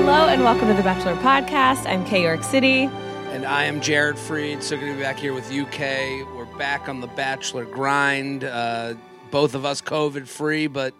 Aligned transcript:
Hello 0.00 0.28
and 0.28 0.42
welcome 0.42 0.66
to 0.66 0.72
the 0.72 0.82
Bachelor 0.82 1.14
Podcast. 1.16 1.86
I'm 1.86 2.06
Kay 2.06 2.22
York 2.22 2.42
City. 2.42 2.84
And 3.32 3.44
I 3.44 3.64
am 3.64 3.82
Jared 3.82 4.16
Freid. 4.16 4.62
So 4.62 4.78
good 4.78 4.86
to 4.86 4.94
be 4.94 5.02
back 5.02 5.18
here 5.18 5.34
with 5.34 5.52
UK. 5.52 6.26
We're 6.34 6.48
back 6.56 6.88
on 6.88 7.02
the 7.02 7.06
Bachelor 7.06 7.66
grind. 7.66 8.42
Uh, 8.42 8.94
both 9.30 9.54
of 9.54 9.66
us 9.66 9.82
COVID 9.82 10.26
free, 10.26 10.68
but 10.68 10.94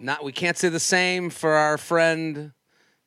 not. 0.00 0.24
We 0.24 0.32
can't 0.32 0.56
say 0.56 0.70
the 0.70 0.80
same 0.80 1.28
for 1.28 1.52
our 1.52 1.76
friend 1.76 2.52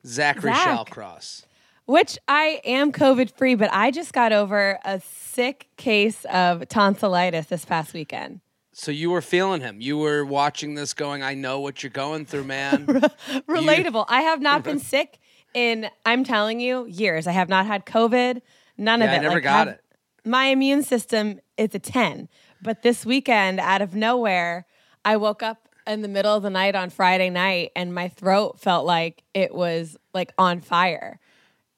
Zachary 0.06 0.52
Zach. 0.52 0.86
Shallcross. 0.86 1.42
Which 1.86 2.16
I 2.28 2.60
am 2.64 2.92
COVID 2.92 3.32
free, 3.36 3.56
but 3.56 3.70
I 3.72 3.90
just 3.90 4.12
got 4.12 4.32
over 4.32 4.78
a 4.84 5.00
sick 5.00 5.66
case 5.76 6.24
of 6.26 6.68
tonsillitis 6.68 7.46
this 7.46 7.64
past 7.64 7.92
weekend. 7.92 8.40
So 8.78 8.92
you 8.92 9.10
were 9.10 9.20
feeling 9.20 9.60
him. 9.60 9.80
You 9.80 9.98
were 9.98 10.24
watching 10.24 10.76
this, 10.76 10.94
going, 10.94 11.20
"I 11.20 11.34
know 11.34 11.58
what 11.58 11.82
you're 11.82 11.90
going 11.90 12.26
through, 12.26 12.44
man." 12.44 12.86
Relatable. 13.48 14.04
I 14.06 14.22
have 14.22 14.40
not 14.40 14.62
been 14.62 14.78
sick 14.94 15.18
in, 15.52 15.90
I'm 16.06 16.22
telling 16.22 16.60
you, 16.60 16.86
years. 16.86 17.26
I 17.26 17.32
have 17.32 17.48
not 17.48 17.66
had 17.66 17.84
COVID, 17.84 18.40
none 18.76 19.02
of 19.02 19.10
it. 19.10 19.14
I 19.14 19.18
never 19.18 19.34
Like, 19.34 19.42
got 19.42 19.66
have- 19.66 19.76
it. 19.78 19.84
My 20.24 20.44
immune 20.44 20.84
system 20.84 21.40
is 21.56 21.74
a 21.74 21.80
10. 21.80 22.28
But 22.62 22.82
this 22.82 23.04
weekend, 23.04 23.58
out 23.58 23.82
of 23.82 23.96
nowhere, 23.96 24.64
I 25.04 25.16
woke 25.16 25.42
up 25.42 25.68
in 25.84 26.02
the 26.02 26.08
middle 26.08 26.36
of 26.36 26.44
the 26.44 26.50
night 26.50 26.76
on 26.76 26.90
Friday 26.90 27.30
night 27.30 27.72
and 27.74 27.92
my 27.92 28.08
throat 28.08 28.60
felt 28.60 28.86
like 28.86 29.24
it 29.34 29.52
was 29.52 29.96
like 30.14 30.32
on 30.38 30.60
fire. 30.60 31.18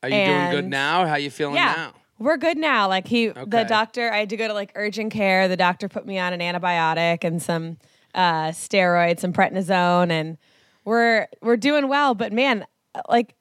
Are 0.03 0.09
you 0.09 0.25
doing 0.27 0.51
good 0.51 0.69
now? 0.69 1.07
How 1.07 1.13
are 1.13 1.19
you 1.19 1.31
feeling 1.31 1.55
yeah. 1.55 1.75
now? 1.77 1.93
We're 2.21 2.37
good 2.37 2.59
now. 2.59 2.87
Like 2.87 3.09
he, 3.09 3.31
Okay. 3.31 3.45
the 3.47 3.65
doctor, 3.65 4.13
I 4.13 4.19
had 4.19 4.29
to 4.31 4.37
go 4.37 4.47
to 4.47 4.55
like 4.55 4.73
urgent 4.75 5.11
care. 5.13 5.49
The 5.49 5.57
doctor 5.57 5.89
put 5.89 6.07
me 6.07 6.19
on 6.19 6.33
an 6.33 6.41
antibiotic 6.41 7.25
and 7.25 7.43
some 7.43 7.79
uh, 8.15 8.49
steroids, 8.51 9.21
some 9.21 9.33
prednisone, 9.33 10.11
and 10.11 10.37
we're 10.85 11.27
we're 11.41 11.57
doing 11.57 11.89
well. 11.89 12.15
But 12.15 12.33
man, 12.33 12.67
like 13.09 13.35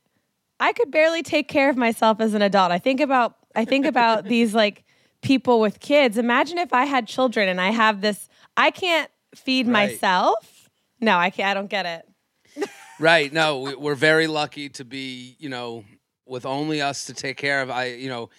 I 0.61 0.71
could 0.73 0.91
barely 0.91 1.21
take 1.23 1.47
care 1.49 1.69
of 1.69 1.75
myself 1.77 2.21
as 2.21 2.33
an 2.33 2.41
adult. 2.41 2.71
I 2.71 2.79
think 2.79 3.01
about 3.01 3.35
I 3.55 3.65
think 3.65 3.85
about 3.85 4.23
these 4.33 4.55
like 4.55 4.85
people 5.21 5.59
with 5.59 5.81
kids. 5.81 6.17
Imagine 6.17 6.57
if 6.57 6.71
I 6.71 6.85
had 6.85 7.05
children 7.07 7.49
and 7.49 7.59
I 7.59 7.71
have 7.71 7.99
this. 8.01 8.29
I 8.55 8.71
can't 8.71 9.11
feed 9.35 9.67
Right. 9.67 9.91
myself. 9.91 10.69
No, 11.01 11.17
I 11.17 11.29
can't. 11.31 11.49
I 11.49 11.53
don't 11.53 11.69
get 11.69 11.85
it. 11.85 12.69
Right. 13.01 13.31
No, 13.31 13.59
we- 13.61 13.75
we're 13.75 13.95
very 13.95 14.27
lucky 14.27 14.67
to 14.71 14.83
be, 14.83 15.37
you 15.39 15.47
know, 15.47 15.85
with 16.25 16.45
only 16.45 16.81
us 16.81 17.05
to 17.05 17.13
take 17.13 17.37
care 17.37 17.61
of. 17.61 17.69
I, 17.69 17.85
you 17.93 18.09
know, 18.09 18.29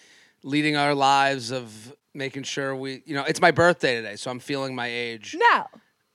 leading 0.43 0.77
our 0.77 0.95
lives 0.95 1.51
of 1.51 1.95
making 2.15 2.43
sure 2.45 2.75
we, 2.75 3.03
you 3.07 3.15
know, 3.15 3.25
it's 3.25 3.41
my 3.41 3.51
birthday 3.51 3.97
today, 3.97 4.17
so 4.17 4.31
I'm 4.31 4.41
feeling 4.41 4.75
my 4.75 4.89
age 4.89 5.37
No. 5.39 5.67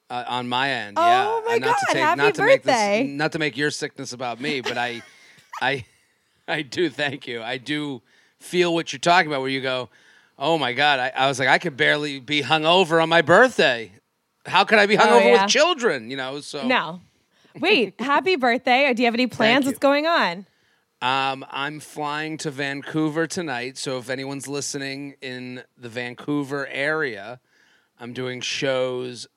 uh, 0.09 0.23
on 0.27 0.47
my 0.49 0.69
end. 0.69 0.97
Oh 0.99 1.01
yeah. 1.03 1.47
my 1.47 1.53
And 1.55 1.61
not 1.61 1.69
God, 1.75 1.79
To 1.87 1.93
take, 1.93 2.03
happy 2.03 2.17
not 2.21 2.35
to 2.35 2.45
make 2.45 2.63
birthday. 2.63 3.03
this, 3.07 3.11
not 3.17 3.31
to 3.33 3.39
make 3.39 3.55
your 3.57 3.71
sickness 3.71 4.11
about 4.13 4.41
me, 4.41 4.61
but 4.61 4.77
I, 4.77 5.01
I, 5.61 5.85
I 6.47 6.61
do. 6.63 6.89
Thank 6.89 7.27
you. 7.27 7.41
I 7.41 7.57
do 7.57 8.01
feel 8.39 8.73
what 8.73 8.91
you're 8.91 8.99
talking 8.99 9.27
about. 9.31 9.41
Where 9.41 9.49
you 9.49 9.61
go, 9.61 9.89
oh 10.37 10.57
my 10.57 10.73
God. 10.73 10.99
I, 10.99 11.11
I 11.15 11.27
was 11.27 11.39
like, 11.39 11.47
I 11.47 11.57
could 11.57 11.77
barely 11.77 12.19
be 12.19 12.41
hungover 12.41 13.01
on 13.01 13.09
my 13.09 13.21
birthday. 13.21 13.91
How 14.45 14.63
could 14.65 14.77
I 14.79 14.85
be 14.85 14.95
hungover 14.97 15.21
Oh, 15.23 15.27
yeah. 15.27 15.43
with 15.43 15.51
children? 15.51 16.11
You 16.11 16.17
know. 16.17 16.39
So 16.41 16.67
No. 16.67 16.99
Wait, 17.59 17.99
happy 18.01 18.35
birthday. 18.35 18.93
Do 18.93 19.01
you 19.01 19.07
have 19.07 19.13
any 19.15 19.27
plans? 19.27 19.65
What's 19.65 19.79
going 19.79 20.05
on? 20.07 20.45
Um, 21.05 21.45
I'm 21.51 21.79
flying 21.81 22.37
to 22.39 22.49
Vancouver 22.49 23.27
tonight, 23.27 23.77
so 23.77 23.99
if 23.99 24.09
anyone's 24.09 24.47
listening 24.47 25.13
in 25.21 25.61
the 25.77 25.87
Vancouver 25.87 26.65
area, 26.65 27.39
I'm 27.99 28.11
doing 28.11 28.41
shows 28.41 29.27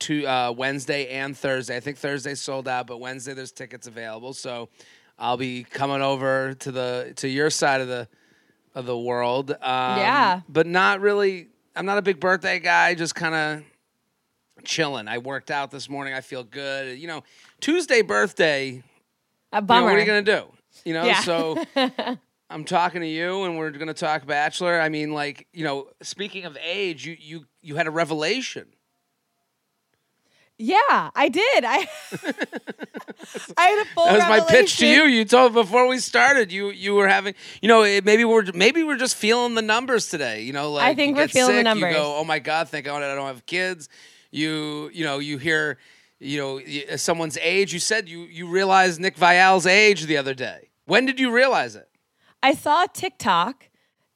to 0.00 0.26
uh, 0.26 0.50
Wednesday 0.50 1.06
and 1.10 1.36
Thursday. 1.38 1.76
I 1.76 1.80
think 1.80 1.98
Thursday's 1.98 2.40
sold 2.40 2.66
out, 2.66 2.88
but 2.88 2.98
Wednesday 2.98 3.32
there's 3.32 3.52
tickets 3.52 3.86
available. 3.86 4.32
So 4.32 4.70
I'll 5.20 5.36
be 5.36 5.62
coming 5.62 6.02
over 6.02 6.54
to 6.54 6.72
the 6.72 7.12
to 7.18 7.28
your 7.28 7.50
side 7.50 7.80
of 7.80 7.86
the 7.86 8.08
of 8.74 8.84
the 8.84 8.98
world. 8.98 9.52
Um, 9.52 9.56
Yeah. 9.60 10.40
but 10.48 10.66
not 10.66 11.00
really. 11.00 11.46
I'm 11.76 11.86
not 11.86 11.98
a 11.98 12.02
big 12.02 12.18
birthday 12.18 12.58
guy. 12.58 12.96
Just 12.96 13.14
kind 13.14 13.36
of 13.36 14.64
chilling. 14.64 15.06
I 15.06 15.18
worked 15.18 15.52
out 15.52 15.70
this 15.70 15.88
morning. 15.88 16.14
I 16.14 16.22
feel 16.22 16.42
good. 16.42 16.98
You 16.98 17.06
know, 17.06 17.22
Tuesday 17.60 18.02
birthday 18.02 18.68
A 18.68 18.70
you 18.72 18.82
know, 19.52 19.60
bummer. 19.60 19.86
what 19.86 19.94
are 19.94 20.00
you 20.00 20.04
gonna 20.06 20.22
do? 20.22 20.42
You 20.84 20.94
know, 20.94 21.04
Yeah. 21.04 21.20
so 21.20 21.64
I'm 22.50 22.64
talking 22.64 23.00
to 23.02 23.06
you, 23.06 23.44
and 23.44 23.58
we're 23.58 23.70
gonna 23.70 23.94
talk 23.94 24.26
Bachelor. 24.26 24.80
I 24.80 24.88
mean, 24.88 25.12
like, 25.12 25.46
you 25.52 25.64
know, 25.64 25.88
speaking 26.02 26.44
of 26.44 26.56
age, 26.62 27.06
you 27.06 27.16
you 27.18 27.44
you 27.62 27.76
had 27.76 27.86
a 27.86 27.90
revelation. 27.90 28.66
Yeah, 30.60 31.10
I 31.14 31.28
did. 31.28 31.64
I 31.64 31.76
I 33.56 33.66
had 33.68 33.78
a 33.78 33.84
full. 33.94 34.06
That 34.06 34.14
was 34.14 34.28
my 34.28 34.40
pitch 34.40 34.78
to 34.78 34.86
you. 34.86 35.04
You 35.04 35.24
told 35.24 35.52
before 35.52 35.86
we 35.86 35.98
started. 35.98 36.50
You 36.50 36.70
you 36.70 36.94
were 36.94 37.06
having, 37.06 37.34
you 37.62 37.68
know, 37.68 37.84
it, 37.84 38.04
maybe 38.04 38.24
we're 38.24 38.44
maybe 38.54 38.82
we're 38.82 38.96
just 38.96 39.14
feeling 39.14 39.54
the 39.54 39.62
numbers 39.62 40.08
today. 40.08 40.42
You 40.42 40.52
know, 40.52 40.72
like 40.72 40.84
I 40.84 40.94
think 40.94 41.16
you 41.16 41.22
we're 41.22 41.28
feeling 41.28 41.56
the 41.56 41.62
numbers. 41.62 41.92
You 41.92 41.96
go, 41.98 42.16
oh 42.16 42.24
my 42.24 42.40
god, 42.40 42.68
thank 42.70 42.86
God 42.86 43.02
I 43.02 43.14
don't 43.14 43.26
have 43.26 43.46
kids. 43.46 43.88
You 44.32 44.90
you 44.92 45.04
know 45.04 45.20
you 45.20 45.38
hear, 45.38 45.78
you 46.18 46.38
know, 46.38 46.96
someone's 46.96 47.38
age. 47.40 47.72
You 47.72 47.78
said 47.78 48.08
you 48.08 48.22
you 48.22 48.48
realized 48.48 49.00
Nick 49.00 49.16
Viall's 49.16 49.66
age 49.66 50.06
the 50.06 50.16
other 50.16 50.34
day. 50.34 50.67
When 50.88 51.04
did 51.06 51.20
you 51.20 51.30
realize 51.30 51.76
it? 51.76 51.88
I 52.42 52.54
saw 52.54 52.84
a 52.84 52.88
TikTok 52.92 53.68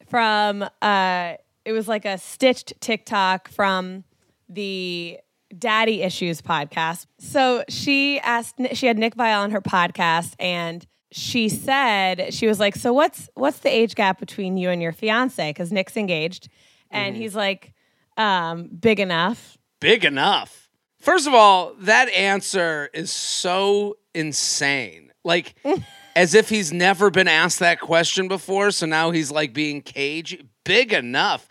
from. 0.09 0.65
uh 0.81 1.35
It 1.65 1.73
was 1.73 1.87
like 1.87 2.05
a 2.05 2.17
stitched 2.19 2.73
TikTok 2.81 3.49
from 3.49 4.05
the 4.49 5.19
Daddy 5.57 6.03
Issues 6.03 6.41
podcast. 6.41 7.07
So 7.19 7.63
she 7.69 8.19
asked. 8.21 8.57
She 8.73 8.87
had 8.87 8.97
Nick 8.99 9.15
Viall 9.17 9.43
on 9.43 9.51
her 9.51 9.61
podcast, 9.61 10.35
and 10.41 10.87
she 11.11 11.49
said 11.51 12.33
she 12.33 12.47
was 12.47 12.59
like, 12.59 12.75
"So 12.75 12.93
what's 12.95 13.29
what's 13.35 13.59
the 13.59 13.69
age 13.69 13.95
gap 13.95 14.19
between 14.19 14.57
you 14.57 14.71
and 14.71 14.81
your 14.81 14.93
fiance? 14.93 15.51
Because 15.51 15.71
Nick's 15.73 15.97
engaged." 15.97 16.49
And 16.91 17.15
Mm-hmm. 17.15 17.23
he's 17.23 17.37
like, 17.37 17.73
um, 18.17 18.69
"Big 18.81 18.99
enough." 18.99 19.59
big 19.81 20.05
enough? 20.05 20.71
First 21.01 21.27
of 21.27 21.35
all, 21.35 21.75
that 21.81 22.09
answer 22.11 22.89
is 22.95 23.11
so 23.11 23.97
insane. 24.15 25.13
Like, 25.25 25.55
as 26.17 26.35
if 26.35 26.49
he's 26.49 26.73
never 26.73 27.11
been 27.11 27.29
asked 27.29 27.59
that 27.61 27.81
question 27.81 28.29
before. 28.29 28.71
So 28.71 28.87
now 28.87 29.11
he's 29.11 29.31
like 29.31 29.53
being 29.53 29.83
caged. 29.83 30.45
Big 30.65 30.93
enough. 30.93 31.49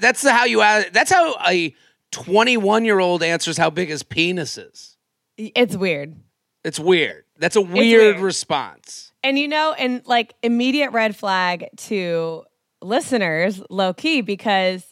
That's 0.00 0.26
how 0.26 0.44
you. 0.44 0.58
That's 0.58 1.10
how 1.12 1.36
a 1.46 1.74
21 2.12 2.84
year 2.84 2.98
old 2.98 3.22
answers 3.22 3.56
how 3.56 3.70
big 3.70 3.88
his 3.88 4.02
penis 4.02 4.58
is. 4.58 4.96
It's 5.36 5.76
weird. 5.76 6.16
It's 6.64 6.80
weird. 6.80 7.24
That's 7.38 7.56
a 7.56 7.60
weird, 7.60 7.74
weird. 8.14 8.18
response. 8.20 9.12
And 9.22 9.38
you 9.38 9.48
know, 9.48 9.74
and 9.78 10.02
like 10.06 10.34
immediate 10.42 10.90
red 10.92 11.14
flag 11.14 11.66
to 11.76 12.44
listeners, 12.82 13.60
low 13.70 13.92
key, 13.92 14.20
because 14.20 14.84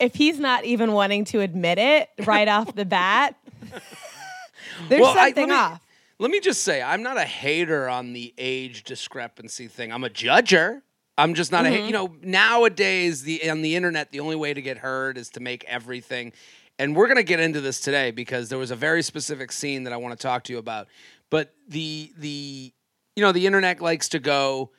if 0.00 0.14
he's 0.14 0.38
not 0.40 0.64
even 0.64 0.92
wanting 0.92 1.24
to 1.26 1.40
admit 1.40 1.78
it 1.78 2.08
right 2.26 2.48
off 2.48 2.74
the 2.74 2.84
bat, 2.84 3.36
there's 4.88 5.00
Well, 5.02 5.16
I- 5.16 5.26
something 5.28 5.48
me- 5.48 5.54
off. 5.54 5.80
Let 6.18 6.30
me 6.30 6.40
just 6.40 6.62
say, 6.62 6.80
I'm 6.80 7.02
not 7.02 7.16
a 7.16 7.24
hater 7.24 7.88
on 7.88 8.12
the 8.12 8.32
age 8.38 8.84
discrepancy 8.84 9.66
thing. 9.68 9.92
I'm 9.92 10.04
a 10.04 10.10
judger. 10.10 10.82
I'm 11.16 11.34
just 11.34 11.52
not 11.52 11.64
a 11.64 11.68
Mm-hmm. 11.68 11.84
a 11.84 11.86
you 11.86 11.92
know 11.92 12.14
nowadays 12.22 13.22
the 13.22 13.48
on 13.48 13.62
the 13.62 13.76
internet 13.76 14.10
the 14.10 14.20
only 14.20 14.36
way 14.36 14.52
to 14.52 14.60
get 14.60 14.78
heard 14.78 15.16
is 15.16 15.30
to 15.30 15.40
make 15.40 15.64
everything 15.64 16.32
and 16.76 16.96
we're 16.96 17.06
going 17.06 17.18
to 17.18 17.22
get 17.22 17.38
into 17.38 17.60
this 17.60 17.78
today 17.78 18.10
because 18.10 18.48
there 18.48 18.58
was 18.58 18.72
a 18.72 18.76
very 18.76 19.00
specific 19.00 19.52
scene 19.52 19.84
that 19.84 19.92
I 19.92 19.96
want 19.96 20.18
to 20.18 20.20
talk 20.20 20.42
to 20.44 20.52
you 20.52 20.58
about 20.58 20.88
but 21.30 21.54
the 21.68 22.12
the 22.18 22.72
you 23.14 23.22
know 23.22 23.30
the 23.30 23.46
internet 23.46 23.80
likes 23.80 24.08
to 24.10 24.18
go 24.18 24.72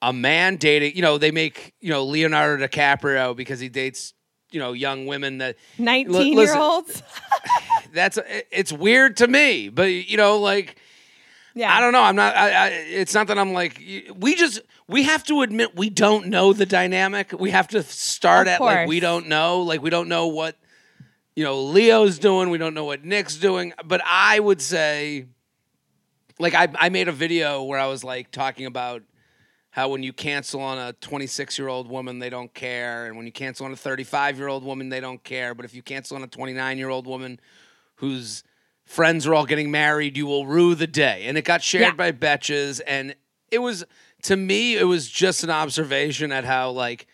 a 0.00 0.12
man 0.12 0.56
dating 0.56 0.96
you 0.96 1.02
know 1.02 1.18
they 1.18 1.30
make 1.30 1.74
you 1.82 1.90
know 1.90 2.04
Leonardo 2.04 2.66
DiCaprio 2.66 3.36
because 3.36 3.60
he 3.60 3.68
dates 3.68 4.14
you 4.52 4.60
know 4.60 4.72
young 4.72 5.06
women 5.06 5.38
that 5.38 5.56
19 5.78 6.12
listen. 6.12 6.36
year 6.36 6.56
olds. 6.56 7.02
that's 7.92 8.18
it's 8.50 8.72
weird 8.72 9.16
to 9.18 9.26
me 9.28 9.68
but 9.68 9.90
you 9.92 10.16
know 10.16 10.38
like 10.38 10.76
Yeah. 11.54 11.74
I 11.74 11.80
don't 11.80 11.92
know. 11.92 12.02
I'm 12.02 12.16
not. 12.16 12.34
I, 12.34 12.50
I, 12.50 12.68
it's 12.68 13.12
not 13.12 13.26
that 13.26 13.38
I'm 13.38 13.52
like. 13.52 13.78
We 14.16 14.34
just 14.34 14.60
we 14.88 15.02
have 15.02 15.22
to 15.24 15.42
admit 15.42 15.76
we 15.76 15.90
don't 15.90 16.28
know 16.28 16.52
the 16.54 16.64
dynamic. 16.64 17.32
We 17.38 17.50
have 17.50 17.68
to 17.68 17.82
start 17.82 18.46
Of 18.46 18.54
at 18.54 18.60
like 18.60 18.88
we 18.88 19.00
don't 19.00 19.28
know. 19.28 19.60
Like 19.62 19.82
we 19.82 19.90
don't 19.90 20.08
know 20.08 20.28
what 20.28 20.56
you 21.36 21.44
know 21.44 21.60
Leo's 21.62 22.18
doing. 22.18 22.48
We 22.50 22.58
don't 22.58 22.72
know 22.74 22.84
what 22.84 23.04
Nick's 23.04 23.36
doing. 23.36 23.74
But 23.84 24.00
I 24.04 24.40
would 24.40 24.62
say, 24.62 25.26
like 26.38 26.54
I 26.54 26.68
I 26.74 26.88
made 26.88 27.08
a 27.08 27.12
video 27.12 27.62
where 27.64 27.78
I 27.78 27.86
was 27.86 28.02
like 28.02 28.30
talking 28.30 28.64
about 28.64 29.02
how 29.72 29.88
when 29.88 30.02
you 30.02 30.12
cancel 30.12 30.60
on 30.60 30.78
a 30.78 30.92
26 30.94 31.58
year 31.58 31.68
old 31.68 31.88
woman 31.88 32.18
they 32.18 32.30
don't 32.30 32.52
care, 32.54 33.06
and 33.06 33.16
when 33.16 33.26
you 33.26 33.32
cancel 33.32 33.66
on 33.66 33.72
a 33.72 33.76
35 33.76 34.38
year 34.38 34.48
old 34.48 34.62
woman 34.64 34.88
they 34.90 35.00
don't 35.00 35.22
care. 35.24 35.54
But 35.54 35.64
if 35.64 35.74
you 35.74 35.82
cancel 35.82 36.16
on 36.16 36.22
a 36.22 36.26
29 36.26 36.78
year 36.78 36.88
old 36.90 37.06
woman 37.06 37.40
whose 37.96 38.44
friends 38.84 39.26
are 39.26 39.34
all 39.34 39.46
getting 39.46 39.70
married, 39.70 40.16
you 40.16 40.26
will 40.26 40.46
rue 40.46 40.74
the 40.74 40.86
day. 40.86 41.24
And 41.26 41.38
it 41.38 41.44
got 41.44 41.62
shared 41.62 41.82
Yeah. 41.82 41.92
by 41.92 42.12
Betches. 42.12 42.80
And 42.86 43.14
it 43.50 43.58
was, 43.58 43.84
to 44.24 44.36
me, 44.36 44.76
it 44.76 44.84
was 44.84 45.08
just 45.08 45.42
an 45.44 45.50
observation 45.50 46.32
at 46.32 46.44
how, 46.44 46.70
like, 46.70 47.06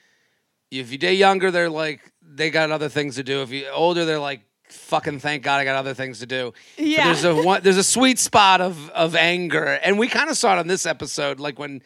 if 0.71 0.91
you 0.91 0.99
date 0.99 1.15
younger, 1.15 1.51
they're 1.51 1.71
like, 1.71 2.01
they 2.23 2.51
got 2.51 2.71
other 2.71 2.89
things 2.89 3.15
to 3.17 3.23
do. 3.23 3.43
If 3.43 3.51
you 3.51 3.69
older, 3.69 4.05
they're 4.05 4.19
like, 4.19 4.41
fucking 4.69 5.19
thank 5.21 5.43
God 5.43 5.59
I 5.61 5.65
got 5.65 5.77
other 5.77 5.95
things 5.95 6.19
to 6.21 6.27
do. 6.27 6.53
But 6.77 6.87
Yeah. 6.87 7.05
there's 7.05 7.25
a 7.25 7.35
one, 7.35 7.63
there's 7.63 7.79
a 7.79 7.85
sweet 7.85 8.19
spot 8.19 8.61
of 8.61 8.91
of 8.91 9.15
anger. 9.17 9.65
And 9.83 9.99
we 9.99 10.09
kind 10.09 10.29
of 10.29 10.37
saw 10.37 10.55
it 10.57 10.59
on 10.59 10.67
this 10.67 10.85
episode, 10.87 11.39
like 11.41 11.59
when 11.59 11.83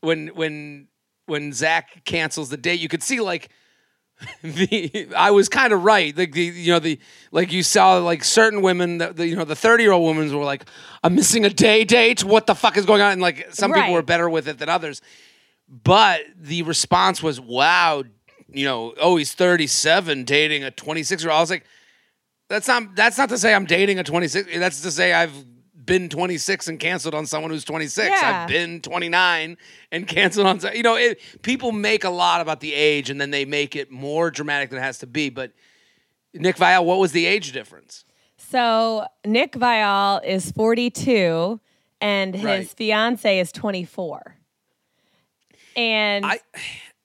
when 0.00 0.28
when 0.28 0.88
when 1.26 1.52
Zach 1.52 2.04
cancels 2.04 2.48
the 2.48 2.56
date, 2.56 2.80
you 2.80 2.88
could 2.88 3.02
see 3.02 3.20
like 3.20 3.50
the 4.42 5.08
I 5.16 5.30
was 5.30 5.48
kind 5.48 5.72
of 5.72 5.84
right. 5.84 6.16
Like 6.16 6.32
the 6.32 6.42
you 6.42 6.72
know 6.72 6.78
the 6.78 6.98
like 7.30 7.52
you 7.52 7.62
saw 7.62 7.98
like 7.98 8.24
certain 8.24 8.62
women, 8.62 8.98
that 8.98 9.16
the 9.16 9.26
you 9.26 9.36
know 9.36 9.44
the 9.44 9.56
thirty 9.56 9.84
year 9.84 9.92
old 9.92 10.06
women 10.06 10.36
were 10.36 10.44
like, 10.44 10.64
I'm 11.04 11.14
missing 11.14 11.44
a 11.44 11.50
day 11.50 11.84
date. 11.84 12.24
What 12.24 12.46
the 12.46 12.54
fuck 12.54 12.76
is 12.76 12.84
going 12.84 13.00
on? 13.00 13.12
And 13.12 13.22
like 13.22 13.48
some 13.50 13.72
people 13.72 13.92
were 13.92 14.02
better 14.02 14.28
with 14.28 14.48
it 14.48 14.58
than 14.58 14.68
others. 14.68 15.00
But 15.68 16.22
the 16.34 16.62
response 16.62 17.22
was, 17.22 17.38
wow, 17.38 18.02
you 18.48 18.64
know, 18.64 18.94
oh 19.00 19.16
he's 19.16 19.34
37 19.34 20.24
dating 20.24 20.64
a 20.64 20.70
26 20.70 21.22
year 21.22 21.30
old. 21.30 21.38
I 21.38 21.40
was 21.40 21.50
like, 21.50 21.64
that's 22.48 22.66
not 22.66 22.96
that's 22.96 23.18
not 23.18 23.28
to 23.28 23.38
say 23.38 23.54
I'm 23.54 23.66
dating 23.66 23.98
a 23.98 24.04
26. 24.04 24.58
That's 24.58 24.80
to 24.82 24.90
say 24.90 25.12
I've 25.12 25.44
been 25.88 26.08
26 26.08 26.68
and 26.68 26.78
canceled 26.78 27.14
on 27.14 27.26
someone 27.26 27.50
who's 27.50 27.64
26. 27.64 28.08
Yeah. 28.08 28.42
I've 28.42 28.48
been 28.48 28.80
29 28.80 29.56
and 29.90 30.06
canceled 30.06 30.46
on 30.46 30.60
you 30.74 30.82
know, 30.82 30.94
it, 30.96 31.20
people 31.42 31.72
make 31.72 32.04
a 32.04 32.10
lot 32.10 32.40
about 32.40 32.60
the 32.60 32.72
age 32.74 33.10
and 33.10 33.20
then 33.20 33.30
they 33.30 33.44
make 33.44 33.74
it 33.74 33.90
more 33.90 34.30
dramatic 34.30 34.70
than 34.70 34.78
it 34.78 34.82
has 34.82 34.98
to 34.98 35.06
be, 35.06 35.30
but 35.30 35.52
Nick 36.34 36.56
Viall, 36.56 36.84
what 36.84 36.98
was 36.98 37.12
the 37.12 37.26
age 37.26 37.52
difference? 37.52 38.04
So 38.36 39.06
Nick 39.24 39.52
Viall 39.52 40.24
is 40.24 40.52
42 40.52 41.60
and 42.00 42.34
his 42.34 42.44
Right. 42.44 42.68
fiance 42.68 43.38
is 43.40 43.50
24. 43.50 44.36
And 45.76 46.24
I 46.24 46.40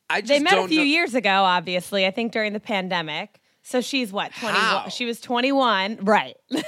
I 0.10 0.22
just 0.22 0.30
they 0.30 0.40
met 0.40 0.58
a 0.58 0.68
few 0.68 0.80
know. 0.80 0.84
years 0.84 1.16
ago, 1.16 1.30
obviously, 1.44 2.06
I 2.06 2.12
think 2.12 2.32
during 2.32 2.54
the 2.54 2.60
pandemic. 2.60 3.40
So 3.64 3.82
she's 3.82 4.12
what, 4.12 4.32
21? 4.34 4.90
She 4.90 5.06
was 5.06 5.20
21. 5.22 6.00
Right. 6.02 6.36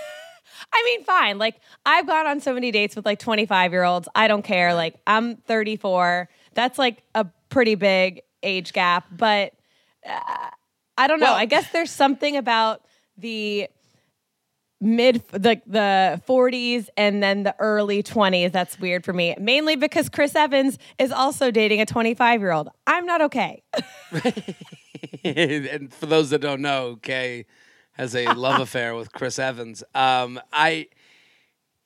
I 0.77 0.83
mean, 0.83 1.03
fine. 1.05 1.37
Like, 1.37 1.55
I've 1.85 2.05
gone 2.05 2.27
on 2.27 2.41
so 2.41 2.53
many 2.53 2.69
dates 2.71 2.95
with 2.95 3.05
like 3.05 3.19
25 3.19 3.71
year 3.71 3.83
olds. 3.83 4.09
I 4.13 4.27
don't 4.27 4.41
care. 4.43 4.73
Like, 4.73 4.95
I'm 5.07 5.37
34. 5.37 6.27
That's 6.53 6.77
like 6.77 7.01
a 7.15 7.25
pretty 7.49 7.75
big 7.75 8.21
age 8.43 8.73
gap. 8.73 9.05
But 9.11 9.53
uh, 10.07 10.19
I 10.97 11.07
don't 11.07 11.19
know. 11.19 11.27
Well- 11.27 11.35
I 11.35 11.45
guess 11.45 11.71
there's 11.71 11.91
something 11.91 12.35
about 12.35 12.81
the 13.17 13.69
mid 14.81 15.23
the 15.31 15.61
the 15.65 16.21
40s 16.27 16.89
and 16.97 17.23
then 17.23 17.43
the 17.43 17.55
early 17.59 18.03
20s 18.03 18.51
that's 18.51 18.77
weird 18.77 19.05
for 19.05 19.13
me 19.13 19.33
mainly 19.39 19.77
because 19.77 20.09
chris 20.09 20.35
evans 20.35 20.77
is 20.99 21.13
also 21.13 21.49
dating 21.49 21.79
a 21.79 21.85
25 21.85 22.41
year 22.41 22.51
old 22.51 22.67
i'm 22.85 23.05
not 23.05 23.21
okay 23.21 23.63
and 25.23 25.93
for 25.93 26.05
those 26.05 26.29
that 26.31 26.41
don't 26.41 26.61
know, 26.61 26.97
Kay 27.01 27.45
has 27.95 28.15
a 28.15 28.27
love 28.33 28.61
affair 28.61 28.95
with 28.95 29.11
Chris 29.11 29.39
Evans. 29.39 29.83
Um, 29.93 30.39
I, 30.53 30.87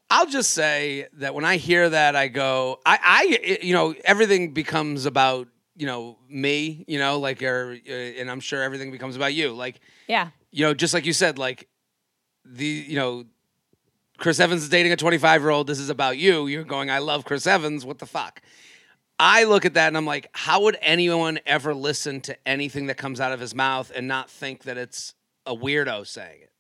I'll 0.10 0.28
just 0.28 0.52
say 0.52 1.08
that 1.14 1.34
when 1.34 1.46
I 1.46 1.58
hear 1.58 1.90
that, 1.90 2.16
I 2.16 2.28
go, 2.28 2.80
I, 2.86 3.00
I, 3.04 3.60
you 3.62 3.74
know, 3.74 3.96
everything 4.04 4.54
becomes 4.54 5.06
about 5.06 5.48
you 5.76 5.86
know 5.86 6.18
me, 6.28 6.84
you 6.88 7.00
know, 7.00 7.20
like, 7.20 7.42
or, 7.42 7.78
uh, 7.88 7.92
and 7.92 8.30
I'm 8.30 8.42
sure 8.42 8.62
everything 8.62 8.92
becomes 8.92 9.16
about 9.16 9.34
you, 9.34 9.54
like, 9.54 9.80
yeah 10.08 10.30
you 10.52 10.66
know, 10.66 10.74
just 10.74 10.94
like 10.94 11.06
you 11.06 11.14
said, 11.14 11.38
like 11.38 11.68
the, 12.46 12.66
you 12.66 12.96
know. 12.96 13.26
Chris 14.18 14.42
Evans 14.42 14.64
is 14.64 14.70
dating 14.70 14.92
a 14.92 14.98
25 14.98 15.42
year 15.42 15.50
old. 15.50 15.66
This 15.66 15.80
is 15.80 15.90
about 15.90 16.18
you. 16.18 16.48
You're 16.48 16.66
going, 16.66 16.90
I 16.90 17.00
love 17.00 17.24
Chris 17.24 17.48
Evans. 17.48 17.86
What 17.86 18.00
the 18.00 18.06
fuck? 18.06 18.42
I 19.18 19.46
look 19.46 19.64
at 19.64 19.76
that 19.76 19.88
and 19.88 19.96
I'm 19.96 20.06
like, 20.06 20.30
how 20.34 20.64
would 20.64 20.78
anyone 20.82 21.40
ever 21.46 21.74
listen 21.74 22.20
to 22.22 22.36
anything 22.46 22.88
that 22.88 22.98
comes 22.98 23.22
out 23.22 23.32
of 23.32 23.40
his 23.40 23.56
mouth 23.56 23.94
and 23.96 24.10
not 24.10 24.30
think 24.30 24.64
that 24.64 24.78
it's 24.78 25.14
a 25.50 25.56
weirdo 25.56 26.06
saying 26.08 26.42
it? 26.44 26.52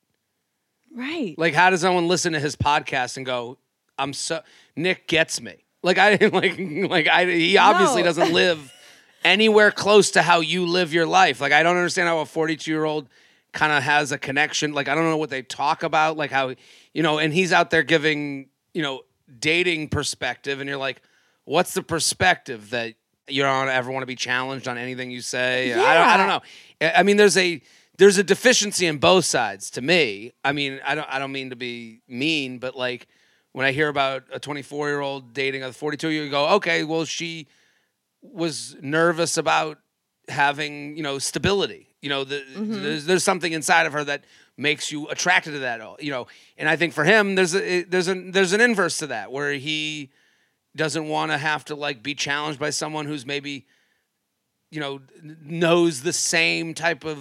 right 0.95 1.35
Like, 1.37 1.53
how 1.53 1.69
does 1.69 1.81
someone 1.81 2.07
listen 2.07 2.33
to 2.33 2.39
his 2.39 2.55
podcast 2.55 3.17
and 3.17 3.25
go, 3.25 3.57
"I'm 3.97 4.13
so 4.13 4.41
Nick 4.75 5.07
gets 5.07 5.39
me"? 5.39 5.63
Like, 5.83 5.97
I 5.97 6.15
didn't 6.17 6.33
like, 6.41 6.89
like 6.89 7.07
I 7.07 7.25
he 7.25 7.57
obviously 7.57 8.01
No. 8.01 8.07
doesn't 8.07 8.33
live 8.33 8.73
anywhere 9.23 9.71
close 9.71 10.11
to 10.11 10.21
how 10.21 10.39
you 10.39 10.65
live 10.65 10.93
your 10.93 11.05
life. 11.05 11.39
Like, 11.41 11.51
I 11.53 11.61
don't 11.63 11.77
understand 11.77 12.07
how 12.07 12.19
a 12.19 12.25
42 12.25 12.69
year 12.71 12.83
old 12.85 13.07
kind 13.51 13.71
of 13.71 13.83
has 13.83 14.11
a 14.11 14.17
connection. 14.17 14.73
Like, 14.73 14.87
I 14.87 14.95
don't 14.95 15.05
know 15.05 15.17
what 15.17 15.29
they 15.29 15.41
talk 15.43 15.83
about. 15.83 16.17
Like, 16.17 16.31
how 16.31 16.55
you 16.93 17.03
know, 17.03 17.19
and 17.19 17.31
he's 17.33 17.53
out 17.53 17.69
there 17.69 17.83
giving 17.83 18.49
you 18.73 18.81
know 18.81 19.01
dating 19.39 19.89
perspective, 19.89 20.59
and 20.59 20.67
you're 20.67 20.77
like, 20.79 21.01
what's 21.45 21.73
the 21.75 21.83
perspective 21.83 22.71
that 22.71 22.95
you 23.27 23.43
don't 23.43 23.69
ever 23.69 23.91
want 23.91 24.01
to 24.01 24.07
be 24.07 24.15
challenged 24.15 24.67
on 24.67 24.77
anything 24.79 25.11
you 25.11 25.21
say? 25.21 25.71
I, 25.71 25.93
don't, 25.93 26.07
I 26.07 26.17
don't 26.17 26.27
know. 26.27 26.91
I 26.95 27.03
mean, 27.03 27.17
there's 27.17 27.37
a 27.37 27.61
there's 27.99 28.17
a 28.17 28.23
deficiency 28.23 28.85
in 28.85 28.97
both 28.97 29.25
sides 29.25 29.69
to 29.71 29.81
me. 29.81 30.31
I 30.43 30.53
mean, 30.53 30.79
I 30.85 30.95
don't 30.95 31.07
I 31.09 31.19
don't 31.19 31.33
mean 31.33 31.49
to 31.49 31.57
be 31.57 32.01
mean, 32.07 32.57
but 32.57 32.75
like 32.75 33.07
when 33.51 33.65
I 33.65 33.73
hear 33.73 33.89
about 33.89 34.23
a 34.31 34.39
24 34.39 34.87
year 34.87 35.01
old 35.01 35.33
dating 35.33 35.63
a 35.63 35.73
42 35.73 36.07
year 36.07 36.23
old, 36.23 36.31
go, 36.31 36.47
okay, 36.55 36.83
well 36.85 37.03
she 37.03 37.47
was 38.21 38.77
nervous 38.81 39.37
about 39.37 39.79
having 40.29 40.95
you 40.95 41.03
know 41.03 41.19
stability. 41.19 41.87
You 42.01 42.07
know, 42.07 42.23
the, 42.23 42.37
mm-hmm. 42.37 42.81
there's 42.81 43.05
there's 43.05 43.23
something 43.23 43.51
inside 43.51 43.85
of 43.85 43.91
her 43.91 44.05
that 44.05 44.23
makes 44.55 44.93
you 44.93 45.09
attracted 45.09 45.51
to 45.51 45.59
that. 45.59 46.01
You 46.01 46.11
know, 46.11 46.27
and 46.57 46.69
I 46.69 46.77
think 46.77 46.93
for 46.93 47.03
him, 47.03 47.35
there's 47.35 47.53
a 47.53 47.83
there's 47.83 48.07
an 48.07 48.31
there's 48.31 48.53
an 48.53 48.61
inverse 48.61 48.97
to 48.99 49.07
that 49.07 49.29
where 49.29 49.53
he 49.53 50.09
doesn't 50.73 51.09
want 51.09 51.33
to 51.33 51.37
have 51.37 51.65
to 51.65 51.75
like 51.75 52.01
be 52.01 52.15
challenged 52.15 52.61
by 52.61 52.69
someone 52.69 53.07
who's 53.07 53.25
maybe 53.25 53.65
you 54.71 54.79
know 54.79 55.01
knows 55.21 56.01
the 56.01 56.13
same 56.13 56.73
type 56.73 57.03
of 57.03 57.19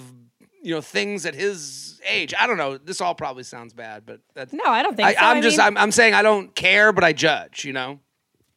you 0.69 0.75
know 0.75 0.83
things 0.83 1.25
at 1.25 1.35
his 1.35 1.99
age. 2.07 2.35
I 2.39 2.47
don't 2.47 2.59
know. 2.59 2.77
This 2.77 3.01
all 3.01 3.15
probably 3.15 3.43
sounds 3.43 3.73
bad, 3.73 4.05
but 4.05 4.21
that's 4.35 4.53
no 4.53 4.65
i 4.67 4.83
don't 4.83 4.95
think 4.97 5.09
I, 5.09 5.15
so 5.15 5.21
I'm 5.21 5.37
I 5.39 5.41
just 5.41 5.57
mean- 5.57 5.67
I'm, 5.67 5.79
I'm 5.79 5.91
saying 5.91 6.13
I 6.13 6.21
don't 6.21 6.55
care, 6.55 6.93
but 6.93 7.05
I 7.05 7.15
judge. 7.15 7.65
You 7.65 7.73
know. 7.73 8.01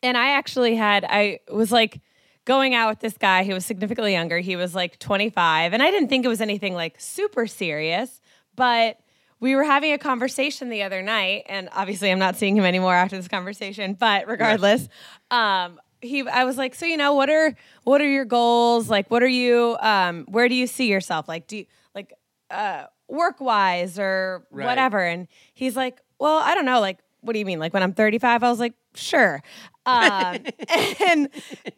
and 0.04 0.18
I 0.18 0.32
actually 0.32 0.76
had 0.76 1.06
I 1.06 1.40
was 1.50 1.72
like 1.72 2.02
going 2.44 2.76
out 2.76 2.90
with 2.90 3.00
this 3.00 3.18
guy 3.18 3.46
who 3.46 3.54
was 3.54 3.66
significantly 3.66 4.12
younger. 4.12 4.40
He 4.40 4.58
was 4.58 4.76
like 4.76 5.00
25, 5.00 5.72
and 5.72 5.82
I 5.82 5.90
didn't 5.90 6.10
think 6.10 6.26
it 6.26 6.28
was 6.28 6.42
anything 6.42 6.74
like 6.74 7.00
super 7.00 7.48
serious, 7.48 8.20
but 8.58 9.00
we 9.40 9.56
were 9.56 9.64
having 9.64 9.94
a 9.94 9.98
conversation 9.98 10.68
the 10.68 10.84
other 10.84 11.02
night, 11.02 11.46
and 11.48 11.70
obviously 11.72 12.12
I'm 12.12 12.20
not 12.20 12.36
seeing 12.36 12.58
him 12.58 12.66
anymore 12.66 12.94
after 12.94 13.16
this 13.16 13.30
conversation. 13.30 13.94
But 13.94 14.28
regardless, 14.28 14.90
um, 15.32 15.80
he 16.02 16.28
I 16.28 16.44
was 16.46 16.58
like, 16.58 16.76
so 16.76 16.86
you 16.86 16.98
know, 16.98 17.14
what 17.14 17.30
are 17.30 17.56
what 17.84 18.02
are 18.02 18.10
your 18.10 18.26
goals? 18.26 18.90
Like, 18.90 19.10
what 19.12 19.24
are 19.24 19.28
you? 19.28 19.78
Um, 19.80 20.26
where 20.30 20.50
do 20.50 20.56
you 20.56 20.68
see 20.68 20.88
yourself? 20.88 21.28
Like, 21.28 21.48
do 21.48 21.58
you 21.58 21.66
like 21.96 22.14
uh, 22.50 22.86
work 23.08 23.40
wise 23.42 23.98
or 24.00 24.46
Right. 24.52 24.66
whatever? 24.66 25.00
And 25.00 25.28
he's 25.54 25.76
like, 25.76 26.00
well, 26.20 26.38
I 26.40 26.56
don't 26.56 26.66
know. 26.66 26.80
Like, 26.80 27.00
what 27.22 27.34
do 27.34 27.40
you 27.40 27.46
mean? 27.46 27.60
Like 27.60 27.74
when 27.74 27.84
I'm 27.84 27.94
35? 27.94 28.44
I 28.44 28.50
was 28.50 28.60
like, 28.60 28.74
sure. 28.96 29.42
Um, 29.86 30.38
and 31.08 31.30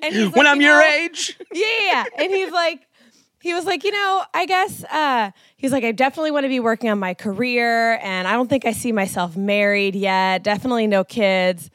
and 0.02 0.14
he's 0.16 0.32
when 0.32 0.48
I'm 0.48 0.60
you 0.62 0.68
your 0.68 0.80
know- 0.80 0.88
age, 0.88 1.38
yeah, 1.54 1.66
yeah, 1.66 1.86
yeah. 1.92 2.24
And 2.24 2.32
he's 2.32 2.52
like, 2.52 2.88
he 3.42 3.54
was 3.54 3.66
like, 3.66 3.84
you 3.84 3.92
know, 3.92 4.24
I 4.34 4.46
guess 4.46 4.86
uh, 4.86 5.32
he's 5.58 5.74
like, 5.74 5.84
I 5.84 5.92
definitely 5.92 6.32
want 6.32 6.46
to 6.46 6.50
be 6.50 6.62
working 6.62 6.90
on 6.90 6.98
my 7.00 7.14
career, 7.14 8.00
and 8.02 8.26
I 8.28 8.34
don't 8.34 8.50
think 8.50 8.66
I 8.66 8.72
see 8.72 8.94
myself 8.94 9.36
married 9.36 9.96
yet. 9.96 10.44
Definitely 10.44 10.88
no 10.88 11.04
kids. 11.04 11.70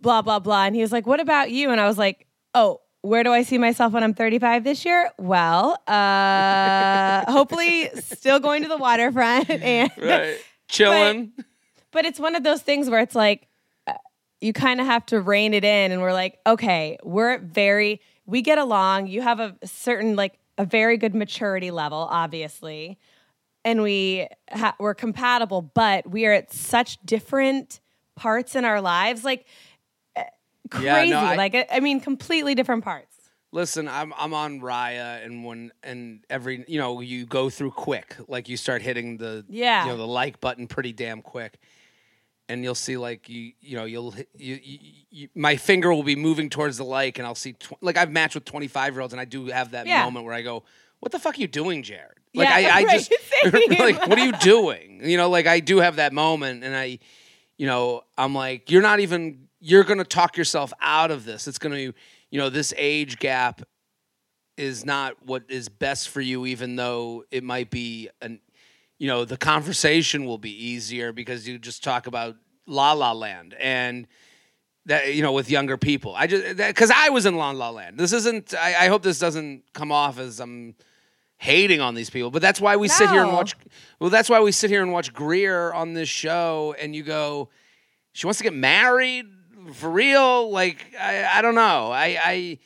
Blah 0.00 0.22
blah 0.22 0.38
blah. 0.38 0.64
And 0.64 0.74
he 0.74 0.82
was 0.82 0.92
like, 0.92 1.06
what 1.06 1.20
about 1.20 1.50
you? 1.50 1.70
And 1.70 1.80
I 1.80 1.86
was 1.86 1.98
like, 1.98 2.26
oh. 2.54 2.80
Where 3.02 3.22
do 3.22 3.32
I 3.32 3.44
see 3.44 3.58
myself 3.58 3.92
when 3.92 4.02
I'm 4.02 4.12
35 4.12 4.64
this 4.64 4.84
year? 4.84 5.08
Well, 5.18 5.80
uh, 5.86 7.30
hopefully 7.30 7.88
still 7.94 8.40
going 8.40 8.62
to 8.64 8.68
the 8.68 8.76
waterfront 8.76 9.48
and 9.50 9.90
right? 9.96 10.36
Chilling. 10.68 11.32
but 11.92 12.04
it's 12.04 12.18
one 12.18 12.34
of 12.34 12.42
those 12.42 12.60
things 12.60 12.90
where 12.90 12.98
it's 13.00 13.14
like 13.14 13.46
uh, 13.86 13.92
you 14.40 14.52
kind 14.52 14.80
of 14.80 14.86
have 14.86 15.06
to 15.06 15.20
rein 15.20 15.54
it 15.54 15.64
in 15.64 15.92
and 15.92 16.02
we're 16.02 16.12
like 16.12 16.38
okay 16.44 16.98
we're 17.04 17.38
very 17.38 18.00
we 18.26 18.42
get 18.42 18.58
along 18.58 19.06
you 19.06 19.22
have 19.22 19.38
a 19.38 19.54
certain 19.64 20.16
like 20.16 20.36
a 20.58 20.64
very 20.64 20.96
good 20.96 21.14
maturity 21.14 21.70
level 21.70 22.08
obviously 22.10 22.98
and 23.64 23.80
we 23.80 24.26
ha- 24.50 24.74
we're 24.80 24.92
compatible 24.94 25.62
but 25.62 26.08
we 26.10 26.26
are 26.26 26.32
at 26.32 26.52
such 26.52 26.98
different 27.06 27.78
parts 28.16 28.56
in 28.56 28.64
our 28.64 28.80
lives 28.80 29.22
like 29.24 29.46
Yeah, 30.80 30.94
crazy. 30.94 31.10
no, 31.10 31.18
I- 31.20 31.36
like 31.36 31.54
I, 31.54 31.66
I 31.72 31.80
mean, 31.80 32.00
completely 32.00 32.54
different 32.54 32.84
parts. 32.84 33.14
Listen, 33.50 33.88
I'm 33.88 34.12
I'm 34.18 34.34
on 34.34 34.60
Raya, 34.60 35.24
and 35.24 35.42
when 35.44 35.72
and 35.82 36.20
every 36.28 36.64
you 36.68 36.78
know 36.78 37.00
you 37.00 37.24
go 37.24 37.48
through 37.48 37.70
quick, 37.70 38.14
like 38.28 38.48
you 38.48 38.56
start 38.58 38.82
hitting 38.82 39.16
the 39.16 39.44
Yeah. 39.48 39.84
you 39.84 39.90
know 39.92 39.96
the 39.96 40.06
like 40.06 40.38
button 40.40 40.66
pretty 40.66 40.92
damn 40.92 41.22
quick, 41.22 41.58
and 42.50 42.62
you'll 42.62 42.74
see 42.74 42.98
like 42.98 43.28
you 43.30 43.52
you 43.60 43.76
know 43.78 43.84
you'll 43.86 44.14
you, 44.36 44.58
you, 44.62 44.78
you 45.10 45.28
my 45.34 45.56
finger 45.56 45.92
will 45.94 46.02
be 46.02 46.14
moving 46.16 46.50
towards 46.50 46.76
the 46.76 46.84
like, 46.84 47.18
and 47.18 47.26
I'll 47.26 47.34
see 47.34 47.54
tw- 47.54 47.82
like 47.82 47.96
I've 47.96 48.10
matched 48.10 48.34
with 48.34 48.44
25 48.44 48.92
year 48.92 49.00
olds, 49.00 49.14
and 49.14 49.20
I 49.20 49.24
do 49.24 49.46
have 49.46 49.70
that 49.70 49.86
Yeah. 49.86 50.04
moment 50.04 50.26
where 50.26 50.34
I 50.34 50.42
go, 50.42 50.64
"What 51.00 51.12
the 51.12 51.18
fuck 51.18 51.36
are 51.38 51.40
you 51.40 51.48
doing, 51.48 51.82
Jared?" 51.82 52.18
Like 52.34 52.48
Yeah, 52.50 52.54
I, 52.54 52.80
I 52.80 52.82
right, 52.84 52.90
just 53.08 53.12
like 53.80 54.06
what 54.06 54.18
are 54.18 54.24
you 54.26 54.32
doing? 54.32 55.00
You 55.08 55.16
know, 55.16 55.30
like 55.30 55.46
I 55.46 55.60
do 55.60 55.78
have 55.78 55.96
that 55.96 56.12
moment, 56.12 56.64
and 56.64 56.76
I 56.76 56.98
you 57.56 57.66
know, 57.66 58.02
I'm 58.18 58.34
like, 58.34 58.70
you're 58.70 58.82
not 58.82 59.00
even, 59.00 59.47
you're 59.60 59.84
going 59.84 59.98
to 59.98 60.04
talk 60.04 60.36
yourself 60.36 60.72
out 60.80 61.10
of 61.10 61.24
this. 61.24 61.48
It's 61.48 61.58
going 61.58 61.72
to, 61.72 61.92
be 61.92 61.98
you 62.30 62.38
know, 62.38 62.48
this 62.48 62.74
age 62.76 63.18
gap 63.18 63.62
is 64.56 64.84
not 64.84 65.14
what 65.24 65.44
is 65.48 65.68
best 65.68 66.08
for 66.08 66.20
you, 66.20 66.46
even 66.46 66.76
though 66.76 67.24
it 67.30 67.44
might 67.44 67.70
be 67.70 68.10
an, 68.20 68.40
you 68.98 69.06
know, 69.06 69.24
the 69.24 69.36
conversation 69.36 70.24
will 70.24 70.38
be 70.38 70.50
easier 70.50 71.12
because 71.12 71.46
you 71.46 71.58
just 71.58 71.84
talk 71.84 72.06
about 72.06 72.36
La 72.66 72.92
La 72.92 73.12
Land 73.12 73.54
and 73.58 74.06
that, 74.86 75.14
you 75.14 75.22
know, 75.22 75.32
with 75.32 75.50
younger 75.50 75.76
people. 75.76 76.14
I 76.16 76.26
just, 76.26 76.56
because 76.56 76.90
I 76.90 77.10
was 77.10 77.26
in 77.26 77.36
La 77.36 77.50
La 77.50 77.70
Land. 77.70 77.98
This 77.98 78.12
isn't, 78.12 78.54
I, 78.54 78.86
I 78.86 78.88
hope 78.88 79.02
this 79.02 79.18
doesn't 79.18 79.62
come 79.74 79.92
off 79.92 80.18
as 80.18 80.40
I'm 80.40 80.74
hating 81.36 81.80
on 81.80 81.94
these 81.94 82.10
people, 82.10 82.30
but 82.30 82.42
that's 82.42 82.60
why 82.60 82.76
we 82.76 82.88
sit 82.88 83.08
here 83.10 83.22
and 83.22 83.32
watch, 83.32 83.54
well, 84.00 84.10
that's 84.10 84.28
why 84.28 84.40
we 84.40 84.50
sit 84.50 84.70
here 84.70 84.82
and 84.82 84.92
watch 84.92 85.12
Greer 85.12 85.72
on 85.72 85.94
this 85.94 86.08
show 86.08 86.74
and 86.80 86.96
you 86.96 87.04
go, 87.04 87.48
she 88.12 88.26
wants 88.26 88.38
to 88.38 88.44
get 88.44 88.54
married 88.54 89.26
for 89.72 89.90
real. 89.90 90.50
Like, 90.50 90.94
I, 91.00 91.38
I 91.38 91.42
don't 91.42 91.54
know. 91.54 91.90
I, 91.90 92.18
I, 92.22 92.58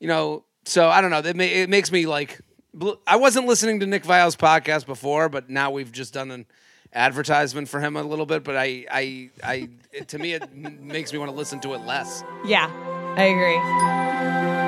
you 0.00 0.08
know, 0.08 0.44
so 0.64 0.88
I 0.88 1.00
don't 1.00 1.10
know. 1.10 1.18
It, 1.18 1.36
ma- 1.36 1.42
it 1.44 1.68
makes 1.68 1.90
me 1.92 2.06
like, 2.06 2.40
bl- 2.74 2.92
I 3.06 3.16
wasn't 3.16 3.46
listening 3.46 3.80
to 3.80 3.86
Nick 3.86 4.04
Viall's 4.04 4.36
podcast 4.36 4.86
before, 4.86 5.28
but 5.28 5.48
now 5.50 5.70
we've 5.70 5.92
just 5.92 6.14
done 6.14 6.30
an 6.30 6.46
advertisement 6.92 7.68
for 7.68 7.80
him 7.80 7.96
a 7.96 8.02
little 8.02 8.26
bit. 8.26 8.44
But 8.44 8.56
I, 8.56 8.86
I, 8.90 9.30
I, 9.42 9.68
it, 9.92 10.08
to 10.08 10.18
me, 10.18 10.34
it 10.34 10.52
makes 10.80 11.12
me 11.12 11.18
want 11.18 11.30
to 11.30 11.36
listen 11.36 11.60
to 11.60 11.74
it 11.74 11.82
less. 11.82 12.22
Yeah, 12.44 12.70
I 13.16 13.24
agree. 13.24 14.67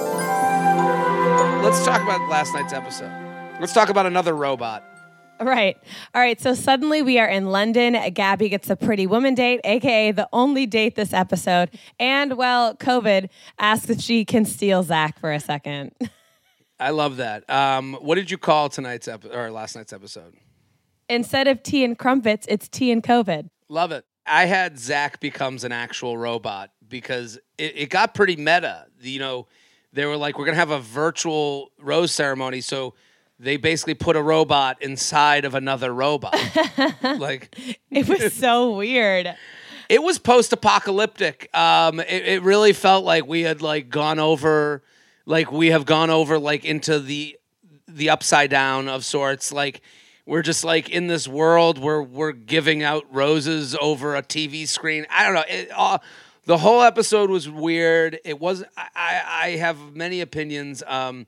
Let's 1.61 1.85
talk 1.85 2.01
about 2.01 2.27
last 2.27 2.55
night's 2.55 2.73
episode. 2.73 3.11
Let's 3.59 3.71
talk 3.71 3.89
about 3.89 4.07
another 4.07 4.33
robot. 4.33 4.83
Right. 5.39 5.77
All 6.15 6.21
right. 6.21 6.41
So 6.41 6.55
suddenly 6.55 7.03
we 7.03 7.19
are 7.19 7.27
in 7.27 7.51
London. 7.51 7.93
Gabi 7.93 8.49
gets 8.49 8.71
a 8.71 8.75
pretty 8.75 9.05
woman 9.05 9.35
date, 9.35 9.61
aka 9.63 10.11
the 10.11 10.27
only 10.33 10.65
date 10.65 10.95
this 10.95 11.13
episode. 11.13 11.69
And 11.99 12.35
well, 12.35 12.75
COVID 12.75 13.29
asks 13.59 13.91
if 13.91 14.01
she 14.01 14.25
can 14.25 14.45
steal 14.45 14.81
Zach 14.81 15.19
for 15.19 15.31
a 15.31 15.39
second. 15.39 15.91
I 16.79 16.89
love 16.89 17.17
that. 17.17 17.47
Um, 17.47 17.93
what 18.01 18.15
did 18.15 18.31
you 18.31 18.39
call 18.39 18.69
tonight's 18.69 19.07
episode 19.07 19.35
or 19.35 19.51
last 19.51 19.75
night's 19.75 19.93
episode? 19.93 20.33
Instead 21.09 21.47
of 21.47 21.61
tea 21.61 21.83
and 21.83 21.95
crumpets, 21.95 22.47
it's 22.49 22.67
tea 22.67 22.91
and 22.91 23.03
COVID. 23.03 23.49
Love 23.69 23.91
it. 23.91 24.03
I 24.25 24.45
had 24.45 24.79
Zach 24.79 25.19
becomes 25.19 25.63
an 25.63 25.71
actual 25.71 26.17
robot 26.17 26.71
because 26.87 27.37
it, 27.59 27.73
it 27.77 27.89
got 27.91 28.15
pretty 28.15 28.35
meta. 28.35 28.87
You 28.99 29.19
know, 29.19 29.47
they 29.93 30.05
were 30.05 30.17
like, 30.17 30.37
we're 30.37 30.45
gonna 30.45 30.57
have 30.57 30.71
a 30.71 30.79
virtual 30.79 31.71
rose 31.79 32.11
ceremony, 32.11 32.61
so 32.61 32.93
they 33.39 33.57
basically 33.57 33.95
put 33.95 34.15
a 34.15 34.21
robot 34.21 34.81
inside 34.81 35.45
of 35.45 35.55
another 35.55 35.93
robot. 35.93 36.35
like 37.03 37.55
It 37.89 38.07
was 38.07 38.33
so 38.35 38.75
weird. 38.75 39.35
it 39.89 40.03
was 40.03 40.19
post-apocalyptic. 40.19 41.49
Um, 41.57 41.99
it, 41.99 42.25
it 42.27 42.43
really 42.43 42.73
felt 42.73 43.03
like 43.03 43.25
we 43.27 43.41
had 43.41 43.61
like 43.61 43.89
gone 43.89 44.19
over, 44.19 44.83
like 45.25 45.51
we 45.51 45.67
have 45.71 45.85
gone 45.85 46.09
over 46.09 46.37
like 46.39 46.65
into 46.65 46.99
the 46.99 47.37
the 47.87 48.09
upside 48.09 48.49
down 48.49 48.87
of 48.87 49.03
sorts. 49.03 49.51
Like 49.51 49.81
we're 50.25 50.43
just 50.43 50.63
like 50.63 50.89
in 50.89 51.07
this 51.07 51.27
world 51.27 51.77
where 51.79 52.01
we're 52.01 52.31
giving 52.31 52.83
out 52.83 53.05
roses 53.11 53.75
over 53.81 54.15
a 54.15 54.21
TV 54.23 54.67
screen. 54.67 55.05
I 55.09 55.25
don't 55.25 55.33
know. 55.33 55.43
It, 55.49 55.69
uh, 55.75 55.97
the 56.45 56.57
whole 56.57 56.81
episode 56.81 57.29
was 57.29 57.49
weird. 57.49 58.19
It 58.25 58.39
was. 58.39 58.63
I, 58.77 59.21
I 59.43 59.49
have 59.57 59.95
many 59.95 60.21
opinions. 60.21 60.83
Um, 60.85 61.27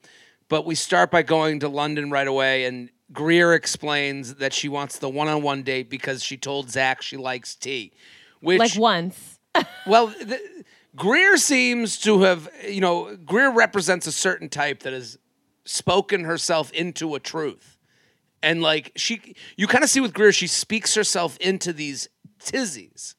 but 0.50 0.66
we 0.66 0.76
start 0.76 1.12
by 1.12 1.24
going 1.24 1.60
to 1.62 1.70
London 1.70 2.12
right 2.12 2.28
away, 2.28 2.66
and 2.66 2.90
Greer 3.12 3.54
explains 3.54 4.36
that 4.36 4.54
she 4.54 4.68
wants 4.70 5.00
the 5.00 5.10
one-on-one 5.10 5.64
date 5.64 5.90
because 5.90 6.24
she 6.24 6.38
told 6.38 6.70
Zach 6.70 7.02
she 7.02 7.18
likes 7.18 7.56
tea. 7.56 7.94
Which 8.42 8.60
Like 8.60 8.76
once. 8.76 9.40
well, 9.88 10.08
the, 10.08 10.40
Greer 10.96 11.38
seems 11.38 11.98
to 12.02 12.22
have, 12.22 12.50
you 12.68 12.82
know, 12.82 13.16
Greer 13.16 13.52
represents 13.52 14.06
a 14.06 14.12
certain 14.12 14.50
type 14.50 14.82
that 14.82 14.94
has 14.94 15.18
spoken 15.66 16.24
herself 16.26 16.72
into 16.72 17.16
a 17.16 17.20
truth. 17.20 17.78
And 18.42 18.62
like 18.62 18.92
she, 18.96 19.36
you 19.56 19.68
kind 19.68 19.84
of 19.84 19.90
see 19.90 20.02
with 20.02 20.14
Greer, 20.14 20.32
she 20.32 20.48
speaks 20.48 20.94
herself 20.96 21.38
into 21.38 21.72
these 21.72 22.10
tizzies. 22.40 23.16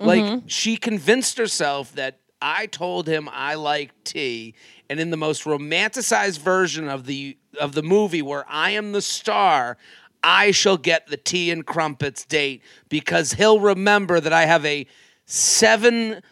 Like 0.00 0.22
mm-hmm. 0.22 0.46
she 0.46 0.76
convinced 0.76 1.38
herself 1.38 1.92
that 1.94 2.20
I 2.40 2.66
told 2.66 3.08
him 3.08 3.28
I 3.32 3.54
like 3.54 3.92
tea, 4.04 4.54
and 4.88 5.00
in 5.00 5.10
the 5.10 5.16
most 5.16 5.44
romanticized 5.44 6.38
version 6.38 6.88
of 6.88 7.06
the 7.06 7.36
of 7.60 7.72
the 7.72 7.82
movie 7.82 8.22
where 8.22 8.44
I 8.48 8.70
am 8.70 8.92
the 8.92 9.02
star, 9.02 9.76
I 10.22 10.52
shall 10.52 10.76
get 10.76 11.08
the 11.08 11.16
tea 11.16 11.50
and 11.50 11.66
crumpets 11.66 12.24
date 12.24 12.62
because 12.88 13.32
he'll 13.32 13.58
remember 13.58 14.20
that 14.20 14.32
I 14.32 14.46
have 14.46 14.64
a 14.64 14.86
seven 15.26 16.22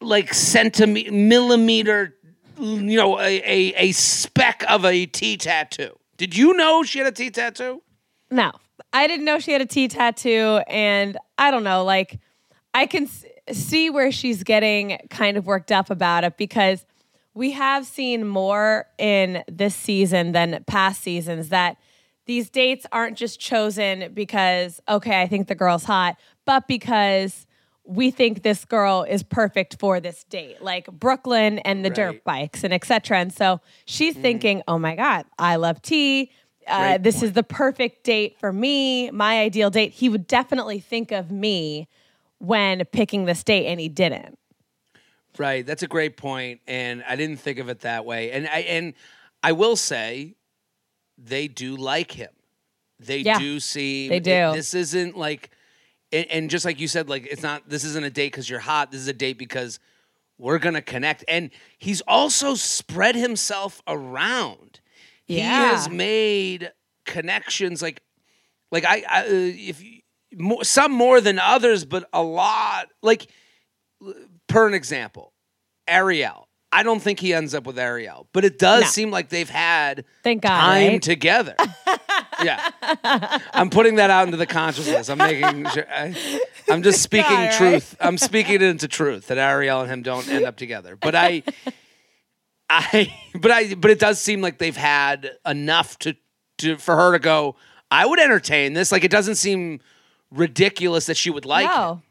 like 0.00 0.34
centimeter 0.34 1.12
millimeter 1.12 2.16
you 2.58 2.96
know 2.96 3.18
a, 3.20 3.42
a 3.44 3.74
a 3.76 3.92
speck 3.92 4.64
of 4.68 4.84
a 4.84 5.06
tea 5.06 5.36
tattoo. 5.36 5.96
Did 6.16 6.36
you 6.36 6.54
know 6.54 6.82
she 6.82 6.98
had 6.98 7.06
a 7.06 7.12
tea 7.12 7.30
tattoo? 7.30 7.82
No, 8.30 8.50
I 8.92 9.06
didn't 9.06 9.24
know 9.24 9.38
she 9.38 9.52
had 9.52 9.60
a 9.60 9.66
T 9.66 9.88
tattoo, 9.88 10.60
and 10.66 11.16
I 11.38 11.50
don't 11.50 11.64
know. 11.64 11.84
Like, 11.84 12.18
I 12.76 12.84
can 12.84 13.08
see 13.50 13.88
where 13.88 14.12
she's 14.12 14.42
getting 14.42 14.98
kind 15.08 15.38
of 15.38 15.46
worked 15.46 15.72
up 15.72 15.88
about 15.88 16.24
it 16.24 16.36
because 16.36 16.84
we 17.32 17.52
have 17.52 17.86
seen 17.86 18.26
more 18.26 18.84
in 18.98 19.42
this 19.48 19.74
season 19.74 20.32
than 20.32 20.62
past 20.66 21.00
seasons 21.00 21.48
that 21.48 21.78
these 22.26 22.50
dates 22.50 22.84
aren't 22.92 23.16
just 23.16 23.40
chosen 23.40 24.12
because 24.12 24.78
okay, 24.90 25.22
I 25.22 25.26
think 25.26 25.48
the 25.48 25.54
girl's 25.54 25.84
hot, 25.84 26.16
but 26.44 26.68
because 26.68 27.46
we 27.84 28.10
think 28.10 28.42
this 28.42 28.66
girl 28.66 29.06
is 29.08 29.22
perfect 29.22 29.78
for 29.78 29.98
this 29.98 30.24
date, 30.24 30.60
like 30.60 30.86
Brooklyn 30.86 31.60
and 31.60 31.82
the 31.82 31.88
dirt 31.88 32.24
bikes 32.24 32.62
and 32.62 32.74
etc. 32.74 33.20
And 33.20 33.32
so 33.32 33.62
she's 33.86 34.14
thinking, 34.14 34.62
oh 34.68 34.78
my 34.78 34.96
God, 34.96 35.24
I 35.38 35.56
love 35.56 35.80
tea. 35.80 36.30
Uh, 36.66 36.98
this 36.98 37.16
point. 37.16 37.24
is 37.24 37.32
the 37.32 37.42
perfect 37.42 38.04
date 38.04 38.36
for 38.38 38.52
me, 38.52 39.10
my 39.12 39.40
ideal 39.40 39.70
date. 39.70 39.92
He 39.92 40.10
would 40.10 40.26
definitely 40.26 40.80
think 40.80 41.10
of 41.10 41.30
me 41.30 41.88
when 42.38 42.84
picking 42.92 43.24
this 43.24 43.42
date, 43.44 43.66
and 43.66 43.80
he 43.80 43.88
didn't. 43.88 44.38
Right, 45.38 45.66
that's 45.66 45.82
a 45.82 45.86
great 45.86 46.16
point, 46.16 46.60
and 46.66 47.04
I 47.06 47.16
didn't 47.16 47.38
think 47.38 47.58
of 47.58 47.68
it 47.68 47.80
that 47.80 48.04
way. 48.04 48.30
And 48.32 48.46
I 48.46 48.60
and 48.60 48.94
I 49.42 49.52
will 49.52 49.76
say, 49.76 50.34
they 51.18 51.46
do 51.48 51.76
like 51.76 52.12
him. 52.12 52.30
They 52.98 53.18
Yeah, 53.18 53.38
do 53.38 53.60
see. 53.60 54.08
they 54.08 54.20
do. 54.20 54.52
this 54.54 54.72
isn't 54.72 55.16
like, 55.16 55.50
and, 56.12 56.26
and 56.30 56.50
just 56.50 56.64
like 56.64 56.80
you 56.80 56.88
said, 56.88 57.08
like 57.10 57.26
it's 57.26 57.42
not. 57.42 57.68
This 57.68 57.84
isn't 57.84 58.04
a 58.04 58.10
date 58.10 58.32
because 58.32 58.48
you're 58.48 58.60
hot. 58.60 58.90
This 58.90 59.00
is 59.02 59.08
a 59.08 59.12
date 59.12 59.36
because 59.38 59.78
we're 60.38 60.58
gonna 60.58 60.80
connect. 60.82 61.22
And 61.28 61.50
he's 61.78 62.00
also 62.08 62.54
spread 62.54 63.14
himself 63.14 63.82
around. 63.86 64.80
Yeah. 65.26 65.42
He 65.42 65.74
has 65.74 65.88
made 65.90 66.72
connections 67.04 67.82
like, 67.82 68.00
like 68.70 68.84
I, 68.86 69.02
I 69.08 69.20
uh, 69.22 69.24
if 69.28 69.82
you- 69.82 69.95
more, 70.36 70.64
some 70.64 70.92
more 70.92 71.20
than 71.20 71.38
others, 71.38 71.84
but 71.84 72.08
a 72.12 72.22
lot 72.22 72.88
like 73.02 73.26
per 74.46 74.66
an 74.66 74.74
example, 74.74 75.32
Ariel. 75.88 76.48
I 76.72 76.82
don't 76.82 77.00
think 77.00 77.20
he 77.20 77.32
ends 77.32 77.54
up 77.54 77.64
with 77.64 77.78
Ariel, 77.78 78.28
but 78.32 78.44
it 78.44 78.58
does 78.58 78.82
No. 78.82 78.88
seem 78.88 79.10
like 79.10 79.28
they've 79.30 79.48
had 79.48 80.04
Thank 80.22 80.42
God, 80.42 80.60
time 80.60 80.88
right? 80.92 81.02
together. 81.02 81.54
yeah, 82.44 82.70
I'm 83.54 83.70
putting 83.70 83.94
that 83.94 84.10
out 84.10 84.26
into 84.26 84.36
the 84.36 84.46
consciousness. 84.46 85.08
I'm 85.08 85.16
making 85.18 85.66
sure. 85.70 85.86
I, 85.90 86.14
I'm 86.68 86.82
just 86.82 87.00
speaking 87.02 87.36
right. 87.36 87.52
truth. 87.52 87.96
I'm 88.00 88.18
speaking 88.18 88.56
it 88.56 88.62
into 88.62 88.88
truth 88.88 89.28
that 89.28 89.38
Ariel 89.38 89.80
and 89.82 89.90
him 89.90 90.02
don't 90.02 90.28
end 90.28 90.44
up 90.44 90.56
together. 90.56 90.96
But 90.96 91.14
I, 91.14 91.44
I, 92.68 93.14
but 93.34 93.50
I, 93.50 93.74
but 93.74 93.90
it 93.90 93.98
does 94.00 94.20
seem 94.20 94.40
like 94.42 94.58
they've 94.58 94.76
had 94.76 95.30
enough 95.46 95.98
to, 96.00 96.16
to 96.58 96.76
for 96.76 96.96
her 96.96 97.12
to 97.12 97.18
go. 97.18 97.56
I 97.90 98.04
would 98.04 98.18
entertain 98.18 98.72
this. 98.74 98.90
Like 98.92 99.04
it 99.04 99.10
doesn't 99.10 99.36
seem 99.36 99.80
ridiculous 100.30 101.06
that 101.06 101.16
she 101.16 101.30
would 101.30 101.44
like. 101.44 101.64
it. 101.64 101.68
no, 101.68 102.02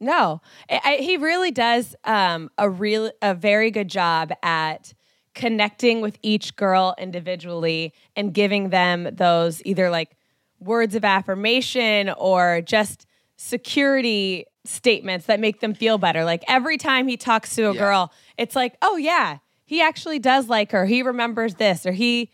no, 0.00 0.40
I, 0.70 0.80
I- 0.84 0.96
he 1.02 1.16
really 1.16 1.50
does 1.50 1.94
um, 2.04 2.50
a 2.58 2.68
real 2.70 3.10
a 3.22 3.34
very 3.34 3.70
good 3.70 3.88
job 3.88 4.32
at 4.42 4.94
connecting 5.34 6.00
with 6.00 6.18
each 6.22 6.56
girl 6.56 6.94
individually 6.98 7.92
and 8.16 8.34
giving 8.34 8.70
them 8.70 9.08
those 9.12 9.62
either 9.64 9.88
like 9.90 10.16
words 10.58 10.94
of 10.94 11.04
affirmation 11.04 12.10
or 12.10 12.60
just 12.62 13.06
security 13.36 14.44
statements 14.64 15.26
that 15.26 15.38
make 15.40 15.60
them 15.60 15.72
feel 15.72 15.98
better. 15.98 16.24
Like 16.24 16.42
every 16.48 16.76
time 16.76 17.06
he 17.08 17.16
talks 17.16 17.54
to 17.56 17.70
a 17.70 17.74
Yeah. 17.74 17.80
girl, 17.80 18.12
it's 18.36 18.56
like, 18.56 18.74
oh 18.82 18.96
yeah, 18.96 19.38
he 19.64 19.80
actually 19.80 20.18
does 20.18 20.48
like 20.48 20.72
her. 20.72 20.84
He 20.84 21.02
remembers 21.02 21.54
this 21.54 21.86
or 21.86 21.92
he 21.92 22.30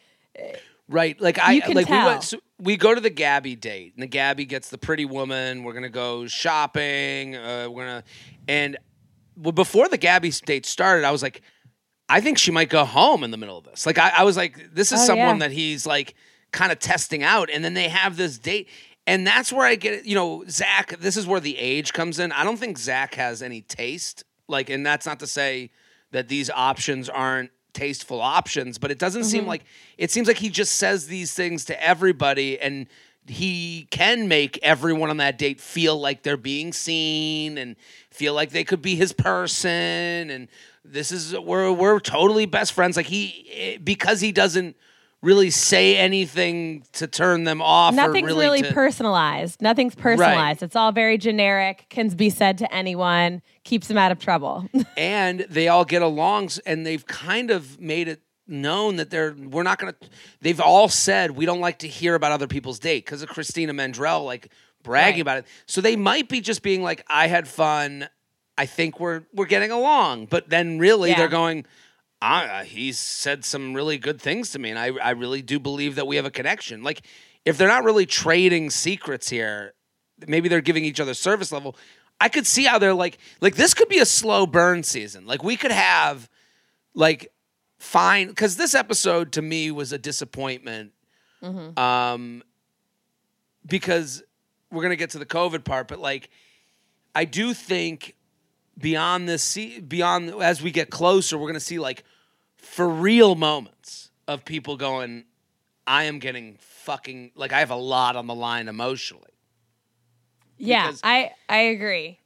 Right. 0.89 1.21
Like 1.21 1.39
I 1.39 1.55
like 1.67 1.75
we 1.75 1.85
tell. 1.85 2.07
went 2.07 2.23
so 2.25 2.39
we 2.59 2.77
go 2.77 2.95
to 2.95 3.01
the 3.01 3.11
Gabi 3.11 3.59
date 3.59 3.95
and 3.95 4.03
the 4.03 4.09
Gabi 4.09 4.49
gets 4.49 4.71
the 4.71 4.79
pretty 4.79 5.05
woman. 5.05 5.63
We're 5.63 5.73
gonna 5.75 5.89
go 5.89 6.27
shopping. 6.27 7.37
Uh, 7.37 7.69
we're 7.71 7.85
gonna 7.85 8.05
and 8.49 8.77
well, 9.37 9.53
before 9.53 9.89
the 9.89 9.99
Gabi 9.99 10.39
date 10.45 10.65
started, 10.67 11.05
I 11.05 11.11
was 11.11 11.23
like, 11.23 11.43
I 12.09 12.21
think 12.21 12.39
she 12.39 12.51
might 12.51 12.71
go 12.71 12.85
home 12.85 13.23
in 13.25 13.31
the 13.31 13.37
middle 13.37 13.59
of 13.59 13.65
this. 13.65 13.85
Like 13.85 13.99
I, 13.99 14.11
I 14.19 14.23
was 14.25 14.37
like, 14.37 14.75
this 14.75 14.93
is 14.93 15.01
Oh, 15.01 15.05
someone 15.07 15.37
yeah. 15.37 15.49
that 15.49 15.53
he's 15.53 15.87
like 15.87 16.15
kind 16.53 16.73
of 16.73 16.79
testing 16.79 17.23
out, 17.23 17.51
and 17.53 17.65
then 17.65 17.75
they 17.75 17.89
have 17.89 18.17
this 18.17 18.39
date. 18.39 18.69
And 19.09 19.25
that's 19.27 19.53
where 19.53 19.65
I 19.67 19.77
get 19.77 19.95
it. 19.95 20.05
You 20.07 20.15
know, 20.17 20.45
Zach, 20.49 20.99
this 20.99 21.17
is 21.17 21.27
where 21.27 21.39
the 21.39 21.57
age 21.59 21.93
comes 21.93 22.19
in. 22.19 22.33
I 22.33 22.43
don't 22.43 22.57
think 22.57 22.77
Zach 22.79 23.15
has 23.15 23.41
any 23.43 23.61
taste. 23.63 24.25
Like, 24.49 24.69
and 24.71 24.85
that's 24.85 25.07
not 25.07 25.21
to 25.21 25.27
say 25.29 25.71
that 26.13 26.29
these 26.29 26.51
options 26.51 27.09
aren't 27.09 27.51
tasteful 27.77 28.21
options, 28.21 28.79
but 28.79 28.91
it 28.91 28.99
doesn't 28.99 29.23
Mm-hmm. 29.23 29.31
seem 29.31 29.47
like 29.47 29.65
it 29.99 30.11
seems 30.11 30.27
like 30.29 30.39
he 30.39 30.49
just 30.49 30.75
says 30.75 31.07
these 31.07 31.33
things 31.35 31.65
to 31.67 31.75
everybody 31.83 32.59
and 32.59 32.87
he 33.29 33.87
can 33.91 34.29
make 34.29 34.57
everyone 34.63 35.11
on 35.11 35.17
that 35.17 35.37
date 35.37 35.61
feel 35.61 35.99
like 36.01 36.23
they're 36.23 36.37
being 36.37 36.73
seen 36.73 37.59
and 37.59 37.75
feel 38.11 38.35
like 38.35 38.51
they 38.51 38.63
could 38.65 38.81
be 38.81 38.95
his 38.95 39.13
person 39.13 40.31
and 40.31 40.49
this 40.85 41.11
is 41.11 41.37
we're 41.39 41.73
we're 41.73 41.99
totally 41.99 42.47
best 42.47 42.73
friends 42.73 42.97
like 42.97 43.07
he 43.07 43.47
eh, 43.53 43.79
because 43.83 44.21
he 44.21 44.31
doesn't 44.31 44.77
really 45.27 45.51
say 45.51 45.97
anything 45.97 46.85
to 46.93 47.07
turn 47.07 47.43
them 47.45 47.61
off 47.61 47.93
or 47.93 47.97
Nothing's 47.97 48.27
really, 48.27 48.45
really 48.47 48.63
to, 48.63 48.73
personalized. 48.73 49.61
Nothing's 49.61 49.95
personalized. 49.97 50.63
It's 50.63 50.77
all 50.77 50.93
very 50.93 51.19
generic, 51.19 51.87
can 51.91 52.09
be 52.11 52.31
said 52.31 52.59
to 52.59 52.73
anyone, 52.73 53.43
keeps 53.65 53.89
them 53.89 53.99
out 53.99 54.13
of 54.13 54.21
trouble. 54.21 54.67
and 54.97 55.41
they 55.51 55.67
all 55.69 55.85
get 55.85 56.01
along 56.03 56.51
and 56.65 56.87
they've 56.87 57.05
kind 57.07 57.51
of 57.51 57.81
made 57.81 58.07
it 58.09 58.21
known 58.47 58.95
that 58.97 59.11
they're 59.11 59.35
we're 59.35 59.65
not 59.65 59.77
gonna 59.77 59.95
they've 60.41 60.61
all 60.61 60.89
said 60.89 61.33
we 61.33 61.45
don't 61.45 61.59
like 61.61 61.81
to 61.81 61.89
hear 61.89 62.15
about 62.15 62.31
other 62.31 62.47
people's 62.47 62.79
date 62.79 63.05
because 63.05 63.21
of 63.21 63.29
christina 63.29 63.75
mandrell 63.75 64.25
like 64.25 64.53
bragging 64.85 65.15
Right. 65.17 65.21
about 65.23 65.39
it 65.39 65.47
so 65.67 65.81
they 65.81 65.97
might 65.97 66.29
be 66.29 66.41
just 66.41 66.63
being 66.63 66.81
like 66.81 67.05
i 67.09 67.27
had 67.27 67.49
fun 67.49 68.09
i 68.57 68.65
think 68.65 69.01
we're 69.01 69.23
we're 69.35 69.47
getting 69.47 69.73
along 69.73 70.27
but 70.27 70.49
then 70.49 70.79
really 70.79 71.11
Yeah. 71.11 71.17
they're 71.17 71.29
going 71.29 71.67
ah, 72.23 72.63
he's 72.65 72.99
said 72.99 73.45
some 73.45 73.75
really 73.75 73.99
good 73.99 74.21
things 74.21 74.51
to 74.51 74.59
me 74.59 74.71
and 74.71 74.79
I, 74.79 74.87
I 75.03 75.11
really 75.11 75.43
do 75.43 75.59
believe 75.59 75.95
that 75.97 76.07
we 76.07 76.17
have 76.17 76.25
a 76.25 76.31
connection. 76.31 76.83
Like 76.83 77.03
if 77.45 77.57
they're 77.59 77.69
not 77.69 77.85
really 77.85 78.07
trading 78.07 78.71
secrets 78.71 79.29
here 79.29 79.75
maybe 80.27 80.49
they're 80.49 80.63
giving 80.63 80.85
each 80.85 80.99
other 80.99 81.13
service 81.13 81.53
level 81.53 81.77
i 82.23 82.29
could 82.31 82.47
see 82.47 82.65
how 82.65 82.79
they're 82.79 82.95
like 82.95 83.19
like 83.43 83.55
this 83.55 83.75
could 83.75 83.89
be 83.89 83.99
a 83.99 84.07
slow 84.07 84.47
burn 84.47 84.83
season. 84.83 85.27
Like 85.27 85.45
we 85.45 85.57
could 85.57 85.71
have 85.71 86.29
like 86.95 87.31
fine 87.79 88.29
because 88.29 88.57
this 88.57 88.75
episode 88.75 89.33
to 89.33 89.43
me 89.43 89.71
was 89.71 89.93
a 89.93 89.99
disappointment. 89.99 90.93
Um 91.77 92.43
because 93.67 94.23
we're 94.71 94.83
gonna 94.83 94.97
get 94.97 95.11
to 95.11 95.19
the 95.19 95.27
covid 95.27 95.65
part 95.65 95.87
but 95.89 95.99
like 95.99 96.31
i 97.15 97.25
do 97.25 97.53
think 97.55 98.16
beyond 98.79 99.29
this 99.29 99.43
se- 99.43 99.81
beyond 99.81 100.31
as 100.43 100.61
we 100.63 100.71
get 100.71 100.91
closer 100.91 101.39
we're 101.39 101.47
gonna 101.49 101.59
see 101.61 101.79
like 101.79 102.05
for 102.57 102.89
real 102.89 103.35
moments 103.35 104.11
of 104.29 104.45
people 104.45 104.77
going 104.77 105.25
i 105.87 106.05
am 106.05 106.19
getting 106.19 106.57
fucking 106.61 107.31
like 107.35 107.53
i 107.53 107.59
have 107.61 107.71
a 107.71 107.77
lot 107.77 108.17
on 108.17 108.27
the 108.27 108.35
line 108.35 108.69
emotionally 108.69 109.23
yeah, 110.59 110.87
Because- 110.87 111.01
I 111.05 111.33
I 111.51 111.59
agree. 111.59 112.19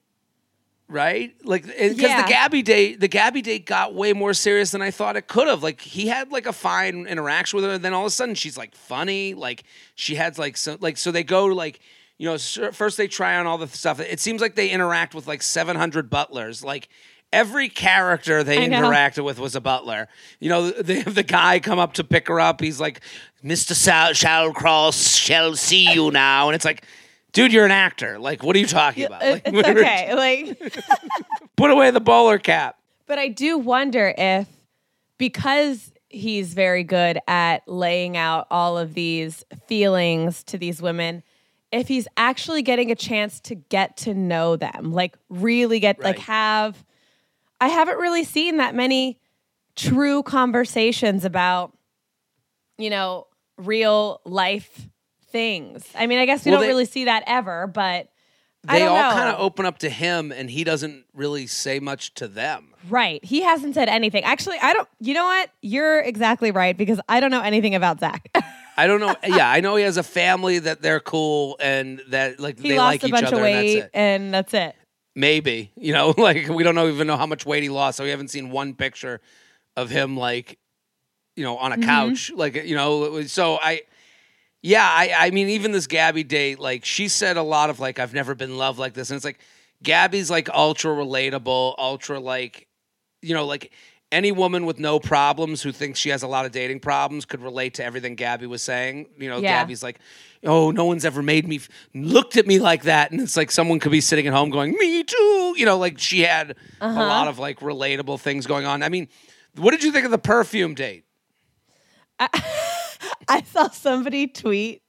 right? 0.89 1.35
Like 1.45 1.67
eh, 1.67 1.89
because 1.89 1.99
Yeah. 1.99 2.27
the 2.27 2.33
Gabi 2.33 2.63
date, 2.65 3.01
the 3.01 3.09
Gabi 3.09 3.43
date 3.43 3.67
got 3.67 3.93
way 3.95 4.13
more 4.13 4.35
serious 4.35 4.71
than 4.71 4.83
I 4.83 4.93
thought 4.93 5.17
it 5.17 5.27
could 5.27 5.49
have. 5.49 5.63
Like 5.65 5.81
he 5.81 6.07
had 6.07 6.31
like 6.31 6.47
a 6.47 6.53
fine 6.53 7.07
interaction 7.09 7.57
with 7.57 7.65
her, 7.65 7.73
and 7.73 7.85
then 7.85 7.93
all 7.93 8.03
of 8.03 8.07
a 8.07 8.11
sudden 8.11 8.37
she's 8.37 8.57
like 8.57 8.75
funny. 8.77 9.35
Like 9.35 9.65
she 9.97 10.15
had 10.15 10.39
like 10.39 10.57
so 10.57 10.77
like 10.81 10.97
so 10.97 11.11
they 11.11 11.25
go 11.25 11.47
like 11.47 11.81
you 12.20 12.26
know 12.26 12.37
first 12.37 12.98
they 12.98 13.09
try 13.09 13.37
on 13.38 13.46
all 13.46 13.56
the 13.56 13.66
stuff. 13.66 13.98
It 13.98 14.20
seems 14.20 14.42
like 14.42 14.54
they 14.54 14.68
interact 14.68 15.14
with 15.14 15.26
like 15.26 15.40
seven 15.40 15.74
hundred 15.74 16.11
butlers. 16.11 16.62
Like 16.62 16.90
every 17.33 17.70
character 17.70 18.44
they 18.44 18.59
interacted 18.68 19.24
with 19.24 19.38
was 19.38 19.56
a 19.56 19.61
butler. 19.62 20.06
You 20.38 20.50
know 20.50 20.70
they 20.70 21.00
have 21.00 21.14
the 21.14 21.22
guy 21.22 21.61
come 21.61 21.78
up 21.78 21.94
to 21.94 22.04
pick 22.04 22.28
her 22.28 22.38
up. 22.38 22.61
He's 22.61 22.78
like, 22.78 23.00
Mister 23.42 23.74
Sal- 23.74 24.12
Shallcross 24.12 25.18
shall 25.18 25.56
see 25.56 25.90
you 25.94 26.11
now, 26.11 26.48
and 26.48 26.54
it's 26.54 26.64
like. 26.64 26.85
Dude, 27.33 27.52
you're 27.52 27.64
an 27.64 27.70
actor. 27.70 28.18
Like, 28.18 28.42
what 28.42 28.56
are 28.56 28.59
you 28.59 28.66
talking 28.66 29.04
about? 29.04 29.22
Uh, 29.22 29.30
like, 29.35 29.42
It's 29.46 29.68
okay. 29.68 30.14
Like 30.61 30.74
Put 31.56 31.70
away 31.70 31.92
the 31.92 32.00
bowler 32.00 32.38
cap. 32.40 32.76
But 33.06 33.20
I 33.20 33.28
do 33.28 33.56
wonder 33.56 34.12
if 34.18 34.48
because 35.16 35.92
he's 36.09 36.54
very 36.54 36.83
good 36.83 37.20
at 37.28 37.62
laying 37.68 38.16
out 38.16 38.48
all 38.50 38.76
of 38.76 38.94
these 38.94 39.44
feelings 39.68 40.42
to 40.42 40.59
these 40.59 40.83
women, 40.83 41.22
if 41.72 41.88
he's 41.88 42.09
actually 42.16 42.62
getting 42.62 42.90
a 42.90 42.94
chance 42.94 43.40
to 43.40 43.54
get 43.54 43.96
to 43.98 44.14
know 44.14 44.56
them, 44.56 44.92
like 44.92 45.16
really 45.28 45.78
get 45.80 46.00
like 46.00 46.18
have 46.18 46.85
I 47.61 47.68
haven't 47.68 47.98
really 47.98 48.24
seen 48.24 48.56
that 48.56 48.74
many 48.74 49.18
true 49.76 50.22
conversations 50.22 51.24
about 51.24 51.76
you 52.78 52.88
know, 52.90 53.26
real 53.59 54.22
life 54.24 54.88
things. 55.30 55.85
I 55.94 56.06
mean, 56.06 56.18
I 56.18 56.24
guess 56.24 56.44
we 56.44 56.50
Well, 56.50 56.61
don't 56.61 56.66
they- 56.66 56.72
really 56.72 56.87
see 56.87 57.04
that 57.04 57.24
ever, 57.26 57.66
but 57.66 58.09
They 58.64 58.87
all 58.87 59.12
kind 59.12 59.28
of 59.28 59.38
open 59.40 59.64
up 59.66 59.78
to 59.80 59.90
him, 59.90 60.33
and 60.33 60.50
he 60.50 60.64
doesn't 60.64 61.04
really 61.14 61.46
say 61.46 61.78
much 61.78 62.14
to 62.14 62.26
them. 62.28 62.74
Right. 62.88 63.22
He 63.24 63.42
hasn't 63.42 63.74
said 63.74 63.88
anything. 63.90 64.24
Actually, 64.24 64.59
I 64.61 64.72
don't. 64.72 64.88
You 64.98 65.12
know 65.14 65.24
what? 65.26 65.50
You're 65.62 66.00
exactly 66.00 66.50
right 66.50 66.76
because 66.76 67.00
I 67.09 67.20
don't 67.20 67.30
know 67.30 67.40
anything 67.42 67.74
about 67.74 68.00
Zach. 68.00 68.28
I 68.83 68.87
don't 68.87 69.01
know. 69.01 69.14
yeah, 69.27 69.51
I 69.51 69.61
know 69.61 69.77
he 69.77 69.85
has 69.85 69.97
a 69.97 70.03
family 70.03 70.59
that 70.61 70.83
they're 70.83 71.01
cool 71.01 71.57
and 71.61 72.01
that 72.09 72.40
like 72.40 72.59
he 72.59 72.71
they 72.71 72.79
lost 72.79 72.87
like 72.95 73.03
a 73.03 73.07
each 73.07 73.12
bunch 73.12 73.27
other. 73.27 73.37
of 73.37 73.43
and 73.43 73.55
weight, 73.55 73.75
that's 73.75 73.85
it. 73.87 73.90
and 73.95 74.35
that's 74.35 74.55
it. 74.55 74.75
Maybe 75.14 75.73
you 75.77 75.93
know, 75.93 76.14
like 76.19 76.49
we 76.49 76.62
don't 76.62 76.75
know 76.75 76.88
even 76.88 77.07
know 77.07 77.16
how 77.16 77.27
much 77.27 77.45
weight 77.47 77.62
he 77.62 77.69
lost, 77.69 77.97
so 77.99 78.05
we 78.05 78.11
haven't 78.11 78.29
seen 78.29 78.51
one 78.51 78.75
picture 78.75 79.21
of 79.77 79.90
him 79.90 80.16
like 80.16 80.59
you 81.37 81.45
know 81.45 81.57
on 81.59 81.73
a 81.73 81.77
Mm-hmm. 81.77 81.85
couch, 81.85 82.31
like 82.35 82.55
you 82.55 82.75
know. 82.77 83.23
So 83.25 83.59
I. 83.61 83.83
Yeah, 84.62 84.85
I, 84.87 85.14
I 85.16 85.31
mean, 85.31 85.49
even 85.49 85.73
this 85.73 85.87
Gabi 85.87 86.29
date, 86.29 86.59
like 86.59 86.85
she 86.85 87.09
said 87.09 87.38
a 87.38 87.43
lot 87.43 87.71
of 87.71 87.81
like, 87.81 87.99
I've 87.99 88.12
never 88.12 88.35
been 88.35 88.59
loved 88.59 88.79
like 88.79 88.93
this. 88.93 89.09
And 89.09 89.16
it's 89.16 89.25
like, 89.25 89.38
Gabi's 89.83 90.31
like 90.31 90.51
ultra 90.51 90.90
relatable, 90.95 91.77
ultra 91.79 92.21
like, 92.21 92.69
you 93.23 93.33
know, 93.33 93.47
like 93.47 93.73
any 94.12 94.33
woman 94.33 94.66
with 94.66 94.79
no 94.79 94.99
problems 94.99 95.62
who 95.62 95.73
thinks 95.73 95.99
she 95.99 96.09
has 96.09 96.23
a 96.23 96.27
lot 96.27 96.44
of 96.44 96.53
dating 96.53 96.81
problems 96.81 97.25
could 97.25 97.40
relate 97.40 97.75
to 97.75 97.85
everything 97.85 98.16
Gabi 98.16 98.46
was 98.46 98.62
saying. 98.62 99.07
You 99.18 99.29
know, 99.29 99.38
Yeah. 99.38 99.64
Gabi's 99.64 99.83
like, 99.83 99.99
oh, 100.44 100.70
no 100.70 100.85
one's 100.85 101.05
ever 101.05 101.23
made 101.23 101.46
me, 101.46 101.57
f- 101.57 101.68
looked 101.94 102.37
at 102.37 102.46
me 102.46 102.59
like 102.59 102.85
that. 102.85 103.12
And 103.12 103.20
it's 103.20 103.37
like 103.37 103.51
someone 103.51 103.79
could 103.79 103.92
be 103.92 104.01
sitting 104.01 104.27
at 104.27 104.33
home 104.33 104.51
going, 104.51 104.73
me 104.73 105.05
too. 105.05 105.55
You 105.57 105.64
know, 105.64 105.79
like 105.79 105.99
she 105.99 106.23
had 106.23 106.53
a 106.81 106.85
uh-huh. 106.85 107.01
lot 107.01 107.29
of 107.29 107.38
like 107.38 107.61
relatable 107.61 108.20
things 108.20 108.46
going 108.46 108.66
on. 108.66 108.83
I 108.83 108.88
mean, 108.88 109.09
what 109.57 109.70
did 109.70 109.85
you 109.85 109.92
think 109.92 110.05
of 110.05 110.11
the 110.11 110.18
perfume 110.18 110.75
date? 110.75 111.05
I 113.29 113.42
saw 113.46 113.70
somebody 113.70 114.27
tweet. 114.27 114.83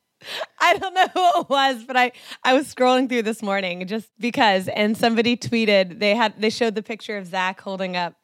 I 0.59 0.77
don't 0.77 0.93
know 0.93 1.07
who 1.13 1.41
it 1.41 1.49
was, 1.49 1.83
but 1.83 1.97
I 1.97 2.11
I 2.43 2.53
was 2.53 2.73
scrolling 2.73 3.09
through 3.09 3.23
this 3.23 3.41
morning 3.41 3.87
just 3.87 4.09
because, 4.19 4.67
and 4.67 4.95
somebody 4.95 5.35
tweeted 5.35 5.99
they 5.99 6.15
had 6.15 6.39
they 6.39 6.51
showed 6.51 6.75
the 6.75 6.83
picture 6.83 7.17
of 7.17 7.25
Zach 7.25 7.59
holding 7.59 7.95
up 7.95 8.20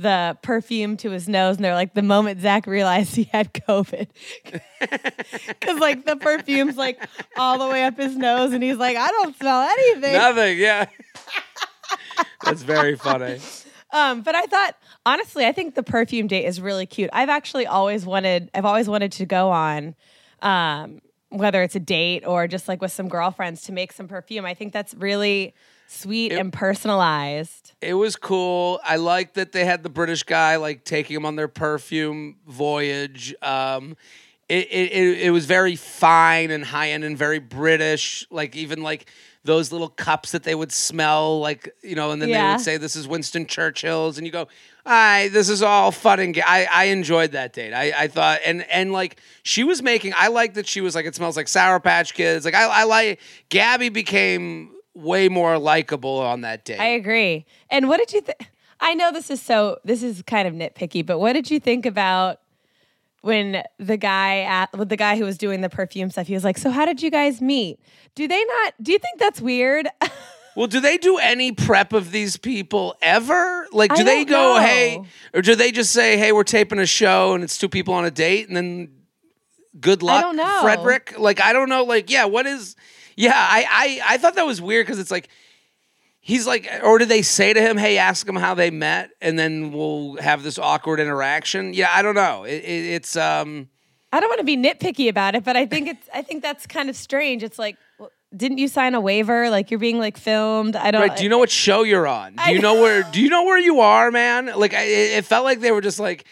the 0.00 0.38
perfume 0.42 0.96
to 0.98 1.10
his 1.10 1.28
nose, 1.28 1.56
and 1.56 1.64
they're 1.64 1.74
like, 1.74 1.94
the 1.94 2.02
moment 2.02 2.40
Zach 2.40 2.66
realized 2.66 3.14
he 3.16 3.24
had 3.24 3.52
COVID, 3.52 4.08
because 4.80 5.78
like 5.78 6.04
the 6.06 6.16
perfume's 6.16 6.76
like 6.76 7.00
all 7.36 7.58
the 7.58 7.68
way 7.68 7.84
up 7.84 7.96
his 7.96 8.16
nose, 8.16 8.52
and 8.52 8.62
he's 8.62 8.76
like, 8.76 8.96
I 8.96 9.08
don't 9.08 9.36
smell 9.36 9.62
anything. 9.62 10.12
Nothing. 10.12 10.58
Yeah. 10.58 10.86
That's 12.44 12.62
very 12.62 12.96
funny. 12.96 13.40
Um, 13.92 14.22
but 14.22 14.34
I 14.34 14.46
thought 14.46 14.76
honestly, 15.04 15.46
I 15.46 15.52
think 15.52 15.74
the 15.74 15.82
perfume 15.82 16.26
date 16.26 16.44
is 16.44 16.60
really 16.60 16.86
cute. 16.86 17.10
I've 17.12 17.28
actually 17.28 17.66
always 17.66 18.06
wanted, 18.06 18.50
I've 18.54 18.64
always 18.64 18.88
wanted 18.88 19.12
to 19.12 19.26
go 19.26 19.50
on 19.50 19.94
um, 20.42 21.00
whether 21.30 21.62
it's 21.62 21.76
a 21.76 21.80
date 21.80 22.26
or 22.26 22.46
just 22.46 22.68
like 22.68 22.80
with 22.80 22.92
some 22.92 23.08
girlfriends 23.08 23.62
to 23.62 23.72
make 23.72 23.92
some 23.92 24.08
perfume. 24.08 24.44
I 24.44 24.54
think 24.54 24.72
that's 24.72 24.94
really 24.94 25.54
sweet 25.90 26.32
and 26.32 26.52
personalized. 26.52 27.72
It 27.80 27.94
was 27.94 28.16
cool. 28.16 28.80
I 28.84 28.96
like 28.96 29.34
that 29.34 29.52
they 29.52 29.64
had 29.64 29.82
the 29.82 29.88
British 29.88 30.22
guy 30.22 30.56
like 30.56 30.84
taking 30.84 31.14
them 31.14 31.26
on 31.26 31.36
their 31.36 31.48
perfume 31.48 32.36
voyage. 32.46 33.34
Um, 33.42 33.96
it, 34.48 34.66
it, 34.70 34.92
it, 34.92 35.20
it 35.22 35.30
was 35.30 35.46
very 35.46 35.76
fine 35.76 36.50
and 36.50 36.64
high 36.64 36.90
end 36.90 37.04
and 37.04 37.16
very 37.16 37.38
British. 37.38 38.26
Like 38.30 38.56
even 38.56 38.82
like 38.82 39.10
those 39.44 39.72
little 39.72 39.88
cups 39.88 40.32
that 40.32 40.42
they 40.42 40.54
would 40.54 40.72
smell, 40.72 41.40
like 41.40 41.74
you 41.82 41.94
know, 41.94 42.10
and 42.10 42.20
then 42.20 42.30
they 42.30 42.52
would 42.52 42.60
say 42.60 42.76
this 42.76 42.96
is 42.96 43.08
Winston 43.08 43.46
Churchill's, 43.46 44.18
and 44.18 44.26
you 44.26 44.32
go, 44.32 44.48
"I 44.84 45.30
this 45.32 45.48
is 45.48 45.62
all 45.62 45.90
fun 45.92 46.20
and 46.20 46.34
ga-" 46.34 46.42
I 46.46 46.66
I 46.70 46.84
enjoyed 46.84 47.32
that 47.32 47.52
date. 47.52 47.72
I 47.72 47.92
I 47.96 48.08
thought 48.08 48.40
and 48.44 48.62
and 48.70 48.92
like 48.92 49.20
she 49.42 49.64
was 49.64 49.82
making. 49.82 50.12
I 50.16 50.28
like 50.28 50.54
that 50.54 50.66
she 50.66 50.80
was 50.80 50.94
like 50.94 51.06
it 51.06 51.14
smells 51.14 51.36
like 51.36 51.48
Sour 51.48 51.80
Patch 51.80 52.12
Kids. 52.12 52.44
Like 52.44 52.54
I 52.54 52.66
I 52.66 52.84
like 52.84 53.20
Gabi 53.50 53.92
became 53.92 54.72
way 54.94 55.28
more 55.28 55.58
likable 55.58 56.18
on 56.18 56.42
that 56.42 56.64
date. 56.64 56.80
I 56.80 56.86
agree. 56.86 57.46
And 57.70 57.88
what 57.88 57.98
did 57.98 58.12
you 58.12 58.20
think? 58.20 58.38
I 58.80 58.94
know 58.94 59.12
this 59.12 59.30
is 59.30 59.42
so, 59.42 59.78
this 59.84 60.02
is 60.02 60.22
kind 60.22 60.48
of 60.48 60.54
nitpicky, 60.54 61.04
but 61.04 61.18
what 61.18 61.34
did 61.34 61.50
you 61.50 61.60
think 61.60 61.84
about 61.84 62.40
when 63.20 63.62
the 63.78 63.98
guy 63.98 64.40
at 64.40 64.76
with 64.76 64.88
the 64.88 64.96
guy 64.96 65.18
who 65.18 65.24
was 65.24 65.36
doing 65.36 65.60
the 65.60 65.68
perfume 65.68 66.10
stuff? 66.10 66.26
He 66.26 66.34
was 66.34 66.44
like, 66.44 66.56
"So 66.56 66.70
how 66.70 66.86
did 66.86 67.02
you 67.02 67.10
guys 67.10 67.40
meet? 67.42 67.78
Do 68.14 68.26
they 68.26 68.42
not? 68.42 68.74
Do 68.82 68.92
you 68.92 68.98
think 68.98 69.18
that's 69.18 69.40
weird?" 69.40 69.88
Well, 70.56 70.66
do 70.66 70.80
they 70.80 70.98
do 70.98 71.18
any 71.18 71.52
prep 71.52 71.92
of 71.92 72.10
these 72.10 72.36
people 72.36 72.96
ever? 73.00 73.66
Like, 73.72 73.94
do 73.94 74.02
they 74.02 74.24
go, 74.24 74.56
know. 74.56 74.60
hey, 74.60 75.02
or 75.32 75.42
do 75.42 75.54
they 75.54 75.70
just 75.70 75.92
say, 75.92 76.16
hey, 76.16 76.32
we're 76.32 76.44
taping 76.44 76.78
a 76.78 76.86
show 76.86 77.34
and 77.34 77.44
it's 77.44 77.56
two 77.56 77.68
people 77.68 77.94
on 77.94 78.04
a 78.04 78.10
date 78.10 78.48
and 78.48 78.56
then 78.56 78.90
good 79.80 80.02
luck, 80.02 80.22
don't 80.22 80.36
know. 80.36 80.58
Frederick? 80.62 81.14
Like, 81.18 81.40
I 81.40 81.52
don't 81.52 81.68
know. 81.68 81.84
Like, 81.84 82.10
yeah, 82.10 82.24
what 82.24 82.46
is, 82.46 82.74
yeah, 83.20 83.34
I, 83.36 83.66
I, 83.70 84.14
I 84.14 84.18
thought 84.18 84.34
that 84.36 84.46
was 84.46 84.62
weird 84.62 84.86
because 84.86 84.98
it's 84.98 85.10
like, 85.10 85.28
he's 86.20 86.46
like, 86.46 86.70
or 86.82 86.98
did 86.98 87.08
they 87.08 87.20
say 87.20 87.52
to 87.52 87.60
him, 87.60 87.76
hey, 87.76 87.98
ask 87.98 88.26
him 88.26 88.36
how 88.36 88.54
they 88.54 88.70
met 88.70 89.10
and 89.20 89.38
then 89.38 89.72
we'll 89.72 90.16
have 90.16 90.42
this 90.42 90.58
awkward 90.58 91.00
interaction? 91.00 91.74
Yeah, 91.74 91.90
I 91.92 92.00
don't 92.00 92.14
know. 92.14 92.44
It, 92.44 92.64
it, 92.64 92.94
it's, 92.94 93.16
um, 93.16 93.68
I 94.12 94.20
don't 94.20 94.28
want 94.30 94.40
to 94.40 94.44
be 94.44 94.56
nitpicky 94.56 95.08
about 95.08 95.34
it, 95.34 95.44
but 95.44 95.56
I 95.56 95.66
think 95.66 95.88
it's 95.88 96.08
I 96.12 96.22
think 96.22 96.42
that's 96.42 96.66
kind 96.66 96.88
of 96.90 96.96
strange. 96.96 97.42
It's 97.44 97.58
like, 97.58 97.76
well, 97.98 98.10
didn't 98.34 98.58
you 98.58 98.66
sign 98.66 98.94
a 98.94 99.00
waiver? 99.00 99.50
Like 99.50 99.70
you're 99.70 99.78
being 99.78 99.98
like 99.98 100.16
filmed. 100.16 100.74
I 100.74 100.90
don't. 100.90 101.02
Right. 101.02 101.16
Do 101.16 101.22
you 101.22 101.28
know 101.28 101.38
what 101.38 101.50
show 101.50 101.84
you're 101.84 102.08
on? 102.08 102.34
Do 102.34 102.52
you 102.52 102.60
know 102.60 102.82
where? 102.82 103.04
Do 103.04 103.20
you 103.20 103.28
know 103.28 103.44
where 103.44 103.58
you 103.58 103.80
are, 103.80 104.10
man? 104.10 104.46
Like, 104.46 104.74
I, 104.74 104.82
it 104.82 105.18
it 105.18 105.24
felt 105.26 105.44
like 105.44 105.60
they 105.60 105.70
were 105.70 105.80
just 105.80 106.00
like 106.00 106.24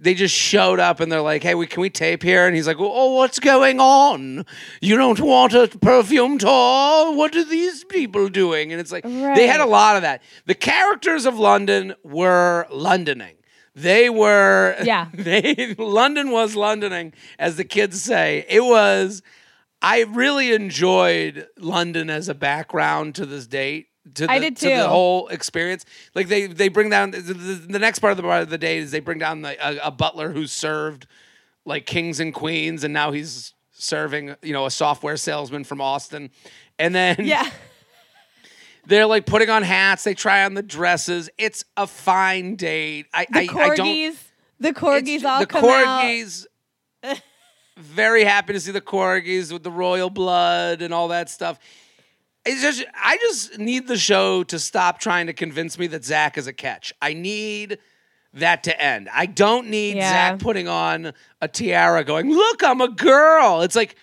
they 0.00 0.14
just 0.14 0.34
showed 0.34 0.78
up 0.80 1.00
and 1.00 1.10
they're 1.10 1.20
like, 1.20 1.42
"Hey, 1.42 1.54
we 1.54 1.66
can 1.66 1.80
we 1.80 1.90
tape 1.90 2.22
here?" 2.22 2.46
And 2.46 2.54
he's 2.54 2.66
like, 2.66 2.78
"Oh, 2.78 2.92
oh 2.92 3.12
what's 3.14 3.38
going 3.38 3.80
on? 3.80 4.44
You 4.80 4.96
don't 4.96 5.20
want 5.20 5.54
a 5.54 5.68
perfume 5.68 6.38
tour? 6.38 7.14
What 7.14 7.34
are 7.36 7.44
these 7.44 7.84
people 7.84 8.28
doing?" 8.28 8.72
And 8.72 8.80
it's 8.80 8.92
like 8.92 9.04
they 9.04 9.46
had 9.46 9.60
a 9.60 9.66
lot 9.66 9.96
of 9.96 10.02
that. 10.02 10.22
The 10.46 10.54
characters 10.54 11.26
of 11.26 11.38
London 11.38 11.94
were 12.02 12.66
Londoning. 12.70 13.36
They 13.74 14.08
were 14.08 14.76
Yeah. 14.82 15.08
They 15.12 15.74
London 15.78 16.30
was 16.30 16.54
Londoning, 16.54 17.12
as 17.38 17.56
the 17.56 17.64
kids 17.64 18.00
say. 18.02 18.44
It 18.48 18.64
was. 18.64 19.22
I 19.82 20.00
really 20.04 20.52
enjoyed 20.52 21.48
London 21.58 22.08
as 22.08 22.30
a 22.30 22.34
background 22.34 23.14
to 23.16 23.26
this 23.26 23.46
date. 23.46 23.88
To 24.14 24.26
the, 24.26 24.30
I 24.32 24.38
did 24.38 24.56
To 24.58 24.68
the 24.68 24.88
whole 24.88 25.28
experience, 25.28 25.84
like 26.14 26.28
they 26.28 26.46
they 26.46 26.68
bring 26.68 26.90
down 26.90 27.10
the, 27.10 27.18
the, 27.20 27.32
the 27.34 27.78
next 27.78 27.98
part 27.98 28.12
of 28.12 28.16
the 28.16 28.22
part 28.22 28.42
of 28.42 28.50
the 28.50 28.58
date 28.58 28.78
is 28.78 28.90
they 28.92 29.00
bring 29.00 29.18
down 29.18 29.42
the, 29.42 29.56
a, 29.84 29.88
a 29.88 29.90
butler 29.90 30.30
who 30.32 30.46
served 30.46 31.06
like 31.64 31.86
kings 31.86 32.20
and 32.20 32.32
queens, 32.32 32.84
and 32.84 32.94
now 32.94 33.10
he's 33.12 33.52
serving 33.72 34.34
you 34.42 34.52
know 34.52 34.64
a 34.66 34.70
software 34.70 35.16
salesman 35.16 35.64
from 35.64 35.80
Austin, 35.80 36.30
and 36.78 36.94
then 36.94 37.16
Yeah. 37.20 37.50
they're 38.86 39.06
like 39.06 39.26
putting 39.26 39.50
on 39.50 39.62
hats, 39.62 40.04
they 40.04 40.14
try 40.14 40.44
on 40.44 40.54
the 40.54 40.62
dresses. 40.62 41.28
It's 41.38 41.64
a 41.76 41.86
fine 41.86 42.54
date. 42.56 43.06
I 43.12 43.26
The 43.30 43.38
I, 43.38 43.42
I 43.42 43.46
corgis. 43.46 43.76
don't 43.76 44.18
the 44.60 44.72
corgis 44.72 45.24
all 45.24 45.40
the 45.40 45.46
come 45.46 45.64
out. 45.64 46.04
corgis. 46.04 46.46
very 47.76 48.24
happy 48.24 48.52
to 48.54 48.60
see 48.60 48.72
the 48.72 48.80
corgis 48.80 49.52
with 49.52 49.62
the 49.62 49.70
royal 49.70 50.08
blood 50.10 50.80
and 50.82 50.94
all 50.94 51.08
that 51.08 51.28
stuff. 51.28 51.58
It's 52.46 52.62
just 52.62 52.84
I 52.94 53.16
just 53.18 53.58
need 53.58 53.88
the 53.88 53.96
show 53.98 54.42
to 54.44 54.58
stop 54.58 54.98
trying 55.00 55.26
to 55.26 55.32
convince 55.32 55.78
me 55.78 55.86
that 55.88 56.04
Zach 56.04 56.38
is 56.38 56.46
a 56.46 56.52
catch. 56.52 56.92
I 57.02 57.12
need 57.12 57.78
that 58.34 58.62
to 58.64 58.80
end. 58.82 59.08
I 59.12 59.26
don't 59.26 59.68
need 59.68 59.96
Yeah. 59.96 60.10
Zach 60.10 60.38
putting 60.38 60.68
on 60.68 61.12
a 61.40 61.48
tiara 61.48 62.04
going, 62.04 62.30
"Look, 62.30 62.62
I'm 62.62 62.80
a 62.80 62.88
girl." 62.88 63.62
It's 63.62 63.76
like 63.76 63.96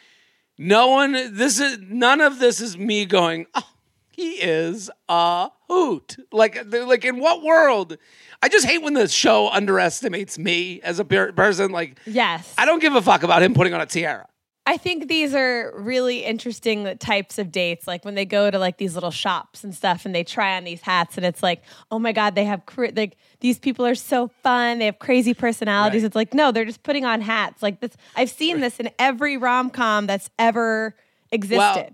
no 0.57 0.87
one 0.87 1.13
this 1.13 1.59
is 1.59 1.77
none 1.81 2.21
of 2.21 2.39
this 2.39 2.59
is 2.59 2.77
me 2.77 3.05
going, 3.05 3.45
"Oh, 3.55 3.67
he 4.09 4.31
is 4.33 4.89
a 5.07 5.49
hoot." 5.69 6.17
Like 6.31 6.65
like 6.71 7.05
in 7.05 7.19
what 7.19 7.43
world? 7.43 7.97
I 8.41 8.49
just 8.49 8.65
hate 8.65 8.81
when 8.81 8.93
the 8.93 9.07
show 9.07 9.49
underestimates 9.49 10.37
me 10.37 10.81
as 10.81 10.99
a 10.99 11.05
per- 11.05 11.31
person 11.31 11.71
like 11.71 11.97
Yes. 12.05 12.53
I 12.57 12.65
don't 12.65 12.81
give 12.81 12.93
a 12.95 13.01
fuck 13.01 13.23
about 13.23 13.41
him 13.41 13.53
putting 13.53 13.73
on 13.73 13.79
a 13.81 13.85
tiara. 13.85 14.27
I 14.65 14.77
think 14.77 15.09
these 15.09 15.35
are 15.35 15.73
really 15.75 16.23
interesting 16.23 16.97
types 16.97 17.37
of 17.37 17.51
dates. 17.51 17.85
Like 17.85 18.05
when 18.05 18.15
they 18.15 18.23
go 18.23 18.49
to 18.49 18.57
like 18.57 18.77
these 18.77 18.93
little 18.95 19.11
shops 19.11 19.63
and 19.63 19.75
stuff, 19.75 20.05
and 20.05 20.15
they 20.15 20.23
try 20.23 20.55
on 20.55 20.63
these 20.63 20.81
hats, 20.81 21.17
and 21.17 21.25
it's 21.25 21.43
like, 21.43 21.61
oh 21.91 21.99
my 21.99 22.13
god, 22.13 22.35
they 22.35 22.45
have 22.45 22.61
like 22.95 23.17
these 23.41 23.59
people 23.59 23.85
are 23.85 23.95
so 23.95 24.29
fun. 24.41 24.79
They 24.79 24.85
have 24.85 24.99
crazy 24.99 25.33
personalities. 25.33 26.03
Right. 26.03 26.07
It's 26.07 26.15
like 26.15 26.33
no, 26.33 26.51
they're 26.51 26.63
just 26.65 26.83
putting 26.83 27.03
on 27.03 27.19
hats. 27.19 27.61
Like 27.61 27.81
this, 27.81 27.91
I've 28.15 28.29
seen 28.29 28.61
this 28.61 28.79
in 28.79 28.89
every 28.97 29.35
rom 29.35 29.69
com 29.69 30.07
that's 30.07 30.29
ever 30.39 30.95
existed. 31.31 31.57
Well, 31.57 31.89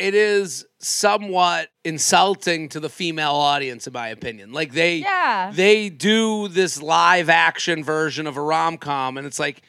it 0.00 0.14
is 0.14 0.64
somewhat 0.80 1.68
insulting 1.84 2.68
to 2.70 2.80
the 2.80 2.88
female 2.88 3.34
audience, 3.34 3.86
in 3.86 3.92
my 3.92 4.08
opinion. 4.08 4.52
Like 4.52 4.72
they, 4.72 4.98
Yeah. 4.98 5.50
they 5.54 5.88
do 5.88 6.48
this 6.48 6.80
live 6.80 7.28
action 7.28 7.82
version 7.84 8.26
of 8.26 8.36
a 8.36 8.40
rom 8.42 8.76
com, 8.78 9.16
and 9.18 9.26
it's 9.26 9.38
like, 9.40 9.62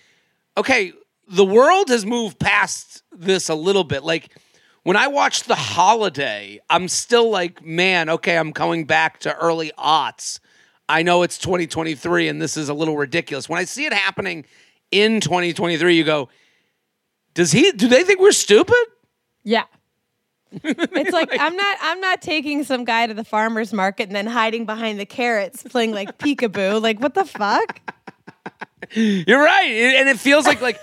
okay, 0.57 0.93
the 1.29 1.45
world 1.45 1.89
has 1.89 2.05
moved 2.05 2.39
past 2.39 3.03
this 3.11 3.49
a 3.49 3.55
little 3.55 3.83
bit. 3.83 4.03
Like 4.03 4.35
when 4.83 4.97
I 4.97 5.07
watch 5.07 5.43
The 5.43 5.55
Holiday, 5.55 6.59
I'm 6.69 6.87
still 6.87 7.29
like, 7.29 7.63
man, 7.63 8.09
okay, 8.09 8.37
I'm 8.37 8.51
going 8.51 8.85
back 8.85 9.19
to 9.21 9.35
early 9.37 9.71
aughts. 9.77 10.39
I 10.87 11.03
know 11.03 11.21
it's 11.21 11.37
2023 11.37 12.27
and 12.27 12.41
this 12.41 12.57
is 12.57 12.69
a 12.69 12.73
little 12.73 12.97
ridiculous. 12.97 13.47
When 13.47 13.59
I 13.59 13.65
see 13.65 13.85
it 13.85 13.93
happening 13.93 14.45
in 14.91 15.21
2023, 15.21 15.95
you 15.95 16.03
go, 16.03 16.29
does 17.35 17.51
he? 17.51 17.71
Do 17.71 17.87
they 17.87 18.03
think 18.03 18.19
we're 18.19 18.31
stupid? 18.31 18.75
yeah. 19.43 19.63
It's 20.63 21.11
like 21.11 21.29
I'm 21.39 21.55
not 21.55 21.77
I'm 21.79 22.01
not 22.01 22.23
taking 22.23 22.63
some 22.63 22.83
guy 22.83 23.05
to 23.05 23.13
the 23.13 23.23
farmer's 23.23 23.71
market 23.71 24.07
and 24.07 24.15
then 24.15 24.25
hiding 24.25 24.65
behind 24.65 24.99
the 24.99 25.05
carrots 25.05 25.61
playing 25.61 25.91
like 25.91 26.17
peekaboo. 26.17 26.81
Like 26.81 26.99
what 26.99 27.13
the 27.13 27.23
fuck? 27.23 27.79
You're 28.93 29.43
right, 29.43 29.69
and 29.69 30.09
it 30.09 30.17
feels 30.19 30.47
like 30.47 30.59
like 30.59 30.79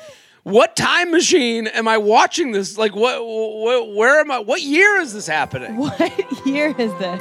what 0.47 0.77
time 0.77 1.11
machine 1.11 1.67
am 1.67 1.89
I 1.89 1.99
watching 1.99 2.53
this? 2.53 2.79
Like 2.79 2.95
what, 2.95 3.19
what 3.21 3.95
where 3.97 4.21
am 4.21 4.31
I? 4.31 4.39
What 4.39 4.63
year 4.63 4.99
is 4.99 5.13
this 5.13 5.27
happening? 5.27 5.77
What 5.87 6.47
year 6.47 6.69
is 6.69 6.93
this? 7.01 7.21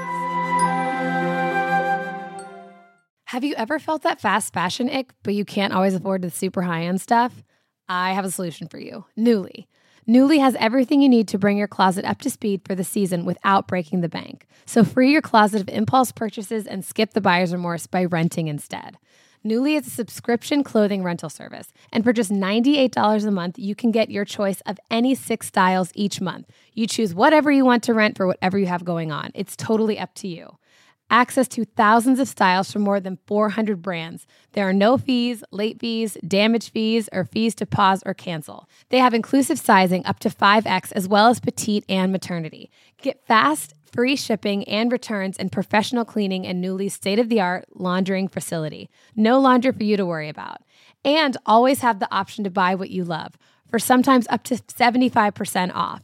Have 3.25 3.43
you 3.43 3.55
ever 3.55 3.79
felt 3.79 4.03
that 4.03 4.21
fast 4.21 4.53
fashion 4.53 4.91
ick, 4.91 5.11
but 5.23 5.33
you 5.33 5.43
can't 5.43 5.73
always 5.73 5.95
afford 5.95 6.21
the 6.21 6.29
super 6.29 6.61
high 6.61 6.83
end 6.83 7.01
stuff? 7.01 7.43
I 7.89 8.13
have 8.13 8.25
a 8.25 8.31
solution 8.31 8.67
for 8.67 8.77
you 8.77 9.05
Nuuly. 9.17 9.65
Nuuly 10.07 10.39
has 10.39 10.55
everything 10.59 11.01
you 11.01 11.09
need 11.09 11.27
to 11.29 11.39
bring 11.39 11.57
your 11.57 11.67
closet 11.67 12.05
up 12.05 12.19
to 12.21 12.29
speed 12.29 12.61
for 12.63 12.75
the 12.75 12.83
season 12.83 13.25
without 13.25 13.67
breaking 13.67 14.01
the 14.01 14.09
bank. 14.09 14.45
So 14.67 14.83
free 14.83 15.11
your 15.11 15.23
closet 15.23 15.61
of 15.61 15.69
impulse 15.69 16.11
purchases 16.11 16.67
and 16.67 16.85
skip 16.85 17.13
the 17.13 17.21
buyer's 17.21 17.53
remorse 17.53 17.87
by 17.87 18.05
renting 18.05 18.49
instead. 18.49 18.97
Nuuly 19.45 19.77
is 19.77 19.85
a 19.85 19.91
subscription 19.91 20.63
clothing 20.63 21.03
rental 21.03 21.29
service, 21.29 21.71
and 21.93 22.03
for 22.03 22.11
just 22.11 22.31
$98 22.31 23.27
a 23.27 23.29
month, 23.29 23.59
you 23.59 23.75
can 23.75 23.91
get 23.91 24.09
your 24.09 24.25
choice 24.25 24.59
of 24.61 24.79
any 24.89 25.13
six 25.13 25.45
styles 25.47 25.91
each 25.93 26.19
month. 26.19 26.49
You 26.73 26.87
choose 26.87 27.13
whatever 27.13 27.51
you 27.51 27.63
want 27.63 27.83
to 27.83 27.93
rent 27.93 28.17
for 28.17 28.25
whatever 28.25 28.57
you 28.57 28.65
have 28.65 28.83
going 28.83 29.11
on. 29.11 29.29
It's 29.35 29.55
totally 29.55 29.99
up 29.99 30.15
to 30.15 30.27
you 30.27 30.57
access 31.09 31.47
to 31.47 31.65
thousands 31.65 32.19
of 32.19 32.27
styles 32.27 32.71
from 32.71 32.81
more 32.81 32.99
than 32.99 33.19
400 33.27 33.81
brands. 33.81 34.25
There 34.53 34.67
are 34.67 34.73
no 34.73 34.97
fees, 34.97 35.43
late 35.51 35.79
fees, 35.79 36.17
damage 36.27 36.71
fees, 36.71 37.09
or 37.11 37.25
fees 37.25 37.53
to 37.55 37.65
pause 37.65 38.01
or 38.05 38.13
cancel. 38.13 38.67
They 38.89 38.99
have 38.99 39.13
inclusive 39.13 39.59
sizing 39.59 40.05
up 40.05 40.19
to 40.19 40.29
5X 40.29 40.91
as 40.93 41.07
well 41.07 41.27
as 41.27 41.39
petite 41.39 41.85
and 41.87 42.11
maternity. 42.11 42.71
Get 43.01 43.25
fast, 43.27 43.73
free 43.95 44.15
shipping 44.15 44.63
and 44.65 44.91
returns 44.91 45.37
and 45.37 45.51
professional 45.51 46.05
cleaning 46.05 46.45
in 46.45 46.61
Nuuly's 46.61 46.93
state 46.93 47.17
of 47.17 47.29
the 47.29 47.39
art 47.39 47.65
laundering 47.73 48.27
facility. 48.27 48.89
No 49.15 49.39
laundry 49.39 49.71
for 49.71 49.83
you 49.83 49.97
to 49.97 50.05
worry 50.05 50.29
about. 50.29 50.61
And 51.03 51.37
always 51.45 51.79
have 51.79 51.99
the 51.99 52.13
option 52.13 52.43
to 52.43 52.49
buy 52.49 52.75
what 52.75 52.89
you 52.91 53.05
love 53.05 53.37
for 53.69 53.79
sometimes 53.79 54.27
up 54.29 54.43
to 54.43 54.55
75% 54.55 55.73
off. 55.73 56.03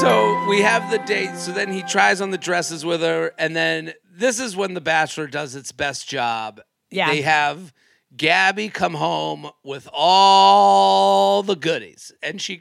So 0.00 0.44
we 0.48 0.60
have 0.60 0.90
the 0.90 0.98
date. 0.98 1.36
So 1.36 1.52
then 1.52 1.72
he 1.72 1.82
tries 1.82 2.20
on 2.20 2.30
the 2.30 2.38
dresses 2.38 2.84
with 2.84 3.00
her, 3.00 3.32
and 3.38 3.54
then 3.54 3.94
this 4.10 4.40
is 4.40 4.56
when 4.56 4.74
The 4.74 4.80
Bachelor 4.80 5.28
does 5.28 5.54
its 5.54 5.72
best 5.72 6.08
job. 6.08 6.60
Yeah. 6.90 7.10
They 7.10 7.22
have 7.22 7.72
Gabi 8.16 8.72
come 8.72 8.94
home 8.94 9.50
with 9.62 9.88
all 9.92 11.42
the 11.42 11.54
goodies, 11.54 12.12
and 12.22 12.42
she, 12.42 12.60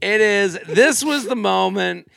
it 0.00 0.20
is. 0.20 0.58
This 0.66 1.04
was 1.04 1.26
the 1.26 1.36
moment, 1.36 2.10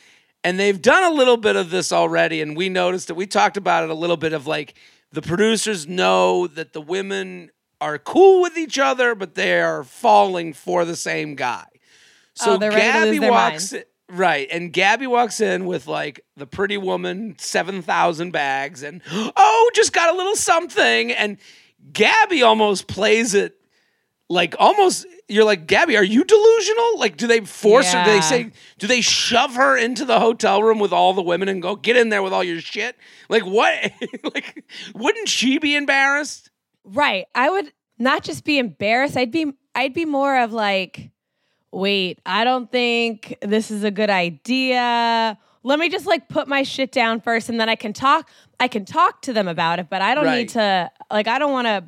and 0.44 0.58
they've 0.58 0.82
done 0.82 1.12
a 1.12 1.14
little 1.14 1.38
bit 1.38 1.58
of 1.58 1.70
this 1.70 1.92
already, 1.92 2.42
and 2.42 2.56
we 2.56 2.70
noticed 2.70 3.10
it. 3.10 3.16
We 3.16 3.28
talked 3.28 3.58
about 3.58 3.84
it 3.84 3.90
a 3.90 3.96
little 3.96 4.18
bit 4.18 4.34
of 4.34 4.48
like 4.48 4.76
the 5.12 5.22
producers 5.22 5.86
know 5.86 6.48
that 6.48 6.74
the 6.74 6.82
women 6.82 7.52
are 7.82 7.98
cool 7.98 8.42
with 8.42 8.58
each 8.58 8.80
other, 8.80 9.16
but 9.16 9.36
they 9.36 9.62
are 9.62 9.84
falling 9.84 10.54
for 10.54 10.86
the 10.86 10.96
same 10.96 11.36
guy. 11.36 11.66
So 12.36 12.54
Oh, 12.54 12.58
they're 12.58 12.72
ready 12.72 13.20
to 13.20 13.26
Gabi 13.26 13.30
walks 13.30 13.74
minds. 13.74 13.86
Right, 14.08 14.48
and 14.52 14.72
Gabi 14.72 15.08
walks 15.08 15.42
in 15.42 15.66
with 15.66 15.88
like 15.88 16.22
the 16.38 16.46
pretty 16.46 16.78
woman, 16.78 17.36
seven 17.40 17.82
thousand 17.82 18.32
bags, 18.32 18.84
and 18.84 19.02
oh, 19.12 19.72
just 19.74 19.94
got 19.94 20.14
a 20.14 20.18
little 20.18 20.36
something, 20.36 21.12
and 21.12 21.38
Gabi 21.92 22.46
almost 22.46 22.88
plays 22.88 23.34
it 23.34 23.58
like 24.30 24.56
almost. 24.60 25.08
You're 25.28 25.44
like 25.44 25.66
Gabi, 25.66 25.98
are 25.98 26.04
you 26.04 26.24
delusional? 26.24 27.00
Like, 27.00 27.18
do 27.18 27.26
they 27.26 27.40
force 27.40 27.92
her? 27.92 28.04
Do 28.04 28.12
they 28.12 28.22
say? 28.22 28.52
Do 28.78 28.86
they 28.86 29.02
shove 29.02 29.56
her 29.56 29.76
into 29.76 30.06
the 30.06 30.20
hotel 30.20 30.62
room 30.62 30.78
with 30.78 30.94
all 30.94 31.14
the 31.14 31.24
women 31.24 31.50
and 31.50 31.60
go 31.64 31.76
get 31.76 31.98
in 31.98 32.10
there 32.10 32.22
with 32.22 32.32
all 32.32 32.44
your 32.44 32.62
shit? 32.62 32.96
Like 33.28 33.44
what? 33.44 33.92
like, 34.36 34.64
wouldn't 34.94 35.30
she 35.30 35.58
be 35.58 35.76
embarrassed? 35.76 36.52
Right. 36.84 37.26
I 37.34 37.50
would 37.50 37.74
not 37.98 38.24
just 38.24 38.44
be 38.44 38.60
embarrassed. 38.60 39.18
I'd 39.18 39.32
be 39.32 39.52
I'd 39.74 39.94
be 39.94 40.06
more 40.06 40.38
of 40.38 40.54
like, 40.54 41.10
wait, 41.72 42.20
I 42.26 42.44
don't 42.44 42.72
think 42.72 43.38
this 43.42 43.70
is 43.72 43.84
a 43.84 43.92
good 43.92 44.10
idea. 44.10 45.38
Let 45.64 45.80
me 45.80 45.90
just 45.90 46.06
like 46.06 46.28
put 46.30 46.48
my 46.48 46.64
shit 46.64 46.92
down 46.92 47.20
first 47.22 47.50
and 47.50 47.60
then 47.60 47.70
I 47.70 47.76
can 47.76 47.92
talk 47.94 48.30
I 48.60 48.68
can 48.68 48.86
talk 48.86 49.22
to 49.24 49.34
them 49.34 49.48
about 49.48 49.80
it, 49.80 49.90
but 49.90 50.02
I 50.02 50.16
don't 50.16 50.26
Right. 50.26 50.40
need 50.40 50.50
to 50.50 50.92
like 51.12 51.28
I 51.28 51.40
don't 51.40 51.52
want 51.52 51.68
to 51.68 51.84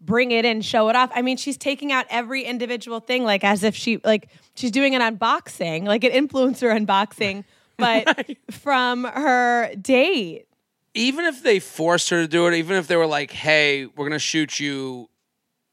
bring 0.00 0.30
it 0.30 0.44
in, 0.44 0.60
show 0.60 0.88
it 0.90 0.94
off. 0.96 1.10
I 1.14 1.22
mean, 1.22 1.36
she's 1.36 1.56
taking 1.56 1.90
out 1.90 2.06
every 2.10 2.44
individual 2.44 3.00
thing 3.00 3.24
like 3.24 3.42
as 3.42 3.64
if 3.64 3.74
she 3.74 3.98
like 4.04 4.28
she's 4.54 4.70
doing 4.70 4.94
an 4.94 5.00
unboxing, 5.00 5.84
like 5.84 6.04
an 6.04 6.12
influencer 6.12 6.70
unboxing, 6.78 7.44
but 7.78 8.36
from 8.50 9.04
her 9.04 9.74
date. 9.80 10.46
even 10.94 11.24
if 11.24 11.42
they 11.42 11.58
forced 11.58 12.10
her 12.10 12.22
to 12.22 12.28
do 12.28 12.46
it, 12.46 12.54
even 12.54 12.76
if 12.76 12.86
they 12.86 12.96
were 12.96 13.06
like, 13.06 13.30
"Hey, 13.32 13.86
we're 13.86 14.06
gonna 14.06 14.18
shoot 14.18 14.60
you," 14.60 15.08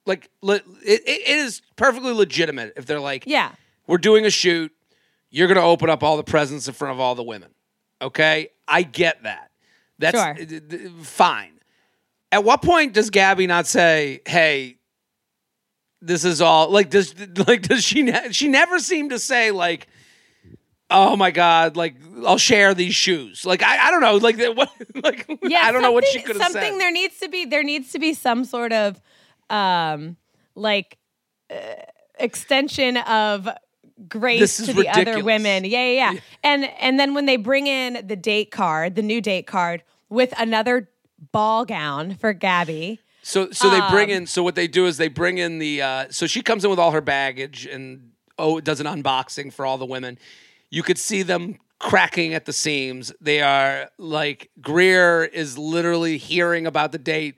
like 0.05 0.29
le- 0.41 0.55
it, 0.85 1.01
it 1.07 1.27
is 1.27 1.61
perfectly 1.75 2.13
legitimate 2.13 2.73
if 2.77 2.85
they're 2.85 2.99
like, 2.99 3.23
Yeah. 3.25 3.51
we're 3.87 3.97
doing 3.97 4.25
a 4.25 4.29
shoot, 4.29 4.71
you're 5.29 5.47
gonna 5.47 5.61
open 5.65 5.89
up 5.89 6.03
all 6.03 6.17
the 6.17 6.23
presents 6.23 6.67
in 6.67 6.73
front 6.73 6.93
of 6.93 6.99
all 6.99 7.15
the 7.15 7.23
women." 7.23 7.49
Okay, 8.01 8.49
I 8.67 8.81
get 8.83 9.23
that. 9.23 9.51
That's 9.99 10.19
Sure. 10.19 10.33
d- 10.33 10.59
d- 10.59 10.87
fine. 11.03 11.51
At 12.31 12.43
what 12.43 12.61
point 12.61 12.93
does 12.93 13.09
Gabi 13.11 13.47
not 13.47 13.65
say, 13.67 14.21
"Hey"? 14.25 14.77
This 16.01 16.25
is 16.25 16.41
all 16.41 16.69
like 16.69 16.89
does 16.89 17.15
like 17.47 17.61
does 17.61 17.83
she 17.83 18.01
ne- 18.03 18.31
she 18.33 18.49
never 18.49 18.79
seem 18.79 19.09
to 19.09 19.19
say 19.19 19.51
like 19.51 19.87
oh 20.89 21.15
my 21.15 21.31
god 21.31 21.77
like 21.77 21.95
I'll 22.25 22.37
share 22.37 22.73
these 22.73 22.93
shoes 22.93 23.45
like 23.45 23.63
I, 23.63 23.87
I 23.87 23.91
don't 23.91 24.01
know 24.01 24.17
like 24.17 24.37
what 24.57 24.69
like 25.01 25.25
yeah, 25.43 25.61
I 25.63 25.71
don't 25.71 25.81
know 25.81 25.93
what 25.93 26.05
she 26.05 26.21
could 26.21 26.35
have 26.35 26.51
Something 26.51 26.73
said. 26.73 26.81
there 26.81 26.91
needs 26.91 27.17
to 27.19 27.29
be 27.29 27.45
there 27.45 27.63
needs 27.63 27.91
to 27.93 27.99
be 27.99 28.13
some 28.13 28.43
sort 28.43 28.73
of 28.73 28.99
um 29.49 30.17
like 30.55 30.97
uh, 31.49 31.55
extension 32.19 32.97
of 32.97 33.49
grace 34.07 34.57
to 34.65 34.73
the 34.73 34.89
other 34.89 35.23
women. 35.23 35.65
Yeah, 35.65 35.85
yeah, 35.85 36.11
yeah. 36.13 36.19
And 36.43 36.65
and 36.79 36.99
then 36.99 37.13
when 37.13 37.25
they 37.25 37.37
bring 37.37 37.67
in 37.67 38.05
the 38.07 38.15
date 38.15 38.51
card, 38.51 38.95
the 38.95 39.01
new 39.01 39.21
date 39.21 39.47
card 39.47 39.83
with 40.09 40.33
another 40.37 40.89
ball 41.31 41.65
gown 41.65 42.15
for 42.15 42.33
Gabi. 42.33 42.99
So 43.21 43.51
so 43.51 43.69
they 43.69 43.79
bring 43.89 44.11
Um, 44.11 44.17
in 44.17 44.27
so 44.27 44.43
what 44.43 44.55
they 44.55 44.67
do 44.67 44.85
is 44.85 44.97
they 44.97 45.07
bring 45.07 45.37
in 45.37 45.59
the 45.59 45.81
uh 45.81 46.05
so 46.09 46.27
she 46.27 46.41
comes 46.41 46.63
in 46.63 46.69
with 46.69 46.79
all 46.79 46.91
her 46.91 47.01
baggage 47.01 47.65
and 47.65 48.11
oh 48.37 48.59
does 48.59 48.79
an 48.79 48.85
unboxing 48.85 49.53
for 49.53 49.65
all 49.65 49.77
the 49.77 49.85
women. 49.85 50.17
You 50.69 50.83
could 50.83 50.97
see 50.97 51.23
them 51.23 51.57
cracking 51.79 52.33
at 52.33 52.45
the 52.45 52.53
seams. 52.53 53.13
They 53.21 53.41
are 53.41 53.89
like 53.97 54.49
Greer 54.61 55.23
is 55.23 55.57
literally 55.57 56.17
hearing 56.17 56.65
about 56.67 56.91
the 56.91 56.97
date 56.97 57.35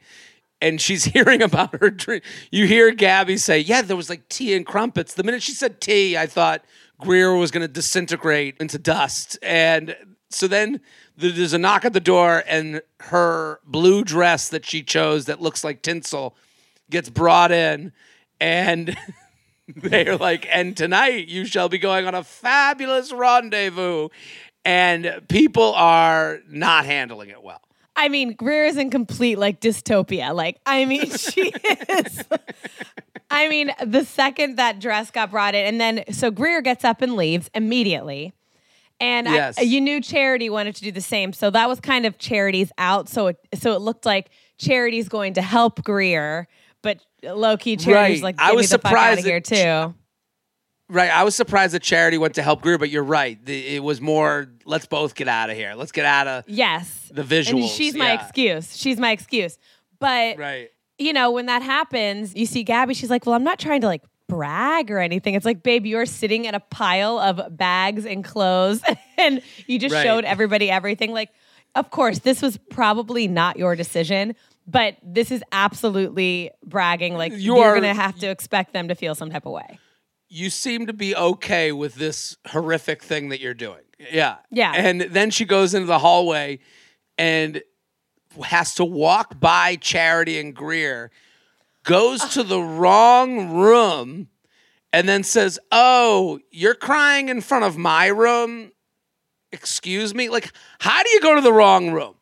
and 0.65 0.81
she's 0.81 1.05
hearing 1.15 1.41
about 1.41 1.79
her 1.79 1.89
dream. 1.89 2.21
You 2.51 2.65
hear 2.65 2.91
Gabi 2.91 3.39
say, 3.39 3.59
"Yeah, 3.59 3.83
there 3.83 3.95
was 3.95 4.09
like 4.09 4.27
tea 4.29 4.55
and 4.55 4.65
crumpets." 4.65 5.13
The 5.13 5.23
minute 5.23 5.43
she 5.43 5.53
said 5.53 5.79
tea, 5.79 6.17
I 6.17 6.25
thought 6.25 6.65
Greer 6.99 7.35
was 7.35 7.51
going 7.51 7.61
to 7.61 7.71
disintegrate 7.71 8.57
into 8.59 8.79
dust. 8.79 9.37
And 9.41 9.95
so 10.29 10.47
then 10.47 10.81
there's 11.15 11.53
a 11.53 11.57
knock 11.57 11.85
at 11.85 11.93
the 11.93 11.99
door, 11.99 12.43
and 12.47 12.81
her 13.01 13.59
blue 13.65 14.03
dress 14.03 14.49
that 14.49 14.65
she 14.65 14.81
chose 14.81 15.25
that 15.25 15.41
looks 15.41 15.63
like 15.63 15.81
tinsel 15.81 16.35
gets 16.89 17.09
brought 17.09 17.51
in, 17.51 17.93
and 18.41 18.97
they're 19.75 20.17
like, 20.17 20.47
"And 20.51 20.75
tonight 20.75 21.27
you 21.27 21.45
shall 21.45 21.69
be 21.69 21.77
going 21.77 22.07
on 22.07 22.15
a 22.15 22.23
fabulous 22.23 23.13
rendezvous." 23.13 24.09
And 24.67 25.21
people 25.29 25.75
are 25.75 26.39
not 26.49 26.87
handling 26.87 27.29
it 27.29 27.43
well. 27.43 27.61
I 27.95 28.09
mean, 28.09 28.33
Greer 28.33 28.65
is 28.65 28.77
in 28.77 28.89
complete 28.89 29.37
like 29.37 29.59
dystopia. 29.61 30.35
Like, 30.35 30.59
I 30.65 30.85
mean, 30.85 31.09
she 31.17 31.51
is. 31.89 32.23
I 33.29 33.47
mean, 33.49 33.71
the 33.85 34.03
second 34.05 34.57
that 34.57 34.79
dress 34.79 35.11
got 35.11 35.31
brought 35.31 35.55
in, 35.55 35.65
and 35.65 35.79
then 35.81 36.03
so 36.13 36.31
Greer 36.31 36.61
gets 36.61 36.83
up 36.83 37.01
and 37.01 37.15
leaves 37.15 37.49
immediately. 37.53 38.33
And 38.99 39.27
Yes. 39.27 39.57
I, 39.57 39.61
you 39.61 39.81
knew 39.81 39.99
Charity 40.01 40.49
wanted 40.49 40.75
to 40.75 40.81
do 40.81 40.91
the 40.91 41.01
same, 41.01 41.33
so 41.33 41.49
that 41.49 41.67
was 41.67 41.79
kind 41.79 42.05
of 42.05 42.17
Charity's 42.17 42.71
out. 42.77 43.09
So 43.09 43.27
it 43.27 43.37
so 43.55 43.73
it 43.73 43.79
looked 43.81 44.05
like 44.05 44.29
Charity's 44.57 45.09
going 45.09 45.33
to 45.33 45.41
help 45.41 45.83
Greer, 45.83 46.47
but 46.81 46.99
low 47.23 47.57
key 47.57 47.75
Charity's 47.75 48.21
Right. 48.21 48.23
like, 48.23 48.35
I 48.39 48.53
was 48.53 48.69
fuck 48.71 48.85
out 48.85 48.89
surprised 48.89 49.19
of 49.19 49.25
here 49.25 49.41
too. 49.41 49.93
Right. 50.87 51.09
I 51.09 51.23
was 51.23 51.33
surprised 51.35 51.73
that 51.73 51.81
Charity 51.81 52.17
went 52.19 52.35
to 52.35 52.43
help 52.43 52.61
Greer, 52.61 52.77
but 52.77 52.89
you're 52.91 53.03
right. 53.03 53.43
The, 53.43 53.75
it 53.75 53.83
was 53.83 53.99
more, 54.01 54.47
let's 54.65 54.85
both 54.85 55.15
get 55.15 55.27
out 55.27 55.49
of 55.49 55.55
here. 55.57 55.73
Let's 55.75 55.91
get 55.91 56.05
out 56.05 56.27
of 56.27 56.43
Yes, 56.47 57.09
the 57.11 57.23
visuals. 57.23 57.61
and 57.61 57.69
she's 57.69 57.95
my 57.95 58.13
yeah. 58.13 58.21
excuse. 58.23 58.77
She's 58.77 58.99
my 58.99 59.11
excuse. 59.11 59.57
But 59.99 60.37
Right. 60.37 60.69
you 60.99 61.11
know, 61.13 61.31
when 61.31 61.47
that 61.47 61.63
happens, 61.63 62.35
you 62.35 62.45
see 62.45 62.63
Gabi, 62.63 62.95
she's 62.95 63.09
like, 63.09 63.25
Well, 63.25 63.33
I'm 63.33 63.43
not 63.43 63.57
trying 63.57 63.81
to 63.81 63.87
like 63.87 64.03
brag 64.27 64.91
or 64.91 64.99
anything. 64.99 65.33
It's 65.35 65.45
like, 65.45 65.63
babe, 65.63 65.85
you're 65.87 66.05
sitting 66.05 66.45
in 66.45 66.53
a 66.55 66.59
pile 66.59 67.17
of 67.19 67.57
bags 67.57 68.05
and 68.05 68.23
clothes 68.23 68.81
and 69.17 69.41
you 69.67 69.79
just 69.79 69.93
Right. 69.95 70.03
showed 70.03 70.23
everybody 70.23 70.69
everything. 70.69 71.11
Like, 71.13 71.29
of 71.73 71.89
course, 71.89 72.19
this 72.19 72.41
was 72.43 72.57
probably 72.69 73.27
not 73.27 73.57
your 73.57 73.75
decision, 73.75 74.35
but 74.67 74.97
this 75.03 75.31
is 75.31 75.43
absolutely 75.51 76.51
bragging. 76.63 77.15
Like, 77.15 77.31
You 77.33 77.55
you're 77.55 77.63
are- 77.65 77.71
going 77.79 77.83
to 77.95 77.99
have 77.99 78.17
to 78.19 78.27
expect 78.27 78.71
them 78.73 78.87
to 78.89 78.95
feel 78.95 79.15
some 79.15 79.29
type 79.31 79.45
of 79.45 79.51
way. 79.51 79.79
You 80.27 80.49
seem 80.49 80.87
to 80.87 80.93
be 80.93 81.15
okay 81.15 81.71
with 81.71 81.95
this 81.95 82.37
horrific 82.47 83.03
thing 83.03 83.29
that 83.29 83.39
you're 83.39 83.53
doing. 83.53 83.81
Yeah. 84.11 84.37
Yeah. 84.51 84.73
And 84.75 85.01
then 85.01 85.31
she 85.31 85.45
goes 85.45 85.73
into 85.73 85.87
the 85.87 85.99
hallway 85.99 86.59
and 87.17 87.61
has 88.43 88.75
to 88.75 88.85
walk 88.85 89.39
by 89.39 89.75
Charity 89.77 90.39
and 90.39 90.53
Greer, 90.53 91.11
goes 91.83 92.21
to 92.29 92.43
the 92.43 92.59
wrong 92.59 93.55
room, 93.55 94.27
and 94.91 95.07
then 95.07 95.23
says, 95.23 95.59
Oh, 95.71 96.39
you're 96.51 96.75
crying 96.75 97.29
in 97.29 97.41
front 97.41 97.65
of 97.65 97.77
my 97.77 98.07
room? 98.07 98.71
Excuse 99.51 100.13
me? 100.13 100.29
Like, 100.29 100.51
how 100.79 101.03
do 101.03 101.09
you 101.11 101.21
go 101.21 101.35
to 101.35 101.41
the 101.41 101.53
wrong 101.53 101.91
room? 101.91 102.15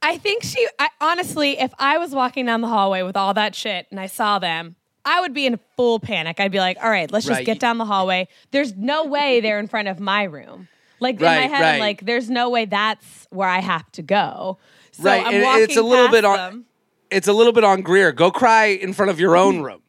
I 0.00 0.18
think 0.18 0.42
she, 0.44 0.66
I, 0.78 0.88
honestly, 1.00 1.58
if 1.58 1.72
I 1.78 1.98
was 1.98 2.12
walking 2.12 2.46
down 2.46 2.60
the 2.60 2.68
hallway 2.68 3.02
with 3.02 3.16
all 3.16 3.34
that 3.34 3.54
shit 3.54 3.86
and 3.90 3.98
I 3.98 4.06
saw 4.06 4.38
them, 4.38 4.76
I 5.08 5.20
would 5.22 5.32
be 5.32 5.46
in 5.46 5.58
full 5.74 5.98
panic. 6.00 6.38
I'd 6.38 6.52
be 6.52 6.58
like, 6.58 6.76
all 6.82 6.90
right, 6.90 7.10
let's 7.10 7.24
just 7.24 7.38
Right. 7.38 7.46
get 7.46 7.58
down 7.58 7.78
the 7.78 7.86
hallway. 7.86 8.28
There's 8.50 8.74
no 8.76 9.06
way 9.06 9.40
they're 9.40 9.58
in 9.58 9.66
front 9.66 9.88
of 9.88 9.98
my 9.98 10.24
room. 10.24 10.68
Like 11.00 11.16
in 11.16 11.22
my 11.22 11.38
Right, 11.38 11.50
head, 11.50 11.64
I'm 11.64 11.80
like, 11.80 12.04
there's 12.04 12.28
no 12.28 12.50
way 12.50 12.66
that's 12.66 13.26
where 13.30 13.48
I 13.48 13.60
have 13.60 13.90
to 13.92 14.02
go. 14.02 14.58
So 14.92 15.04
Right, 15.04 15.24
I'm 15.24 15.42
walking 15.42 15.62
it's 15.64 15.76
a 15.76 15.82
little 15.82 16.08
bit 16.08 16.24
on- 16.26 16.36
them. 16.36 16.64
It's 17.10 17.26
a 17.26 17.32
little 17.32 17.54
bit 17.54 17.64
on 17.64 17.80
Greer. 17.80 18.12
Go 18.12 18.30
cry 18.30 18.66
in 18.66 18.92
front 18.92 19.10
of 19.10 19.18
your 19.18 19.34
own 19.34 19.54
mm-hmm. 19.54 19.64
room. 19.64 19.82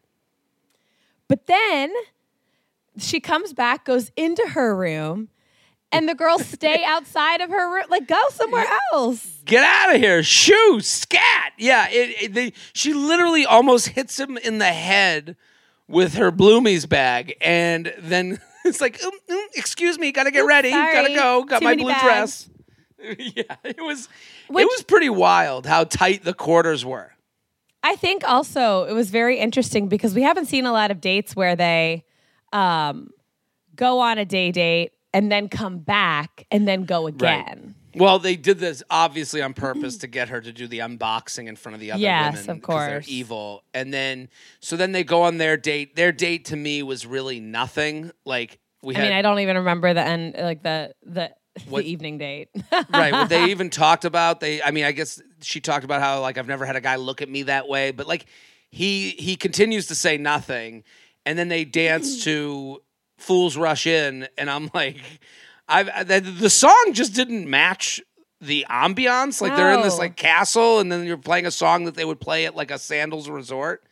But 1.27 1.47
then 1.47 1.91
she 2.97 3.19
comes 3.19 3.51
back, 3.51 3.83
goes 3.83 4.11
into 4.15 4.47
her 4.49 4.73
room, 4.73 5.27
and 5.91 6.07
the 6.07 6.15
girls 6.15 6.45
stay 6.45 6.83
outside 6.85 7.41
of 7.41 7.49
her 7.49 7.73
room. 7.73 7.85
Like, 7.89 8.07
go 8.07 8.21
somewhere 8.31 8.65
else. 8.93 9.41
Get 9.45 9.63
out 9.63 9.95
of 9.95 10.01
here! 10.01 10.23
Shoo! 10.23 10.79
Scat! 10.81 11.53
Yeah, 11.57 11.87
it, 11.89 12.23
it, 12.23 12.33
they, 12.33 12.53
she 12.73 12.93
literally 12.93 13.45
almost 13.45 13.89
hits 13.89 14.19
him 14.19 14.37
in 14.37 14.59
the 14.59 14.65
head 14.65 15.35
with 15.87 16.15
her 16.15 16.31
Bloomies 16.31 16.87
bag, 16.87 17.35
and 17.41 17.93
then 17.97 18.39
it's 18.65 18.81
like, 18.81 19.03
"Um, 19.03 19.11
um, 19.29 19.47
"Excuse 19.55 19.97
me, 19.97 20.11
gotta 20.11 20.31
get 20.31 20.41
Oops, 20.41 20.47
ready, 20.49 20.71
gotta 20.71 21.15
go, 21.15 21.43
got 21.43 21.59
Too 21.59 21.65
my 21.65 21.75
blue 21.75 21.87
bags." 21.89 22.03
dress." 22.03 22.49
yeah, 23.35 23.55
it 23.63 23.81
was 23.81 24.09
Which- 24.47 24.63
it 24.63 24.67
was 24.67 24.83
pretty 24.83 25.09
wild 25.09 25.65
how 25.65 25.85
tight 25.85 26.23
the 26.23 26.33
quarters 26.33 26.85
were. 26.85 27.13
I 27.81 27.95
think 27.95 28.27
also 28.27 28.83
it 28.83 28.93
was 28.93 29.09
very 29.09 29.39
interesting 29.39 29.87
because 29.87 30.13
we 30.13 30.21
haven't 30.21 30.47
seen 30.47 30.65
a 30.65 30.73
lot 30.73 30.91
of 30.91 30.99
dates 30.99 31.33
where 31.33 31.55
they 31.55 32.03
um, 32.51 33.09
go 33.75 33.99
on 33.99 34.17
a 34.17 34.25
day 34.25 34.51
date 34.51 34.91
and 35.13 35.31
then 35.31 35.49
come 35.49 35.79
back 35.79 36.45
and 36.51 36.67
then 36.67 36.85
go 36.85 37.07
again. 37.07 37.75
Well, 37.95 38.19
they 38.19 38.35
did 38.35 38.59
this 38.59 38.83
obviously 38.91 39.41
on 39.41 39.53
purpose 39.53 39.97
to 39.97 40.07
get 40.07 40.29
her 40.29 40.39
to 40.41 40.51
do 40.53 40.67
the 40.67 40.79
unboxing 40.79 41.47
in 41.47 41.55
front 41.55 41.73
of 41.73 41.79
the 41.79 41.91
other 41.91 42.01
Yes, 42.01 42.33
women. 42.47 42.57
of 42.57 42.61
'cause 42.61 42.85
They're 42.85 42.95
course. 42.97 43.09
evil, 43.09 43.63
and 43.73 43.91
then 43.93 44.29
so 44.59 44.75
then 44.77 44.91
they 44.91 45.03
go 45.03 45.23
on 45.23 45.37
their 45.37 45.57
date. 45.57 45.95
Their 45.95 46.11
date 46.11 46.45
to 46.45 46.55
me 46.55 46.83
was 46.83 47.05
really 47.07 47.39
nothing. 47.39 48.11
Like 48.25 48.59
we 48.83 48.93
I 48.95 48.99
had 48.99 49.03
mean, 49.05 49.13
I 49.13 49.21
don't 49.23 49.39
even 49.39 49.57
remember 49.57 49.93
the 49.93 50.05
end, 50.05 50.35
like 50.37 50.61
the 50.61 50.93
the, 51.03 51.31
What- 51.67 51.83
the 51.83 51.89
evening 51.91 52.19
date. 52.19 52.49
right 52.93 53.11
what 53.11 53.29
they 53.29 53.45
even 53.49 53.69
talked 53.71 54.05
about 54.05 54.39
they 54.39 54.61
i 54.61 54.71
mean 54.71 54.85
i 54.85 54.91
guess 54.93 55.19
she 55.41 55.59
talked 55.59 55.83
about 55.83 55.99
how 55.99 56.21
like 56.21 56.37
i've 56.37 56.47
never 56.47 56.65
had 56.65 56.75
a 56.77 56.81
guy 56.81 56.95
look 56.95 57.21
at 57.21 57.27
me 57.27 57.43
that 57.43 57.67
way 57.67 57.91
but 57.91 58.07
like 58.07 58.27
he 58.69 59.09
he 59.11 59.35
continues 59.35 59.87
to 59.87 59.95
say 59.95 60.17
nothing 60.17 60.83
and 61.25 61.37
then 61.37 61.47
they 61.49 61.65
dance 61.65 62.23
to 62.23 62.81
fools 63.19 63.57
rush 63.57 63.85
in 63.87 64.27
and 64.37 64.49
i'm 64.49 64.69
like 64.73 64.97
i've 65.67 66.07
the, 66.07 66.19
the 66.19 66.49
song 66.49 66.91
just 66.93 67.13
didn't 67.13 67.49
match 67.49 68.01
the 68.41 68.65
ambiance 68.69 69.41
like 69.41 69.55
they're 69.55 69.73
in 69.73 69.81
this 69.81 69.97
like 69.97 70.15
castle 70.15 70.79
and 70.79 70.91
then 70.91 71.05
you're 71.05 71.17
playing 71.17 71.45
a 71.45 71.51
song 71.51 71.85
that 71.85 71.95
they 71.95 72.05
would 72.05 72.19
play 72.19 72.45
at 72.45 72.55
like 72.55 72.71
a 72.71 72.79
sandals 72.79 73.29
resort 73.29 73.83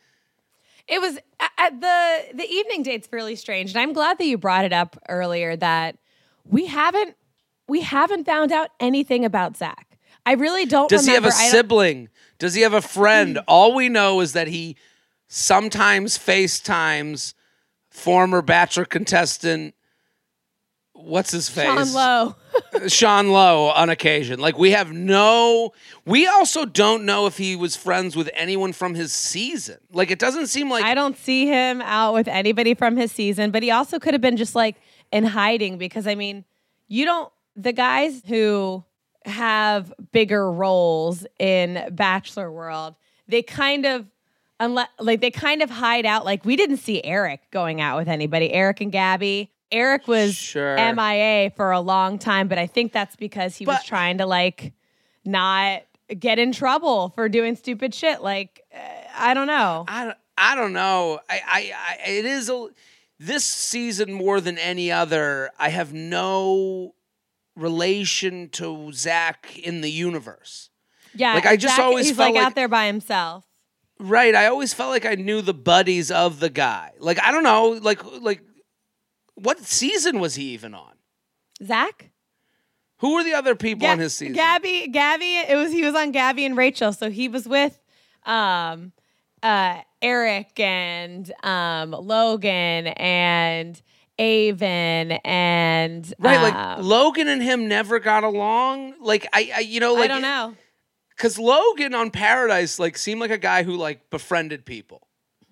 It 0.88 1.00
was 1.02 1.18
at- 1.58 1.80
the 1.80 2.24
the 2.34 2.46
evening 2.48 2.82
date's 2.82 3.08
really 3.12 3.36
strange, 3.36 3.72
and 3.72 3.80
I'm 3.80 3.92
glad 3.92 4.16
that 4.16 4.24
you 4.24 4.38
brought 4.38 4.64
it 4.64 4.72
up 4.72 4.96
earlier. 5.10 5.54
That 5.54 5.98
we 6.46 6.64
haven't 6.64 7.14
we 7.68 7.82
haven't 7.82 8.24
found 8.24 8.52
out 8.52 8.70
anything 8.80 9.26
about 9.26 9.54
Zach. 9.58 9.98
I 10.24 10.32
really 10.32 10.64
don't. 10.64 10.88
does 10.88 11.04
he 11.04 11.12
have 11.12 11.24
remember. 11.24 11.44
a 11.44 11.50
sibling 11.50 12.08
does 12.38 12.54
he 12.54 12.62
have 12.62 12.72
a 12.72 12.80
friend 12.80 13.38
all 13.48 13.74
we 13.74 13.90
know 13.90 14.20
is 14.22 14.32
that 14.32 14.48
he 14.48 14.76
sometimes 15.26 16.16
facetimes 16.16 17.34
former 17.98 18.42
bachelor 18.42 18.84
contestant 18.84 19.74
what's 20.92 21.30
his 21.30 21.48
face 21.48 21.64
Sean 21.64 21.92
Lowe. 21.92 22.36
Sean 22.88 23.28
Lowe 23.30 23.68
on 23.70 23.88
occasion. 23.88 24.40
Like 24.40 24.58
we 24.58 24.72
have 24.72 24.92
no 24.92 25.72
we 26.04 26.26
also 26.26 26.64
don't 26.64 27.04
know 27.04 27.26
if 27.26 27.38
he 27.38 27.56
was 27.56 27.76
friends 27.76 28.16
with 28.16 28.28
anyone 28.34 28.72
from 28.72 28.94
his 28.94 29.12
season. 29.12 29.78
Like 29.92 30.10
it 30.10 30.18
doesn't 30.18 30.48
seem 30.48 30.70
like 30.70 30.84
I 30.84 30.94
don't 30.94 31.16
see 31.16 31.46
him 31.46 31.80
out 31.82 32.14
with 32.14 32.28
anybody 32.28 32.74
from 32.74 32.96
his 32.96 33.12
season, 33.12 33.50
but 33.50 33.62
he 33.62 33.70
also 33.70 33.98
could 33.98 34.14
have 34.14 34.20
been 34.20 34.36
just 34.36 34.54
like 34.54 34.76
in 35.12 35.24
hiding 35.24 35.78
because 35.78 36.06
I 36.06 36.14
mean, 36.14 36.44
you 36.88 37.04
don't 37.04 37.32
the 37.56 37.72
guys 37.72 38.22
who 38.26 38.84
have 39.24 39.92
bigger 40.12 40.50
roles 40.50 41.26
in 41.38 41.88
Bachelor 41.92 42.50
World, 42.50 42.94
they 43.26 43.42
kind 43.42 43.84
of 43.84 44.06
unless 44.60 44.88
like 44.98 45.20
they 45.20 45.30
kind 45.30 45.62
of 45.62 45.70
hide 45.70 46.06
out. 46.06 46.24
Like 46.24 46.44
we 46.44 46.56
didn't 46.56 46.78
see 46.78 47.02
Erich 47.04 47.40
going 47.50 47.80
out 47.80 47.98
with 47.98 48.08
anybody. 48.08 48.52
Erich 48.52 48.80
and 48.80 48.92
Gabby. 48.92 49.50
Erich 49.70 50.08
was 50.08 50.34
Sure. 50.34 50.76
MIA 50.94 51.50
for 51.54 51.72
a 51.72 51.80
long 51.80 52.18
time, 52.18 52.48
but 52.48 52.58
I 52.58 52.66
think 52.66 52.92
that's 52.92 53.16
because 53.16 53.56
he 53.56 53.66
was 53.66 53.84
trying 53.84 54.18
to 54.18 54.26
like 54.26 54.72
not 55.24 55.82
get 56.18 56.38
in 56.38 56.52
trouble 56.52 57.10
for 57.10 57.28
doing 57.28 57.54
stupid 57.54 57.94
shit. 57.94 58.22
Like 58.22 58.62
uh, 58.74 58.78
I 59.16 59.34
don't 59.34 59.46
know. 59.46 59.84
I 59.88 60.04
don't, 60.04 60.16
I 60.38 60.54
don't 60.54 60.72
know. 60.72 61.20
I, 61.28 61.40
I, 61.46 61.72
I 62.06 62.10
it 62.10 62.24
is 62.24 62.48
a 62.48 62.68
this 63.18 63.44
season 63.44 64.12
more 64.12 64.40
than 64.40 64.56
any 64.58 64.90
other. 64.92 65.50
I 65.58 65.68
have 65.70 65.92
no 65.92 66.94
relation 67.56 68.48
to 68.50 68.92
Zach 68.92 69.58
in 69.58 69.80
the 69.80 69.90
universe. 69.90 70.70
Yeah, 71.14 71.34
Like, 71.34 71.46
I 71.46 71.56
just 71.56 71.76
Zach- 71.76 71.84
always 71.84 72.06
he's 72.08 72.16
felt 72.16 72.28
like, 72.28 72.36
like- 72.36 72.46
out 72.46 72.54
there 72.54 72.68
by 72.68 72.86
himself. 72.86 73.44
Right. 74.00 74.34
I 74.34 74.46
always 74.46 74.72
felt 74.74 74.90
like 74.90 75.04
I 75.06 75.14
knew 75.14 75.42
the 75.42 75.54
buddies 75.54 76.10
of 76.10 76.40
the 76.40 76.50
guy. 76.50 76.92
Like 76.98 77.20
I 77.22 77.32
don't 77.32 77.42
know. 77.42 77.78
Like 77.82 78.02
like 78.20 78.42
what 79.34 79.60
season 79.60 80.20
was 80.20 80.34
he 80.34 80.50
even 80.50 80.74
on? 80.74 80.92
Zach, 81.64 82.10
Who 82.98 83.14
were 83.14 83.24
the 83.24 83.34
other 83.34 83.54
people 83.56 83.86
Ga- 83.86 83.92
on 83.92 83.98
his 83.98 84.14
season? 84.14 84.34
Gabby, 84.34 84.88
Gabby. 84.88 85.38
It 85.38 85.56
was 85.56 85.72
he 85.72 85.84
was 85.84 85.94
on 85.94 86.12
Gabby 86.12 86.44
and 86.44 86.56
Rachel, 86.56 86.92
so 86.92 87.10
he 87.10 87.28
was 87.28 87.48
with 87.48 87.78
um, 88.24 88.92
uh, 89.42 89.78
Erich 90.00 90.58
and 90.60 91.32
um, 91.42 91.90
Logan 91.90 92.88
and 92.88 93.80
Aven 94.18 95.12
and 95.24 96.14
Right, 96.18 96.42
like 96.42 96.54
um, 96.54 96.82
Logan 96.82 97.28
and 97.28 97.42
him 97.42 97.68
never 97.68 97.98
got 97.98 98.24
along. 98.24 98.94
Like 99.00 99.26
I, 99.32 99.50
I 99.56 99.60
you 99.60 99.80
know, 99.80 99.94
like 99.94 100.04
I 100.04 100.08
don't 100.08 100.22
know. 100.22 100.54
Because 101.18 101.38
Logan 101.38 101.94
on 101.94 102.10
Paradise 102.10 102.78
like 102.78 102.96
seemed 102.96 103.20
like 103.20 103.32
a 103.32 103.38
guy 103.38 103.64
who 103.64 103.74
like 103.74 104.08
befriended 104.10 104.64
people. 104.64 105.08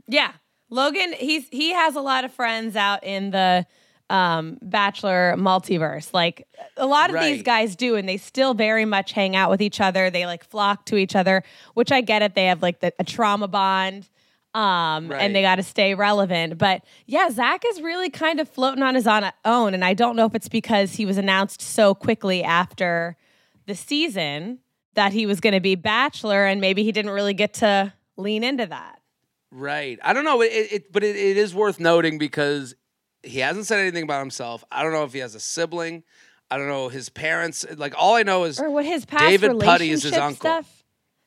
Yeah, 0.07 0.33
Logan. 0.71 1.13
He's 1.13 1.49
he 1.51 1.73
has 1.73 1.97
a 1.97 2.01
lot 2.01 2.25
of 2.25 2.33
friends 2.33 2.77
out 2.77 3.03
in 3.05 3.33
the 3.33 3.67
um, 4.09 4.59
Bachelor 4.63 5.35
multiverse. 5.37 6.15
Like 6.15 6.47
a 6.77 6.87
lot 6.87 7.13
of 7.13 7.21
these 7.21 7.43
guys 7.43 7.75
do, 7.75 7.97
and 7.97 8.09
they 8.09 8.17
still 8.17 8.55
very 8.55 8.85
much 8.85 9.13
hang 9.13 9.35
out 9.35 9.51
with 9.51 9.61
each 9.61 9.81
other. 9.81 10.09
They 10.11 10.25
like 10.27 10.45
flock 10.45 10.87
to 10.87 10.97
each 10.97 11.17
other, 11.17 11.43
which 11.75 11.91
I 11.91 12.01
get 12.01 12.23
it. 12.23 12.35
They 12.37 12.47
have 12.47 12.63
like 12.63 12.81
the, 12.81 12.93
a 12.99 13.05
trauma 13.05 13.49
bond. 13.49 14.09
Um, 14.55 15.09
Right. 15.09 15.21
and 15.21 15.37
they 15.37 15.43
got 15.43 15.57
to 15.57 15.63
stay 15.63 15.95
relevant. 15.95 16.57
But 16.57 16.83
yeah, 17.05 17.29
Zach 17.29 17.63
is 17.67 17.83
really 17.83 18.09
kind 18.09 18.41
of 18.41 18.49
floating 18.49 18.83
on 18.83 18.95
his 18.95 19.07
own. 19.07 19.75
And 19.75 19.85
I 19.85 19.93
don't 19.93 20.17
know 20.17 20.25
if 20.25 20.35
it's 20.35 20.49
because 20.49 20.95
he 20.95 21.05
was 21.05 21.19
announced 21.19 21.61
so 21.61 21.95
quickly 21.95 22.43
after 22.43 23.19
the 23.67 23.75
season 23.75 24.61
that 24.97 25.13
he 25.13 25.27
was 25.27 25.41
going 25.41 25.55
to 25.55 25.61
be 25.61 25.75
Bachelor, 25.75 26.45
and 26.45 26.61
maybe 26.61 26.83
he 26.83 26.93
didn't 26.93 27.13
really 27.13 27.35
get 27.35 27.55
to 27.55 27.93
lean 28.17 28.43
into 28.45 28.67
that. 28.67 29.01
Right. 29.51 29.99
I 30.03 30.13
don't 30.13 30.25
know. 30.25 30.43
It, 30.43 30.49
it 30.49 30.93
but 30.93 31.05
it, 31.05 31.17
it 31.17 31.37
is 31.37 31.55
worth 31.55 31.79
noting 31.81 32.19
because 32.19 32.75
he 33.23 33.39
hasn't 33.41 33.67
said 33.67 33.79
anything 33.79 34.03
about 34.03 34.21
himself. 34.21 34.65
I 34.71 34.83
don't 34.83 34.93
know 34.93 35.05
if 35.05 35.13
he 35.13 35.21
has 35.21 35.35
a 35.35 35.41
sibling. 35.41 36.03
I 36.51 36.59
don't 36.59 36.69
know 36.69 36.89
his 36.89 37.09
parents. 37.09 37.65
Like 37.77 37.95
all 37.97 38.15
I 38.15 38.23
know 38.23 38.45
is 38.45 38.61
or 38.61 38.71
what 38.71 38.85
his 38.85 39.05
past 39.05 39.25
David 39.25 39.59
Puddy 39.61 39.91
is 39.91 40.03
his 40.03 40.13
uncle. 40.15 40.63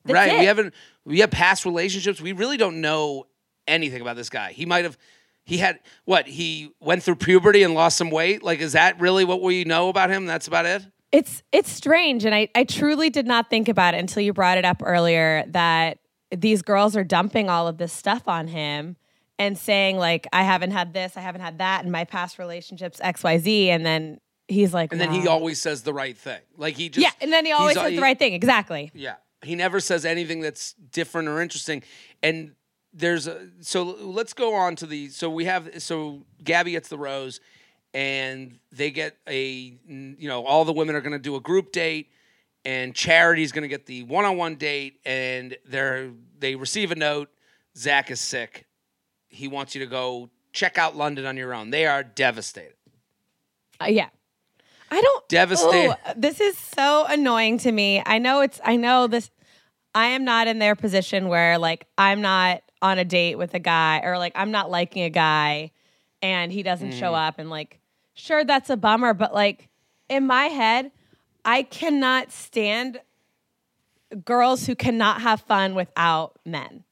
Right. 0.06 0.40
We 0.40 0.46
haven't 0.46 0.74
we 1.06 1.20
have 1.20 1.32
past 1.32 1.66
relationships. 1.66 2.22
We 2.22 2.32
really 2.32 2.58
don't 2.58 2.82
know 2.82 3.28
anything 3.68 4.02
about 4.02 4.16
this 4.16 4.30
guy. 4.30 4.52
He 4.52 4.66
might 4.66 4.86
have 4.86 4.98
he 5.44 5.58
had 5.58 5.80
what? 6.06 6.28
He 6.28 6.72
went 6.80 7.04
through 7.04 7.16
puberty 7.16 7.64
and 7.64 7.74
lost 7.74 7.98
some 7.98 8.12
weight. 8.12 8.44
Like 8.44 8.60
is 8.60 8.74
that 8.74 9.00
really 9.02 9.26
what 9.26 9.42
we 9.42 9.64
know 9.66 9.90
about 9.90 10.10
him? 10.10 10.26
That's 10.26 10.48
about 10.48 10.66
it? 10.66 10.84
It's 11.12 11.42
it's 11.52 11.72
strange, 11.72 12.26
and 12.26 12.36
I 12.36 12.50
I 12.56 12.64
truly 12.64 13.10
did 13.10 13.26
not 13.26 13.50
think 13.50 13.68
about 13.68 13.94
it 13.94 14.00
until 14.00 14.22
you 14.22 14.34
brought 14.34 14.58
it 14.58 14.66
up 14.66 14.82
earlier 14.86 15.44
that 15.48 16.00
these 16.36 16.62
girls 16.62 16.96
are 16.96 17.04
dumping 17.04 17.50
all 17.50 17.68
of 17.68 17.78
this 17.78 17.92
stuff 17.92 18.28
on 18.28 18.48
him 18.48 18.96
and 19.40 19.58
saying 19.58 19.98
like 19.98 20.28
I 20.32 20.44
haven't 20.44 20.72
had 20.72 20.94
this, 20.94 21.18
I 21.18 21.22
haven't 21.22 21.42
had 21.42 21.58
that 21.58 21.84
in 21.84 21.92
my 21.92 22.04
past 22.04 22.38
relationships 22.38 23.00
X 23.02 23.24
Y 23.24 23.38
Z, 23.40 23.70
and 23.72 23.86
then 23.86 24.20
he's 24.48 24.74
like, 24.74 24.92
And 24.92 25.02
then 25.02 25.12
he 25.12 25.28
always 25.28 25.60
says 25.60 25.84
the 25.84 25.94
right 25.94 26.18
thing. 26.18 26.42
Like 26.58 26.76
he 26.76 26.90
just 26.90 27.04
yeah, 27.04 27.12
and 27.22 27.32
then 27.32 27.46
he 27.46 27.52
always 27.52 27.76
he's- 27.76 27.86
uh, 27.86 27.90
says 27.90 27.96
the 27.96 28.02
right 28.02 28.20
thing 28.20 28.34
exactly. 28.34 28.92
Yeah. 28.94 29.16
He 29.42 29.56
never 29.56 29.80
says 29.80 30.04
anything 30.04 30.42
that's 30.42 30.74
different 30.74 31.30
or 31.30 31.42
interesting. 31.42 31.82
And 32.22 32.56
there's 32.92 33.26
a 33.26 33.48
so 33.62 33.84
let's 33.84 34.34
go 34.34 34.54
on 34.54 34.76
to 34.78 34.86
the 34.86 35.08
so 35.10 35.30
we 35.30 35.46
have 35.46 35.82
so 35.82 36.26
Gabby 36.44 36.72
gets 36.72 36.90
the 36.90 36.98
rose 36.98 37.40
and 37.94 38.60
they 38.72 38.92
get 38.92 39.18
a 39.28 39.78
you 39.88 40.28
know 40.28 40.46
all 40.46 40.66
the 40.66 40.74
women 40.74 40.96
are 40.96 41.02
going 41.02 41.14
to 41.14 41.20
do 41.20 41.36
a 41.36 41.40
group 41.40 41.72
date 41.72 42.10
and 42.66 42.94
Charity's 42.94 43.52
going 43.52 43.62
to 43.64 43.68
get 43.68 43.86
the 43.86 44.04
one-on-one 44.04 44.56
date 44.56 45.00
and 45.06 45.58
they're 45.68 46.12
they 46.38 46.56
receive 46.56 46.92
a 46.92 46.96
note 46.96 47.30
Zach 47.78 48.12
is 48.12 48.20
sick. 48.20 48.66
He 49.30 49.48
wants 49.48 49.74
you 49.76 49.82
to 49.82 49.88
go 49.88 50.30
check 50.52 50.78
out 50.78 50.96
London 50.98 51.26
on 51.26 51.38
your 51.38 51.54
own. 51.54 51.70
They 51.70 51.86
are 51.86 52.04
devastated. 52.04 52.74
Uh, 53.82 53.86
yeah. 53.86 54.10
I 54.92 55.00
don't 55.02 55.28
Devastated. 55.30 55.92
Ooh, 55.92 56.14
this 56.18 56.42
is 56.42 56.58
so 56.58 57.06
annoying 57.08 57.60
to 57.60 57.72
me. 57.72 58.02
I 58.06 58.18
know 58.18 58.42
it's 58.42 58.60
I 58.66 58.76
know 58.76 59.08
this 59.08 59.30
I 59.96 60.08
am 60.08 60.26
not 60.26 60.48
in 60.48 60.60
their 60.60 60.76
position 60.76 61.28
where 61.28 61.58
like 61.58 61.86
I'm 61.98 62.22
not 62.22 62.62
on 62.82 62.98
a 62.98 63.06
date 63.06 63.38
with 63.38 63.54
a 63.54 63.60
guy 63.60 64.02
or 64.04 64.18
like 64.18 64.34
I'm 64.36 64.52
not 64.52 64.70
liking 64.72 65.04
a 65.04 65.10
guy 65.10 65.72
and 66.22 66.52
he 66.52 66.64
doesn't 66.64 66.94
show 66.94 67.12
Mm. 67.14 67.28
up 67.28 67.40
and 67.40 67.50
like 67.50 67.79
sure 68.20 68.44
that's 68.44 68.70
a 68.70 68.78
bummer 68.78 69.14
but 69.14 69.34
like 69.34 69.70
in 70.10 70.26
my 70.28 70.46
head 70.46 70.92
I 71.46 71.64
cannot 71.64 72.32
stand 72.32 73.00
girls 74.26 74.66
who 74.66 74.76
cannot 74.76 75.22
have 75.22 75.42
fun 75.42 75.76
without 75.76 76.38
men. 76.46 76.84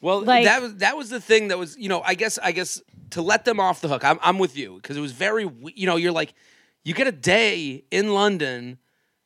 Well, 0.00 0.22
Like- 0.22 0.44
that 0.44 0.60
was 0.60 0.76
that 0.76 0.96
was 0.96 1.08
the 1.10 1.20
thing 1.20 1.48
that 1.48 1.58
was 1.58 1.76
you 1.78 1.88
know 1.88 2.02
I 2.04 2.14
guess 2.14 2.38
I 2.38 2.52
guess 2.52 2.82
to 3.10 3.22
let 3.22 3.44
them 3.44 3.60
off 3.60 3.80
the 3.80 3.88
hook. 3.88 4.04
I'm, 4.04 4.18
I'm 4.22 4.38
with 4.38 4.56
you 4.56 4.74
because 4.76 4.96
it 4.96 5.00
was 5.00 5.12
very, 5.12 5.48
you 5.76 5.86
know, 5.86 5.94
you're 5.96 6.10
like, 6.10 6.34
you 6.82 6.94
get 6.94 7.06
a 7.06 7.12
day 7.12 7.84
in 7.92 8.12
London 8.12 8.78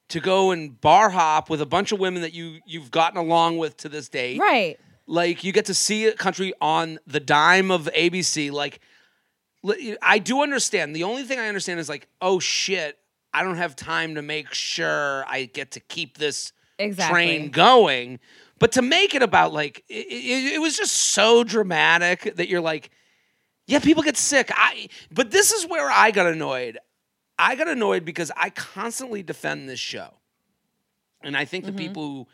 to 0.08 0.20
go 0.20 0.50
and 0.50 0.78
bar 0.78 1.08
hop 1.10 1.48
with 1.48 1.62
a 1.62 1.66
bunch 1.66 1.90
of 1.92 1.98
women 1.98 2.20
that 2.22 2.34
you 2.34 2.60
you've 2.66 2.90
gotten 2.90 3.18
along 3.18 3.58
with 3.58 3.76
to 3.78 3.88
this 3.88 4.08
date. 4.08 4.38
Right. 4.38 4.78
Like 5.06 5.42
you 5.42 5.52
get 5.52 5.64
to 5.66 5.74
see 5.74 6.04
a 6.06 6.12
country 6.12 6.52
on 6.60 6.98
the 7.06 7.20
dime 7.20 7.70
of 7.70 7.88
ABC. 7.96 8.52
Like 8.52 8.74
li- 8.74 8.80
I 10.02 10.18
do 10.18 10.42
understand. 10.42 10.94
The 10.94 11.04
only 11.04 11.24
thing 11.24 11.38
I 11.38 11.48
understand 11.48 11.80
is 11.80 11.88
like, 11.88 12.08
oh 12.20 12.38
shit, 12.38 12.98
I 13.32 13.42
don't 13.42 13.56
have 13.56 13.76
time 13.76 14.14
to 14.14 14.22
make 14.22 14.52
sure 14.54 15.24
I 15.28 15.44
get 15.44 15.72
to 15.72 15.80
keep 15.80 16.18
this 16.18 16.52
Exactly. 16.78 17.12
train 17.12 17.50
going. 17.50 18.20
But 18.58 18.72
to 18.72 18.82
make 18.82 19.14
it 19.14 19.22
about 19.22 19.52
like 19.52 19.84
it, 19.88 20.06
it, 20.06 20.54
it 20.54 20.60
was 20.60 20.76
just 20.76 20.92
so 20.92 21.44
dramatic 21.44 22.34
that 22.36 22.48
you're 22.48 22.60
like, 22.60 22.90
yeah, 23.66 23.78
people 23.78 24.02
get 24.02 24.16
sick. 24.16 24.50
I 24.54 24.88
but 25.10 25.30
this 25.30 25.52
is 25.52 25.66
where 25.66 25.90
I 25.90 26.10
got 26.10 26.26
annoyed. 26.26 26.78
I 27.38 27.54
got 27.54 27.68
annoyed 27.68 28.04
because 28.04 28.32
I 28.36 28.50
constantly 28.50 29.22
defend 29.22 29.68
this 29.68 29.78
show. 29.78 30.14
And 31.22 31.36
I 31.36 31.44
think 31.44 31.64
the 31.64 31.70
mm-hmm. 31.70 31.78
people 31.78 32.02
who 32.02 32.26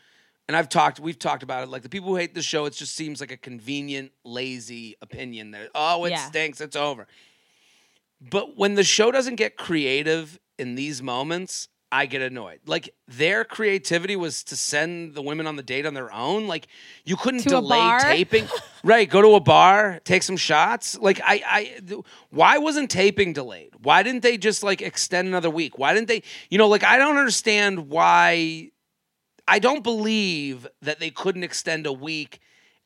and 0.47 0.55
I've 0.55 0.69
talked 0.69 0.99
we've 0.99 1.17
talked 1.19 1.43
about 1.43 1.63
it 1.63 1.69
like 1.69 1.81
the 1.81 1.89
people 1.89 2.09
who 2.09 2.15
hate 2.17 2.33
the 2.35 2.41
show 2.41 2.65
it 2.65 2.73
just 2.73 2.95
seems 2.95 3.19
like 3.19 3.31
a 3.31 3.37
convenient 3.37 4.11
lazy 4.23 4.95
opinion 5.01 5.51
that 5.51 5.69
oh 5.75 6.05
it 6.05 6.11
Yeah. 6.11 6.25
stinks 6.27 6.61
it's 6.61 6.75
over. 6.75 7.07
But 8.21 8.55
when 8.57 8.75
the 8.75 8.83
show 8.83 9.11
doesn't 9.11 9.35
get 9.35 9.57
creative 9.57 10.39
in 10.57 10.75
these 10.75 11.01
moments, 11.03 11.67
I 11.91 12.07
get 12.07 12.21
annoyed. 12.21 12.59
Like 12.65 12.89
their 13.07 13.43
creativity 13.45 14.15
was 14.15 14.43
to 14.45 14.55
send 14.55 15.13
the 15.15 15.21
women 15.21 15.47
on 15.47 15.55
the 15.55 15.63
date 15.63 15.85
on 15.85 15.93
their 15.93 16.11
own. 16.11 16.47
Like 16.47 16.67
you 17.05 17.15
couldn't 17.15 17.41
To 17.41 17.49
delay 17.49 17.97
taping. 18.01 18.47
right, 18.83 19.09
go 19.09 19.21
to 19.21 19.35
a 19.35 19.39
bar, 19.39 19.99
take 20.03 20.23
some 20.23 20.37
shots. 20.37 20.97
Like 20.97 21.21
I 21.23 21.43
I 21.49 21.63
th- 21.87 22.01
why 22.31 22.57
wasn't 22.57 22.89
taping 22.89 23.33
delayed? 23.33 23.71
Why 23.83 24.01
didn't 24.03 24.21
they 24.23 24.37
just 24.37 24.63
like 24.63 24.81
extend 24.81 25.27
another 25.27 25.49
week? 25.49 25.77
Why 25.77 25.93
didn't 25.93 26.07
they 26.07 26.23
you 26.49 26.57
know 26.57 26.67
like 26.67 26.83
I 26.83 26.97
don't 26.97 27.17
understand 27.17 27.89
why 27.89 28.71
I 29.47 29.59
don't 29.59 29.83
believe 29.83 30.67
that 30.81 30.99
they 30.99 31.09
couldn't 31.11 31.43
extend 31.43 31.85
a 31.85 31.93
week 31.93 32.39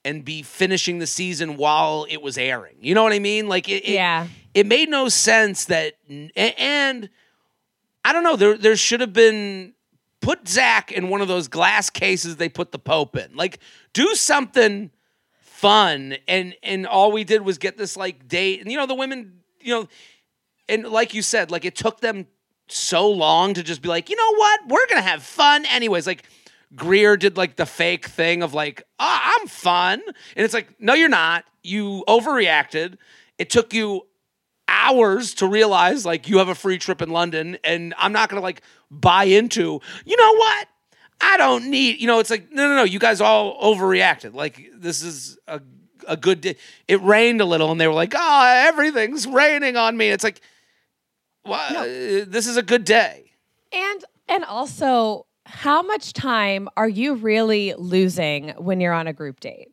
and 0.06 0.24
be 0.24 0.42
finishing 0.44 1.00
the 1.00 1.08
season 1.08 1.58
while 1.58 2.06
it 2.10 2.22
was 2.22 2.38
airing. 2.38 2.76
You 2.82 2.96
know 2.96 3.04
what 3.04 3.14
I 3.14 3.20
mean? 3.20 3.48
Like 3.48 3.68
it, 3.70 3.84
it 3.86 3.94
Yeah. 3.94 4.28
it 4.54 4.66
made 4.66 4.90
no 4.90 5.10
sense 5.10 5.66
that 5.66 5.96
and 6.36 7.10
I 8.06 8.14
don't 8.14 8.24
know 8.24 8.36
there 8.36 8.58
there 8.58 8.76
should 8.76 9.02
have 9.02 9.14
been 9.14 9.74
put 10.22 10.48
Zach 10.48 10.92
in 10.92 11.10
one 11.10 11.22
of 11.22 11.28
those 11.28 11.48
glass 11.48 11.90
cases 11.90 12.36
they 12.38 12.50
put 12.50 12.72
the 12.72 12.80
Pope 12.80 13.16
in. 13.18 13.36
Like 13.36 13.60
do 13.94 14.16
something 14.16 14.92
fun 15.42 16.16
and 16.28 16.56
and 16.64 16.88
all 16.88 17.12
we 17.12 17.24
did 17.26 17.42
was 17.42 17.58
get 17.58 17.78
this 17.78 17.98
like 17.98 18.28
date 18.28 18.62
and 18.62 18.72
you 18.72 18.78
know 18.78 18.86
the 18.86 18.96
women 18.96 19.40
you 19.60 19.74
know 19.74 19.88
and 20.70 20.86
like 20.88 21.14
you 21.14 21.22
said 21.22 21.52
like 21.52 21.66
it 21.66 21.76
took 21.76 22.00
them 22.00 22.26
so 22.70 23.10
long 23.10 23.54
to 23.54 23.62
just 23.64 23.82
be 23.82 23.90
like 23.90 24.10
you 24.10 24.16
know 24.16 24.36
what 24.38 24.60
we're 24.70 24.88
gonna 24.88 25.02
have 25.02 25.22
fun 25.22 25.66
anyways 25.66 26.08
like 26.08 26.24
Greer 26.76 27.18
did 27.18 27.38
like 27.38 27.56
the 27.56 27.66
fake 27.66 28.08
thing 28.08 28.44
of 28.44 28.54
like 28.54 28.84
oh, 29.00 29.20
I'm 29.40 29.48
fun 29.48 30.02
and 30.36 30.46
it's 30.46 30.54
like 30.54 30.80
no 30.80 30.94
you're 30.94 31.10
not 31.10 31.46
you 31.64 32.04
overreacted 32.08 32.98
it 33.38 33.50
took 33.50 33.74
you 33.74 34.06
hours 34.68 35.34
to 35.36 35.48
realize 35.48 36.06
like 36.06 36.30
you 36.30 36.38
have 36.38 36.50
a 36.50 36.56
free 36.56 36.78
trip 36.78 37.02
in 37.02 37.10
London 37.10 37.58
and 37.64 37.94
I'm 37.98 38.14
not 38.14 38.30
gonna 38.30 38.42
like 38.42 38.62
buy 38.92 39.24
into 39.26 39.82
you 40.06 40.18
know 40.18 40.36
what 40.36 40.68
I 41.22 41.38
don't 41.38 41.70
need, 41.70 42.00
you 42.00 42.08
know, 42.08 42.20
it's 42.20 42.30
like, 42.30 42.52
no, 42.52 42.68
no, 42.68 42.76
no, 42.78 42.84
you 42.84 43.00
guys 43.00 43.20
all 43.20 43.62
overreacted. 43.62 44.34
Like, 44.34 44.70
this 44.74 45.02
is 45.02 45.38
a, 45.48 45.62
a 46.08 46.16
good 46.16 46.42
day. 46.42 46.56
It 46.88 47.02
rained 47.02 47.42
a 47.42 47.46
little, 47.46 47.72
and 47.72 47.80
they 47.80 47.88
were 47.88 47.94
like, 47.94 48.14
oh, 48.16 48.66
everything's 48.68 49.28
raining 49.28 49.76
on 49.76 49.98
me. 49.98 50.10
It's 50.10 50.24
like, 50.24 50.42
well, 51.46 51.78
uh, 51.78 52.26
this 52.28 52.48
is 52.48 52.58
a 52.58 52.64
good 52.64 52.86
day. 52.86 53.32
And 53.72 54.06
and 54.28 54.46
also, 54.46 55.26
how 55.50 55.82
much 55.82 56.14
time 56.14 56.70
are 56.78 56.88
you 56.88 57.16
really 57.16 57.74
losing 57.78 58.50
when 58.58 58.80
you're 58.80 58.94
on 58.94 59.08
a 59.08 59.14
group 59.14 59.40
date? 59.40 59.70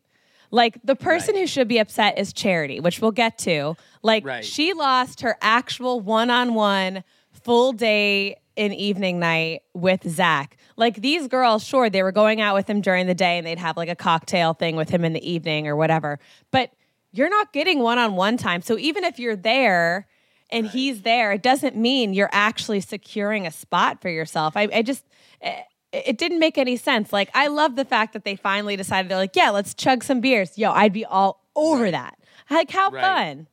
Like 0.49 0.77
the 0.83 0.95
person 0.95 1.35
Right. 1.35 1.41
who 1.41 1.47
should 1.47 1.67
be 1.67 1.77
upset 1.77 2.17
is 2.17 2.33
Charity, 2.33 2.79
which 2.79 3.01
we'll 3.01 3.11
get 3.11 3.37
to. 3.39 3.75
Like 4.01 4.25
Right. 4.25 4.43
she 4.45 4.73
lost 4.73 5.21
her 5.21 5.37
actual 5.41 5.99
one-on-one 5.99 7.03
full 7.43 7.73
day 7.73 8.37
and 8.55 8.73
evening 8.73 9.19
night 9.19 9.61
with 9.73 10.09
Zach. 10.09 10.57
Like 10.77 11.01
these 11.01 11.27
girls, 11.27 11.63
sure, 11.63 11.89
they 11.89 12.01
were 12.01 12.11
going 12.11 12.41
out 12.41 12.55
with 12.55 12.67
him 12.69 12.81
during 12.81 13.07
the 13.07 13.13
day 13.15 13.37
and 13.37 13.45
they'd 13.45 13.59
have 13.59 13.77
like 13.77 13.89
a 13.89 13.95
cocktail 13.95 14.53
thing 14.53 14.75
with 14.75 14.89
him 14.89 15.03
in 15.05 15.13
the 15.13 15.29
evening 15.29 15.67
or 15.67 15.75
whatever. 15.75 16.17
But 16.51 16.71
you're 17.11 17.29
not 17.29 17.53
getting 17.53 17.79
one-on-one 17.79 18.37
time. 18.37 18.61
So 18.61 18.77
even 18.77 19.03
if 19.03 19.19
you're 19.19 19.35
there 19.35 20.07
and 20.49 20.65
he's 20.65 21.01
there, 21.01 21.33
it 21.33 21.43
doesn't 21.43 21.75
mean 21.75 22.13
you're 22.13 22.29
actually 22.31 22.79
securing 22.79 23.45
a 23.45 23.51
spot 23.51 24.01
for 24.01 24.09
yourself. 24.09 24.55
I, 24.55 24.67
I 24.73 24.81
just, 24.81 25.03
Eh, 25.41 25.61
it 25.93 26.17
didn't 26.17 26.39
make 26.39 26.57
any 26.57 26.77
sense. 26.77 27.13
Like, 27.13 27.29
I 27.33 27.47
love 27.47 27.75
the 27.75 27.85
fact 27.85 28.13
that 28.13 28.23
they 28.25 28.35
finally 28.35 28.75
decided 28.75 29.09
they're 29.09 29.17
like, 29.17 29.35
yeah, 29.35 29.49
let's 29.51 29.73
chug 29.73 30.03
some 30.03 30.21
beers. 30.21 30.57
Yo, 30.57 30.71
I'd 30.71 30.93
be 30.93 31.05
all 31.05 31.41
over 31.55 31.89
that. 31.91 32.17
Like, 32.49 32.71
how 32.71 32.89
Right. 32.89 33.01
fun. 33.01 33.47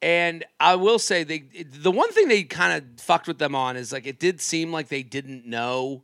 And 0.00 0.44
I 0.58 0.74
will 0.74 0.98
say, 0.98 1.22
they 1.22 1.38
the 1.38 1.92
one 1.92 2.10
thing 2.12 2.26
they 2.26 2.42
kind 2.42 2.72
of 2.72 3.00
fucked 3.00 3.28
with 3.28 3.38
them 3.38 3.54
on 3.54 3.76
is 3.76 3.92
like, 3.92 4.06
it 4.06 4.18
did 4.18 4.40
seem 4.40 4.72
like 4.72 4.88
they 4.88 5.04
didn't 5.04 5.46
know 5.46 6.02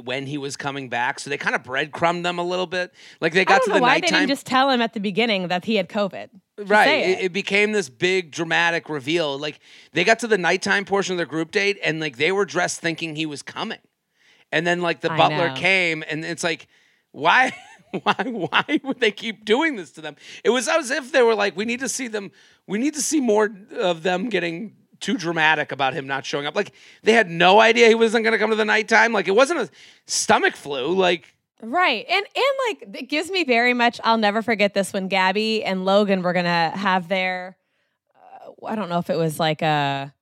when 0.00 0.26
he 0.26 0.38
was 0.38 0.56
coming 0.56 0.88
back. 0.88 1.18
So 1.18 1.30
they 1.30 1.36
kind 1.36 1.56
of 1.56 1.64
breadcrumbed 1.64 2.24
them 2.24 2.38
a 2.38 2.44
little 2.44 2.66
bit. 2.66 2.92
Like, 3.20 3.32
they 3.32 3.44
got 3.44 3.62
to 3.64 3.72
the 3.72 3.80
why 3.80 4.00
they 4.00 4.06
didn't 4.06 4.28
just 4.28 4.46
tell 4.46 4.70
him 4.70 4.80
at 4.80 4.92
the 4.92 5.00
beginning 5.00 5.48
that 5.48 5.64
he 5.64 5.76
had 5.76 5.88
COVID. 5.88 6.28
Right 6.66 6.88
it. 6.88 7.08
it. 7.08 7.24
it 7.26 7.32
became 7.32 7.72
this 7.72 7.88
big 7.88 8.30
dramatic 8.30 8.88
reveal 8.88 9.38
like 9.38 9.60
they 9.92 10.04
got 10.04 10.18
to 10.20 10.26
the 10.26 10.38
nighttime 10.38 10.84
portion 10.84 11.14
of 11.14 11.16
their 11.16 11.26
group 11.26 11.50
date 11.50 11.78
and 11.82 12.00
like 12.00 12.16
they 12.16 12.32
were 12.32 12.44
dressed 12.44 12.80
thinking 12.80 13.16
he 13.16 13.26
was 13.26 13.42
coming 13.42 13.78
and 14.52 14.66
then 14.66 14.80
like 14.82 15.00
the 15.00 15.12
I 15.12 15.16
butler 15.16 15.48
know. 15.48 15.54
came 15.54 16.04
and 16.08 16.24
it's 16.24 16.44
like 16.44 16.68
why 17.12 17.52
why 18.02 18.14
why 18.24 18.80
would 18.84 19.00
they 19.00 19.10
keep 19.10 19.44
doing 19.44 19.76
this 19.76 19.90
to 19.92 20.00
them 20.00 20.16
it 20.44 20.50
was 20.50 20.68
as 20.68 20.90
if 20.90 21.12
they 21.12 21.22
were 21.22 21.34
like 21.34 21.56
we 21.56 21.64
need 21.64 21.80
to 21.80 21.88
see 21.88 22.08
them 22.08 22.30
we 22.66 22.78
need 22.78 22.94
to 22.94 23.02
see 23.02 23.20
more 23.20 23.50
of 23.78 24.02
them 24.02 24.28
getting 24.28 24.76
too 25.00 25.16
dramatic 25.16 25.72
about 25.72 25.94
him 25.94 26.06
not 26.06 26.26
showing 26.26 26.46
up 26.46 26.54
like 26.54 26.72
they 27.02 27.12
had 27.12 27.30
no 27.30 27.58
idea 27.58 27.88
he 27.88 27.94
wasn't 27.94 28.22
going 28.22 28.32
to 28.32 28.38
come 28.38 28.50
to 28.50 28.56
the 28.56 28.64
nighttime 28.64 29.12
like 29.12 29.28
it 29.28 29.34
wasn't 29.34 29.58
a 29.58 29.68
stomach 30.06 30.54
flu 30.54 30.92
like 30.94 31.34
Right. 31.62 32.06
And 32.08 32.26
and 32.34 32.44
like 32.68 33.00
it 33.02 33.08
gives 33.08 33.30
me 33.30 33.44
very 33.44 33.74
much 33.74 34.00
I'll 34.02 34.18
never 34.18 34.42
forget 34.42 34.74
this 34.74 34.92
when 34.92 35.08
Gabby 35.08 35.62
and 35.62 35.84
Logan 35.84 36.22
were 36.22 36.32
going 36.32 36.46
to 36.46 36.72
have 36.74 37.08
their 37.08 37.56
uh, 38.14 38.66
I 38.66 38.76
don't 38.76 38.88
know 38.88 38.98
if 38.98 39.10
it 39.10 39.16
was 39.16 39.38
like 39.38 39.62
a 39.62 40.12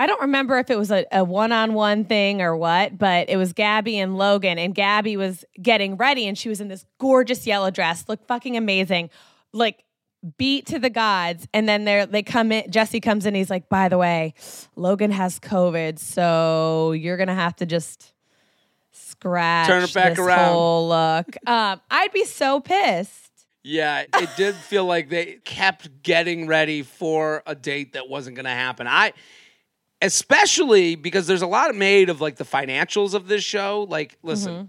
I 0.00 0.06
don't 0.06 0.20
remember 0.20 0.58
if 0.58 0.70
it 0.70 0.78
was 0.78 0.92
a, 0.92 1.04
a 1.10 1.24
one-on-one 1.24 2.04
thing 2.04 2.40
or 2.40 2.56
what, 2.56 2.96
but 2.96 3.28
it 3.28 3.36
was 3.36 3.52
Gabby 3.52 3.98
and 3.98 4.16
Logan 4.16 4.56
and 4.56 4.72
Gabby 4.72 5.16
was 5.16 5.44
getting 5.60 5.96
ready 5.96 6.28
and 6.28 6.38
she 6.38 6.48
was 6.48 6.60
in 6.60 6.68
this 6.68 6.84
gorgeous 7.00 7.48
yellow 7.48 7.72
dress, 7.72 8.08
looked 8.08 8.28
fucking 8.28 8.56
amazing. 8.56 9.10
Like 9.52 9.82
beat 10.36 10.66
to 10.66 10.78
the 10.78 10.90
gods 10.90 11.46
and 11.54 11.68
then 11.68 11.84
they 11.84 12.04
they 12.04 12.22
come 12.22 12.50
in 12.50 12.68
Jesse 12.70 13.00
comes 13.00 13.24
in 13.24 13.36
he's 13.36 13.50
like 13.50 13.68
by 13.68 13.88
the 13.88 13.96
way 13.96 14.34
Logan 14.74 15.12
has 15.12 15.38
covid 15.38 16.00
so 16.00 16.90
you're 16.90 17.16
going 17.16 17.28
to 17.28 17.34
have 17.34 17.54
to 17.54 17.66
just 17.66 18.12
scratch 19.20 19.66
Turn 19.66 19.82
it 19.84 19.92
back 19.94 20.10
this 20.16 20.18
around. 20.20 20.52
whole 20.52 20.88
look. 20.88 21.36
Um, 21.46 21.80
I'd 21.90 22.12
be 22.12 22.24
so 22.24 22.60
pissed. 22.60 23.30
Yeah, 23.64 24.04
it 24.14 24.30
did 24.36 24.54
feel 24.70 24.84
like 24.84 25.08
they 25.08 25.38
kept 25.44 26.02
getting 26.02 26.46
ready 26.46 26.82
for 26.82 27.42
a 27.46 27.54
date 27.54 27.92
that 27.94 28.08
wasn't 28.08 28.36
going 28.36 28.44
to 28.44 28.50
happen. 28.50 28.86
I 28.86 29.12
especially 30.00 30.94
because 30.94 31.26
there's 31.26 31.42
a 31.42 31.46
lot 31.46 31.74
made 31.74 32.08
of 32.08 32.20
like 32.20 32.36
the 32.36 32.44
financials 32.44 33.14
of 33.14 33.28
this 33.28 33.42
show. 33.44 33.86
Like, 33.88 34.16
listen, 34.22 34.52
Mm-hmm. 34.54 34.64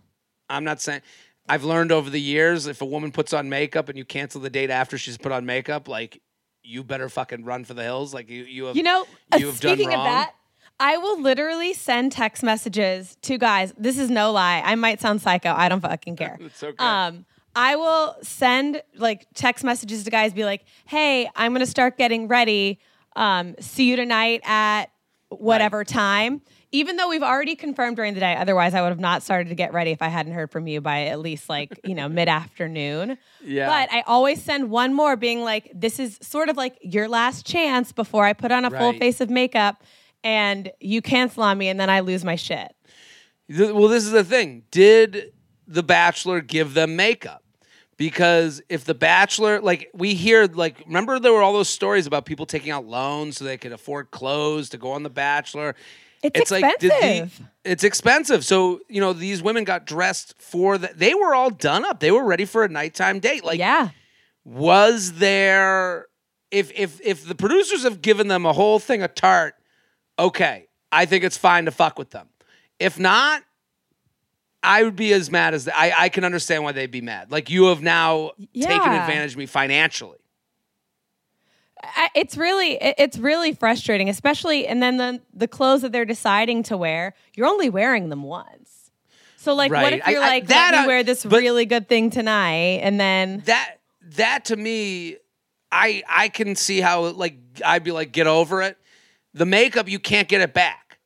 I'm 0.51 0.63
not 0.63 0.81
saying 0.81 1.01
I've 1.47 1.63
learned 1.63 1.91
over 1.91 2.09
the 2.09 2.19
years 2.19 2.65
if 2.65 2.81
a 2.81 2.85
woman 2.85 3.11
puts 3.11 3.33
on 3.33 3.49
makeup 3.49 3.87
and 3.89 3.97
you 3.97 4.03
cancel 4.03 4.41
the 4.41 4.49
date 4.49 4.71
after 4.71 4.97
she's 4.97 5.15
put 5.17 5.31
on 5.31 5.45
makeup, 5.45 5.87
like 5.87 6.21
you 6.63 6.83
better 6.83 7.07
fucking 7.07 7.45
run 7.45 7.65
for 7.65 7.75
the 7.75 7.83
hills. 7.83 8.13
Like 8.15 8.29
you, 8.31 8.43
you 8.45 8.65
have, 8.65 8.75
You 8.75 8.81
know, 8.83 9.05
you 9.37 9.45
have 9.45 9.59
done 9.59 9.75
speaking 9.75 9.89
of 9.93 9.99
wrong. 9.99 10.05
that, 10.05 10.33
I 10.79 10.97
will 10.97 11.21
literally 11.21 11.73
send 11.73 12.11
text 12.11 12.41
messages 12.41 13.17
to 13.23 13.37
guys. 13.37 13.73
This 13.77 13.97
is 13.97 14.09
no 14.09 14.31
lie. 14.31 14.61
I 14.65 14.75
might 14.75 15.01
sound 15.01 15.21
psycho. 15.21 15.53
I 15.53 15.67
don't 15.69 15.81
fucking 15.81 16.15
care. 16.15 16.37
It's 16.49 16.63
okay. 16.63 16.75
Um, 16.83 17.25
I 17.55 17.75
will 17.75 18.15
send 18.21 18.81
like 18.95 19.27
text 19.33 19.63
messages 19.63 20.03
to 20.05 20.11
guys, 20.11 20.33
be 20.33 20.45
like, 20.45 20.63
"Hey, 20.85 21.29
I'm 21.35 21.51
gonna 21.53 21.65
start 21.65 21.97
getting 21.97 22.27
ready. 22.27 22.79
Um, 23.15 23.55
see 23.59 23.89
you 23.89 23.95
tonight 23.95 24.41
at 24.45 24.85
whatever 25.29 25.83
time." 25.83 26.41
Even 26.71 26.97
though 26.97 27.09
we've 27.09 27.23
already 27.23 27.55
confirmed 27.55 27.95
during 27.95 28.13
the 28.13 28.19
day, 28.19 28.35
otherwise 28.35 28.75
I 28.75 28.81
would 28.81 28.89
have 28.89 28.99
not 28.99 29.23
started 29.23 29.49
to 29.49 29.55
get 29.55 29.73
ready 29.73 29.89
if 29.89 30.03
I 30.03 30.07
hadn't 30.07 30.33
heard 30.33 30.51
from 30.51 30.67
you 30.67 30.79
by 30.81 31.07
at 31.07 31.19
least 31.19 31.49
like 31.49 31.79
you 31.83 31.95
know 31.95 32.07
mid 32.19 32.29
afternoon. 32.29 33.17
Yeah. 33.43 33.67
But 33.67 33.91
I 33.91 34.01
always 34.05 34.41
send 34.41 34.69
one 34.69 34.93
more, 34.93 35.15
being 35.17 35.43
like, 35.43 35.71
"This 35.73 35.99
is 35.99 36.17
sort 36.21 36.47
of 36.49 36.55
like 36.55 36.77
your 36.81 37.07
last 37.09 37.45
chance 37.45 37.91
before 37.91 38.25
I 38.25 38.33
put 38.33 38.51
on 38.51 38.63
a 38.63 38.69
full 38.69 38.93
face 38.93 39.19
of 39.19 39.29
makeup." 39.29 39.83
And 40.23 40.71
you 40.79 41.01
cancel 41.01 41.43
on 41.43 41.57
me, 41.57 41.69
and 41.69 41.79
then 41.79 41.89
I 41.89 42.01
lose 42.01 42.25
my 42.25 42.35
shit. 42.35 42.73
Well, 43.49 43.87
this 43.87 44.05
is 44.05 44.11
the 44.11 44.23
thing. 44.23 44.63
Did 44.71 45.31
The 45.67 45.83
Bachelor 45.83 46.41
give 46.41 46.73
them 46.73 46.95
makeup? 46.95 47.43
because 47.97 48.61
if 48.69 48.85
the 48.85 48.93
bachelor 48.93 49.59
like 49.59 49.89
we 49.93 50.13
hear 50.15 50.45
like 50.45 50.79
remember 50.87 51.19
there 51.19 51.33
were 51.33 51.41
all 51.43 51.51
those 51.51 51.67
stories 51.69 52.07
about 52.07 52.25
people 52.25 52.45
taking 52.45 52.71
out 52.71 52.85
loans 52.85 53.37
so 53.37 53.43
they 53.43 53.57
could 53.57 53.73
afford 53.73 54.09
clothes 54.09 54.69
to 54.69 54.77
go 54.77 54.91
on 54.93 55.03
the 55.03 55.09
bachelor 55.09 55.75
It's, 56.23 56.49
like 56.49 56.63
did 56.79 56.89
the- 56.91 56.95
expensive. 56.95 57.47
it's 57.65 57.83
expensive 57.83 58.45
so 58.45 58.79
you 58.87 59.01
know 59.01 59.11
these 59.11 59.43
women 59.43 59.65
got 59.65 59.85
dressed 59.85 60.33
for 60.41 60.77
the 60.77 60.89
they 60.95 61.13
were 61.13 61.35
all 61.35 61.49
done 61.49 61.83
up 61.83 61.99
they 61.99 62.09
were 62.11 62.23
ready 62.23 62.45
for 62.45 62.63
a 62.63 62.69
nighttime 62.69 63.19
date 63.19 63.43
like 63.43 63.59
yeah. 63.59 63.89
was 64.45 65.13
there 65.13 66.05
if 66.51 66.71
if 66.79 67.01
if 67.03 67.27
the 67.27 67.35
producers 67.35 67.83
have 67.83 68.01
given 68.01 68.29
them 68.29 68.45
a 68.45 68.53
whole 68.53 68.79
thing 68.79 69.03
of 69.03 69.13
Tarte 69.13 69.55
okay 70.19 70.67
i 70.91 71.05
think 71.05 71.23
it's 71.23 71.37
fine 71.37 71.65
to 71.65 71.71
fuck 71.71 71.97
with 71.97 72.09
them. 72.11 72.27
If 72.79 72.99
not 72.99 73.43
i 74.61 74.83
would 74.83 74.95
be 74.95 75.13
as 75.13 75.31
mad 75.31 75.53
as 75.53 75.67
i 75.69 75.93
i 75.97 76.09
can 76.09 76.23
understand 76.23 76.63
why 76.63 76.71
they'd 76.73 76.91
be 76.91 77.01
mad. 77.01 77.31
Like 77.31 77.49
you 77.49 77.65
have 77.65 77.81
now 77.81 78.31
taken 78.53 78.91
advantage 78.91 79.31
of 79.31 79.37
me 79.37 79.45
financially. 79.45 80.17
I- 81.81 82.09
it's 82.13 82.35
really 82.35 82.77
it's 82.81 83.17
really 83.17 83.53
frustrating 83.53 84.09
especially 84.09 84.67
and 84.67 84.83
then 84.83 84.97
the 84.97 85.21
the 85.33 85.47
clothes 85.47 85.81
that 85.83 85.91
they're 85.93 86.03
deciding 86.05 86.63
to 86.63 86.75
wear 86.77 87.13
you're 87.35 87.47
only 87.47 87.69
wearing 87.69 88.09
them 88.09 88.23
once. 88.23 88.91
So 89.37 89.53
like 89.53 89.71
what 89.71 89.93
if 89.93 90.05
you're 90.07 90.19
I- 90.21 90.25
I- 90.25 90.27
like 90.29 90.47
that 90.47 90.71
let 90.71 90.79
I- 90.79 90.81
me 90.81 90.87
wear 90.87 91.03
this 91.03 91.25
really 91.25 91.65
good 91.65 91.87
thing 91.87 92.09
tonight 92.09 92.81
and 92.83 92.99
then 92.99 93.43
that 93.45 93.75
that 94.17 94.45
to 94.45 94.57
me 94.57 95.15
i 95.71 96.03
i 96.09 96.27
can 96.29 96.55
see 96.55 96.81
how 96.81 97.03
like 97.09 97.35
i'd 97.63 97.83
be 97.83 97.91
like 97.91 98.11
get 98.11 98.25
over 98.27 98.61
it 98.63 98.75
the 99.33 99.45
makeup 99.45 99.87
you 99.87 99.99
can't 99.99 100.27
get 100.27 100.41
it 100.41 100.53
back 100.53 100.99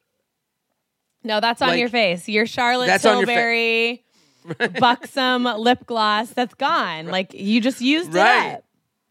no 1.24 1.40
that's 1.40 1.62
on 1.62 1.70
like, 1.70 1.80
your 1.80 1.90
face 1.90 2.28
your 2.28 2.46
charlotte 2.46 2.88
that's 2.88 3.06
on 3.06 3.18
your 3.18 3.26
fa- 3.26 3.34
tilbury 3.34 4.04
buxom 4.80 5.44
lip 5.44 5.86
gloss 5.86 6.30
that's 6.32 6.54
gone 6.56 7.08
like 7.08 7.34
you 7.34 7.62
just 7.62 7.82
used 7.82 8.14
Right. 8.14 8.48
it 8.48 8.56
up 8.56 8.64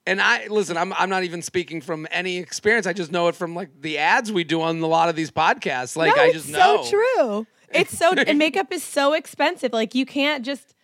and 0.05 0.21
I 0.21 0.49
listen. 0.49 0.77
I'm 0.77 0.93
I'm 0.95 1.09
not 1.09 1.23
even 1.23 1.43
speaking 1.43 1.81
from 1.81 2.09
any 2.11 2.39
experience. 2.39 2.89
I 2.89 2.93
just 2.93 3.13
know 3.13 3.29
it 3.29 3.37
from 3.37 3.55
like 3.55 3.69
the 3.81 3.99
ads 3.99 4.33
we 4.33 4.43
do 4.43 4.61
on 4.61 4.81
a 4.81 4.87
lot 4.89 5.09
of 5.09 5.15
these 5.15 5.31
podcasts. 5.31 5.95
Like 5.97 6.17
no, 6.17 6.23
I 6.23 6.33
just 6.33 6.49
know. 6.49 6.81
It's 6.81 6.91
so 6.91 6.97
true. 7.17 7.47
It's 7.73 7.99
so 7.99 8.13
and 8.13 8.37
makeup 8.37 8.73
is 8.73 8.83
so 8.83 9.13
expensive. 9.13 9.73
Like 9.73 9.95
you 9.95 10.05
can't 10.05 10.45
just 10.45 10.75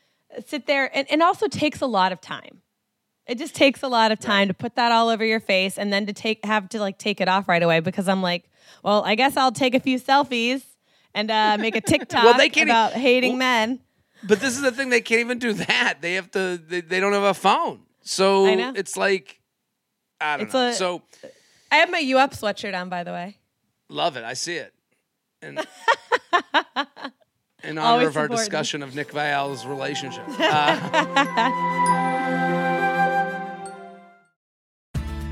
sit 0.47 0.67
there 0.67 0.89
and, 0.97 1.11
and 1.11 1.21
also 1.21 1.49
takes 1.49 1.81
a 1.81 1.87
lot 1.87 2.13
of 2.13 2.21
time. 2.21 2.63
It 3.29 3.37
just 3.39 3.55
takes 3.55 3.83
a 3.83 3.89
lot 3.89 4.11
of 4.11 4.19
time 4.19 4.49
to 4.49 4.55
put 4.55 4.75
that 4.77 4.91
all 4.91 5.09
over 5.11 5.25
your 5.25 5.39
face 5.41 5.77
and 5.79 5.93
then 5.93 6.07
to 6.07 6.13
take 6.15 6.45
have 6.45 6.69
to 6.71 6.81
like 6.81 6.99
take 6.99 7.21
it 7.21 7.29
off 7.29 7.47
right 7.49 7.63
away 7.63 7.81
because 7.81 8.09
I'm 8.09 8.23
like, 8.23 8.49
well, 8.83 9.03
I 9.05 9.15
guess 9.17 9.37
I'll 9.37 9.53
take 9.53 9.75
a 9.75 9.81
few 9.81 10.01
selfies 10.01 10.63
and 11.15 11.31
uh, 11.31 11.59
make 11.61 11.77
a 11.77 11.81
TikTok 11.83 12.39
they 12.39 12.49
can't 12.49 12.69
e- 12.69 12.71
about 12.71 12.93
hating 12.95 13.33
well- 13.33 13.39
men. 13.39 13.81
But 14.25 14.41
this 14.41 14.57
is 14.57 14.63
the 14.63 14.73
thing. 14.73 14.91
They 14.91 15.01
can't 15.01 15.21
even 15.21 15.39
do 15.39 15.53
that. 15.69 15.99
They 16.01 16.15
have 16.15 16.31
to. 16.33 16.61
They, 16.67 16.81
they 16.81 16.99
don't 17.01 17.13
have 17.13 17.23
a 17.23 17.35
phone. 17.35 17.81
So 18.03 18.47
it's 18.47 18.97
like 18.97 19.41
I 20.21 20.39
don't 20.39 20.47
It's 20.47 20.55
know. 20.55 20.69
a- 20.69 20.73
so 20.73 21.03
I 21.71 21.77
have 21.77 21.91
my 21.91 21.99
You 21.99 22.19
Up 22.19 22.33
sweatshirt 22.33 22.75
on, 22.75 22.89
by 22.89 23.05
the 23.05 23.13
way. 23.13 23.37
love 23.91 24.17
it. 24.17 24.25
I 24.25 24.33
see 24.35 24.57
it. 24.57 24.73
And 25.43 25.59
in 27.63 27.79
honor 27.79 27.81
Always 27.81 28.09
of 28.09 28.17
our 28.17 28.25
supporting. 28.25 28.37
discussion 28.37 28.83
of 28.83 28.95
Nick 28.95 29.11
Viall's 29.13 29.67
relationship. 29.67 30.25
Uh, 30.29 32.65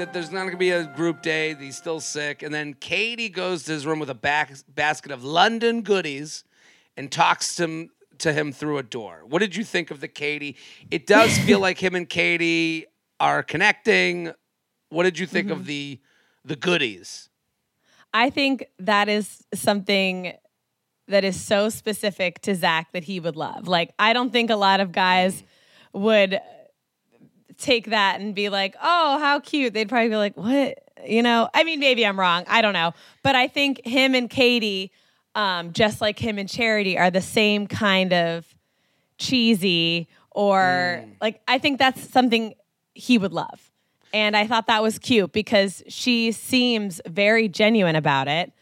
that 0.00 0.12
there's 0.14 0.30
not 0.32 0.40
going 0.40 0.52
to 0.52 0.56
be 0.56 0.70
a 0.70 0.84
group 0.84 1.20
day. 1.22 1.54
He's 1.54 1.76
still 1.76 2.00
sick. 2.00 2.42
And 2.42 2.52
then 2.54 2.74
Katie 2.74 3.28
goes 3.28 3.64
to 3.64 3.72
his 3.72 3.86
room 3.86 3.98
with 4.00 4.08
a 4.10 4.14
back, 4.14 4.50
basket 4.74 5.12
of 5.12 5.22
London 5.22 5.82
goodies 5.82 6.44
and 6.96 7.12
talks 7.12 7.54
to 7.56 7.64
him, 7.64 7.90
to 8.18 8.32
him 8.32 8.50
through 8.52 8.78
a 8.78 8.82
door. 8.82 9.22
What 9.26 9.40
did 9.40 9.54
you 9.54 9.62
think 9.62 9.90
of 9.90 10.00
the 10.00 10.08
Katie? 10.08 10.56
It 10.90 11.06
does 11.06 11.36
feel 11.38 11.60
like 11.66 11.78
him 11.78 11.94
and 11.94 12.08
Katie 12.08 12.86
are 13.20 13.42
connecting. 13.42 14.32
What 14.88 15.04
did 15.04 15.18
you 15.18 15.26
think 15.26 15.48
Mm-hmm. 15.48 15.60
of 15.60 15.66
the 15.66 16.00
the 16.44 16.56
goodies? 16.56 17.28
I 18.14 18.30
think 18.30 18.64
that 18.78 19.08
is 19.10 19.44
something 19.52 20.32
that 21.08 21.22
is 21.24 21.38
so 21.38 21.68
specific 21.68 22.40
to 22.42 22.54
Zach 22.54 22.92
that 22.92 23.04
he 23.04 23.20
would 23.20 23.36
love. 23.36 23.68
Like, 23.68 23.92
I 23.98 24.14
don't 24.14 24.32
think 24.32 24.48
a 24.48 24.56
lot 24.56 24.80
of 24.80 24.90
guys 24.92 25.42
would 25.92 26.40
take 27.60 27.86
that 27.90 28.20
and 28.20 28.34
be 28.34 28.48
like, 28.48 28.74
oh, 28.82 29.18
how 29.18 29.40
cute. 29.40 29.72
They'd 29.74 29.88
probably 29.88 30.08
be 30.08 30.16
like, 30.16 30.36
what? 30.36 30.78
You 31.06 31.22
know, 31.22 31.48
I 31.54 31.64
mean, 31.64 31.80
maybe 31.80 32.04
I'm 32.06 32.18
wrong. 32.18 32.44
I 32.46 32.60
don't 32.62 32.74
know. 32.74 32.92
But 33.22 33.34
I 33.36 33.48
think 33.48 33.84
him 33.86 34.14
and 34.14 34.28
Katie, 34.28 34.92
um, 35.34 35.72
just 35.72 36.00
like 36.00 36.18
him 36.18 36.38
and 36.38 36.48
Charity, 36.48 36.98
are 36.98 37.10
the 37.10 37.20
same 37.22 37.66
kind 37.66 38.12
of 38.12 38.46
cheesy 39.18 40.08
or 40.30 41.04
like, 41.20 41.40
I 41.48 41.58
think 41.58 41.78
that's 41.78 42.08
something 42.10 42.54
he 42.94 43.18
would 43.18 43.32
love. 43.32 43.70
And 44.12 44.36
I 44.36 44.46
thought 44.46 44.66
that 44.66 44.82
was 44.82 44.98
cute 44.98 45.32
because 45.32 45.82
she 45.88 46.32
seems 46.32 47.00
very 47.06 47.48
genuine 47.48 47.96
about 47.96 48.28
it. 48.28 48.52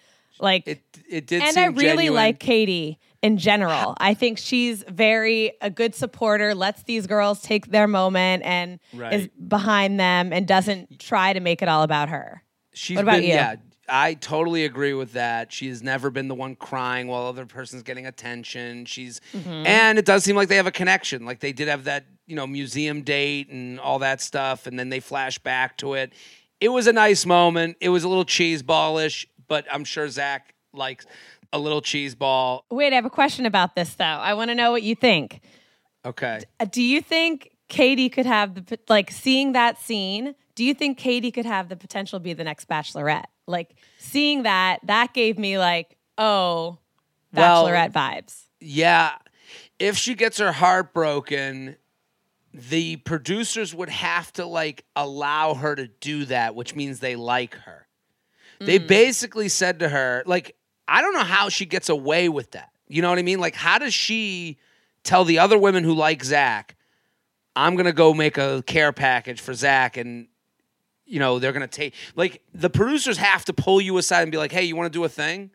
Like, 0.40 0.68
It 0.68 0.82
it 1.08 1.26
did 1.26 1.42
and 1.42 1.56
I 1.56 1.66
really 1.66 1.86
genuine. 1.86 2.14
like 2.14 2.38
Katie 2.38 2.98
in 3.22 3.36
general. 3.38 3.94
I 3.98 4.14
think 4.14 4.38
she's 4.38 4.84
very 4.88 5.52
a 5.60 5.70
good 5.70 5.94
supporter, 5.94 6.54
lets 6.54 6.82
these 6.84 7.06
girls 7.06 7.40
take 7.42 7.66
their 7.68 7.86
moment 7.88 8.42
and 8.44 8.78
is 9.12 9.28
behind 9.48 9.98
them 9.98 10.32
and 10.32 10.46
doesn't 10.46 10.98
try 11.00 11.32
to 11.32 11.40
make 11.40 11.62
it 11.62 11.68
all 11.68 11.82
about 11.82 12.08
her. 12.10 12.42
She's 12.72 12.96
What 12.96 13.02
about 13.02 13.14
been, 13.16 13.24
you? 13.24 13.28
Yeah, 13.30 13.56
I 13.88 14.14
totally 14.14 14.64
agree 14.64 14.92
with 14.92 15.14
that. 15.14 15.52
She 15.52 15.68
has 15.68 15.82
never 15.82 16.10
been 16.10 16.28
the 16.28 16.34
one 16.34 16.54
crying 16.54 17.08
while 17.08 17.26
other 17.26 17.46
person's 17.46 17.82
getting 17.82 18.06
attention. 18.06 18.84
She's 18.84 19.20
Mm-hmm. 19.34 19.66
and 19.66 19.98
it 19.98 20.04
does 20.04 20.22
seem 20.24 20.36
like 20.36 20.48
they 20.48 20.56
have 20.56 20.66
a 20.66 20.72
connection. 20.72 21.24
Like 21.24 21.40
they 21.40 21.52
did 21.52 21.68
have 21.68 21.84
that, 21.84 22.04
you 22.26 22.36
know, 22.36 22.46
museum 22.46 23.02
date 23.02 23.48
and 23.50 23.80
all 23.80 23.98
that 24.00 24.20
stuff, 24.20 24.66
and 24.66 24.78
then 24.78 24.90
they 24.90 25.00
flash 25.00 25.38
back 25.38 25.76
to 25.78 25.94
it. 25.94 26.12
It 26.60 26.68
was 26.68 26.86
a 26.86 26.92
nice 26.92 27.24
moment. 27.26 27.78
It 27.80 27.88
was 27.88 28.04
a 28.04 28.08
little 28.08 28.24
cheese 28.24 28.62
ballish, 28.62 29.26
but 29.48 29.64
I'm 29.72 29.84
sure 29.84 30.08
Zach 30.08 30.54
likes 30.74 31.06
a 31.52 31.58
little 31.58 31.80
cheese 31.80 32.14
ball. 32.14 32.64
Wait, 32.70 32.92
I 32.92 32.96
have 32.96 33.04
a 33.04 33.10
question 33.10 33.46
about 33.46 33.74
this 33.74 33.94
though. 33.94 34.04
I 34.04 34.34
want 34.34 34.50
to 34.50 34.54
know 34.54 34.70
what 34.70 34.82
you 34.82 34.94
think. 34.94 35.40
Okay. 36.04 36.40
Uh, 36.60 36.64
Do 36.66 36.82
you 36.82 37.00
think 37.00 37.50
Katie 37.68 38.08
could 38.08 38.26
have 38.26 38.66
the 38.66 38.78
like 38.88 39.10
seeing 39.10 39.52
that 39.52 39.78
scene? 39.80 40.34
Do 40.54 40.64
you 40.64 40.74
think 40.74 40.98
Katie 40.98 41.30
could 41.30 41.46
have 41.46 41.68
the 41.68 41.76
potential 41.76 42.18
to 42.18 42.22
be 42.22 42.32
the 42.32 42.44
next 42.44 42.68
Bachelorette? 42.68 43.24
Like 43.46 43.74
seeing 43.98 44.42
that, 44.42 44.80
that 44.84 45.14
gave 45.14 45.38
me 45.38 45.58
like, 45.58 45.96
oh, 46.18 46.78
Well- 47.32 47.66
Bachelorette 47.66 47.92
vibes. 47.92 48.42
Yeah. 48.60 49.12
If 49.78 49.96
she 49.96 50.14
gets 50.14 50.38
her 50.38 50.50
heart 50.52 50.92
broken, 50.92 51.76
the 52.52 52.96
producers 52.96 53.74
would 53.74 53.88
have 53.90 54.32
to 54.34 54.44
like 54.44 54.84
allow 54.96 55.54
her 55.54 55.76
to 55.76 55.86
do 55.86 56.24
that, 56.26 56.54
which 56.56 56.74
means 56.74 56.98
they 57.00 57.14
like 57.16 57.54
her. 57.54 57.86
They 58.60 58.78
basically 58.78 59.48
said 59.48 59.78
to 59.78 59.88
her, 59.88 60.24
like, 60.26 60.56
I 60.88 61.02
don't 61.02 61.12
know 61.14 61.24
how 61.24 61.48
she 61.50 61.66
gets 61.66 61.88
away 61.88 62.28
with 62.28 62.52
that. 62.52 62.70
You 62.88 63.02
know 63.02 63.10
what 63.10 63.18
I 63.18 63.22
mean? 63.22 63.38
Like, 63.38 63.54
how 63.54 63.78
does 63.78 63.92
she 63.94 64.56
tell 65.04 65.24
the 65.24 65.38
other 65.38 65.58
women 65.58 65.84
who 65.84 65.94
like 65.94 66.24
Zach, 66.24 66.74
I'm 67.54 67.76
gonna 67.76 67.92
go 67.92 68.14
make 68.14 68.38
a 68.38 68.62
care 68.66 68.92
package 68.92 69.40
for 69.40 69.52
Zach 69.54 69.96
and 69.96 70.28
you 71.10 71.18
know, 71.18 71.38
they're 71.38 71.52
gonna 71.52 71.66
take 71.66 71.94
like 72.16 72.42
the 72.54 72.68
producers 72.70 73.16
have 73.18 73.44
to 73.46 73.52
pull 73.52 73.80
you 73.80 73.96
aside 73.98 74.22
and 74.22 74.30
be 74.32 74.38
like, 74.38 74.52
hey, 74.52 74.64
you 74.64 74.76
wanna 74.76 74.90
do 74.90 75.04
a 75.04 75.08
thing? 75.08 75.50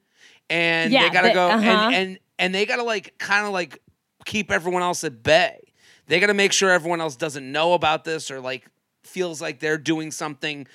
And 0.50 0.92
Yeah, 0.92 1.04
they 1.04 1.10
gotta 1.10 1.28
they- 1.30 1.34
go 1.34 1.48
uh-huh. 1.50 1.70
and, 1.70 1.96
and 1.96 2.20
and 2.40 2.56
they 2.56 2.66
gotta 2.66 2.84
like 2.84 3.18
kind 3.18 3.46
of 3.46 3.54
like 3.54 3.80
keep 4.26 4.52
everyone 4.52 4.82
else 4.84 5.04
at 5.04 5.22
bay. 5.24 5.60
They 6.08 6.20
gotta 6.20 6.34
make 6.34 6.54
sure 6.54 6.70
everyone 6.72 7.02
else 7.02 7.16
doesn't 7.16 7.50
know 7.52 7.74
about 7.74 8.04
this 8.04 8.30
or 8.32 8.40
like 8.40 8.66
feels 9.04 9.42
like 9.42 9.60
they're 9.60 9.78
doing 9.78 10.12
something 10.12 10.68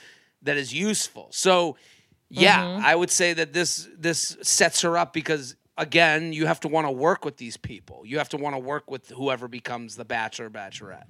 that 0.42 0.56
is 0.56 0.72
useful. 0.72 1.28
So 1.32 1.76
yeah, 2.30 2.62
Mm-hmm. 2.64 2.86
I 2.86 2.94
would 2.94 3.10
say 3.10 3.32
that 3.34 3.52
this 3.52 3.88
this 3.96 4.36
sets 4.42 4.82
her 4.82 4.96
up 4.98 5.12
because 5.12 5.56
again, 5.76 6.32
you 6.32 6.46
have 6.46 6.60
to 6.60 6.68
want 6.68 6.86
to 6.86 6.90
work 6.90 7.24
with 7.24 7.36
these 7.36 7.56
people. 7.56 8.02
You 8.04 8.18
have 8.18 8.28
to 8.30 8.36
want 8.36 8.54
to 8.54 8.58
work 8.58 8.90
with 8.90 9.08
whoever 9.10 9.48
becomes 9.48 9.96
the 9.96 10.04
bachelor 10.04 10.46
or 10.46 10.50
bachelorette. 10.50 11.06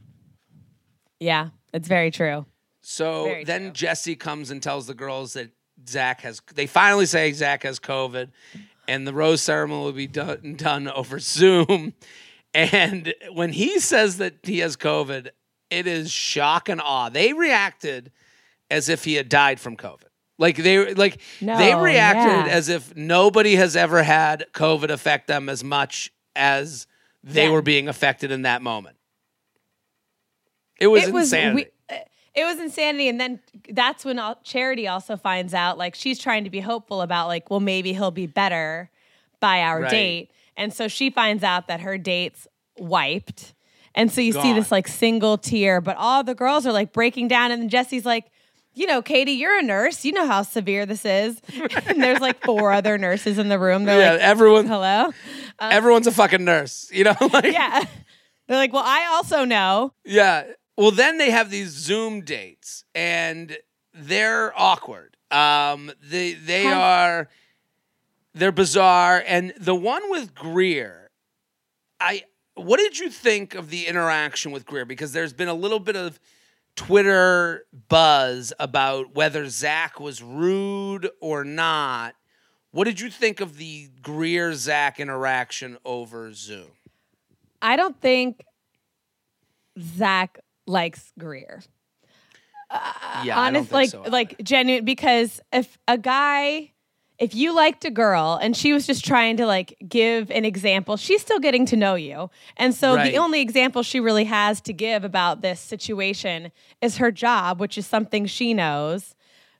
Yeah, 1.21 1.49
it's 1.73 1.89
very 1.89 2.11
true. 2.11 2.47
So 2.81 3.25
Very 3.25 3.45
then 3.45 3.62
true. 3.62 3.71
Jesse 3.73 4.16
comes 4.16 4.51
and 4.51 4.62
tells 4.62 4.87
the 4.87 4.95
girls 4.95 5.33
that 5.35 5.51
Zach 5.89 6.21
has. 6.23 6.41
They 6.55 6.66
finally 6.66 7.07
say 7.07 7.33
Zach 7.33 7.64
has 7.64 7.79
COVID, 7.81 8.31
and 8.87 9.07
the 9.07 9.12
rose 9.12 9.43
ceremony 9.43 9.85
will 9.85 9.93
be 9.93 10.07
done, 10.07 10.55
done 10.57 10.89
over 10.89 11.19
Zoom. 11.19 11.95
And 12.55 13.12
when 13.33 13.53
he 13.53 13.79
says 13.81 14.19
that 14.19 14.37
he 14.43 14.61
has 14.61 14.77
COVID, 14.77 15.29
it 15.71 15.87
is 15.87 16.11
shock 16.11 16.69
and 16.69 16.81
awe. 16.81 17.09
They 17.09 17.33
reacted 17.33 18.11
as 18.71 18.89
if 18.89 19.05
he 19.05 19.14
had 19.14 19.29
died 19.29 19.61
from 19.61 19.77
COVID. 19.77 20.08
Like 20.39 20.57
they 20.57 20.95
like 20.95 21.20
they 21.41 21.74
reacted 21.74 22.47
yeah. 22.47 22.55
as 22.57 22.68
if 22.68 22.95
nobody 22.97 23.57
has 23.57 23.74
ever 23.74 24.03
had 24.05 24.47
COVID 24.53 24.89
affect 24.91 25.26
them 25.26 25.49
as 25.49 25.64
much 25.64 26.12
as 26.36 26.86
they 27.24 27.47
Yeah. 27.47 27.51
were 27.51 27.62
being 27.62 27.89
affected 27.89 28.30
in 28.30 28.43
that 28.43 28.62
moment. 28.62 28.97
It 30.80 30.86
was 30.86 31.05
it 31.09 31.12
was 31.12 31.32
insanity. 31.32 31.64
we- 31.91 31.97
it 32.34 32.45
was 32.45 32.61
insanity 32.61 33.09
and 33.09 33.20
then 33.20 33.41
that's 33.70 34.05
when 34.05 34.18
all, 34.20 34.39
charity 34.45 34.86
also 34.86 35.16
finds 35.16 35.53
out 35.55 35.76
like 35.76 35.97
she's 35.97 36.20
trying 36.20 36.45
to 36.45 36.51
be 36.51 36.61
hopeful 36.61 37.03
about 37.03 37.26
like 37.26 37.51
well 37.51 37.59
maybe 37.59 37.93
he'll 37.93 38.12
be 38.12 38.26
better 38.26 38.91
by 39.41 39.61
our 39.62 39.80
Right. 39.82 39.91
date 39.91 40.30
and 40.57 40.72
so 40.72 40.86
she 40.86 41.11
finds 41.11 41.43
out 41.43 41.66
that 41.66 41.80
her 41.80 41.99
date's 41.99 42.47
wiped 42.78 43.55
and 43.97 44.12
so 44.12 44.20
you 44.20 44.32
see 44.32 44.53
this 44.53 44.70
like 44.70 44.86
single 44.86 45.36
tear 45.36 45.80
but 45.80 45.97
all 45.97 46.22
the 46.22 46.34
girls 46.34 46.64
are 46.64 46.72
like 46.72 46.93
breaking 46.93 47.26
down 47.26 47.51
and 47.51 47.61
then 47.62 47.68
jesse's 47.68 48.05
like 48.07 48.26
you 48.79 48.87
know 48.87 49.03
katie 49.03 49.33
you're 49.33 49.59
a 49.59 49.62
nurse 49.62 50.05
you 50.05 50.12
know 50.12 50.26
how 50.26 50.43
severe 50.43 50.87
this 50.87 51.05
is 51.05 51.41
and 51.87 52.03
there's 52.03 52.20
like 52.20 52.43
four 52.45 52.72
other 52.72 52.97
nurses 52.99 53.39
in 53.39 53.49
the 53.49 53.59
room 53.59 53.85
they're 53.85 54.01
yeah, 54.01 54.12
like 54.12 54.20
everyone 54.20 54.66
hello 54.66 55.12
everyone's 55.61 56.07
a 56.07 56.12
fucking 56.12 56.45
nurse. 56.45 56.89
You 56.93 57.05
know, 57.05 57.16
like 57.33 57.53
yeah 57.53 57.85
they're 58.47 58.57
like 58.57 58.72
well 58.72 58.85
i 58.87 59.07
also 59.12 59.45
know 59.45 59.93
Yeah. 60.05 60.45
Well, 60.76 60.93
then 60.93 61.18
they 61.18 61.33
have 61.33 61.51
these 61.51 61.70
Zoom 61.70 62.20
dates, 62.20 62.85
and 62.95 63.57
they're 63.93 64.53
awkward. 64.57 65.16
Um, 65.29 65.91
they 66.01 66.35
they 66.35 66.62
Have- 66.62 66.79
are 66.79 67.29
they're 68.33 68.53
bizarre, 68.53 69.20
and 69.26 69.53
the 69.59 69.74
one 69.74 70.09
with 70.09 70.37
Greer, 70.37 71.11
I 71.99 72.22
what 72.55 72.76
did 72.79 72.97
you 72.97 73.11
think 73.11 73.57
of 73.57 73.70
the 73.70 73.89
interaction 73.89 74.53
with 74.53 74.66
Greer? 74.66 74.85
Because 74.85 75.12
there's 75.12 75.33
been 75.33 75.49
a 75.49 75.55
little 75.55 75.81
bit 75.81 75.97
of 75.97 76.20
Twitter 76.79 77.66
buzz 77.89 78.53
about 78.61 79.12
whether 79.12 79.49
Zach 79.49 79.99
was 79.99 80.22
rude 80.22 81.11
or 81.20 81.43
not. 81.43 82.14
What 82.70 82.85
did 82.85 83.01
you 83.01 83.11
think 83.11 83.41
of 83.41 83.57
the 83.57 83.89
Greer 84.01 84.55
Zach 84.55 85.01
interaction 85.01 85.76
over 85.85 86.33
Zoom? 86.33 86.68
I 87.61 87.74
don't 87.74 88.01
think 88.01 88.45
Zach 89.81 90.39
likes 90.68 91.12
Greer. 91.18 91.62
Yeah, 92.70 93.41
I 93.41 93.51
don't 93.51 93.57
Honest, 93.57 93.72
like 93.72 93.91
so 93.91 94.03
like 94.03 94.41
genuine 94.45 94.85
because 94.85 95.41
if 95.53 95.79
a 95.89 95.99
guy 95.99 96.70
if 97.19 97.35
you 97.35 97.53
liked 97.55 97.85
a 97.85 97.91
girl 97.91 98.39
and 98.41 98.57
she 98.57 98.73
was 98.73 98.87
just 98.87 99.05
trying 99.05 99.37
to 99.39 99.47
like 99.47 99.77
give 99.89 100.31
an 100.31 100.45
example, 100.45 100.97
she's 100.97 101.21
still 101.21 101.41
getting 101.41 101.66
to 101.66 101.77
know 101.77 101.95
you. 101.97 102.31
And 102.57 102.75
so 102.75 102.95
Right. 102.95 103.11
the 103.12 103.19
only 103.19 103.41
example 103.41 103.83
she 103.83 103.99
really 104.01 104.25
has 104.25 104.61
to 104.62 104.73
give 104.73 105.03
about 105.05 105.41
this 105.43 105.59
situation 105.61 106.53
is 106.81 106.99
her 106.99 107.11
job, 107.11 107.59
which 107.61 107.77
is 107.77 107.87
something 107.87 108.27
she 108.27 108.55
knows. 108.55 109.14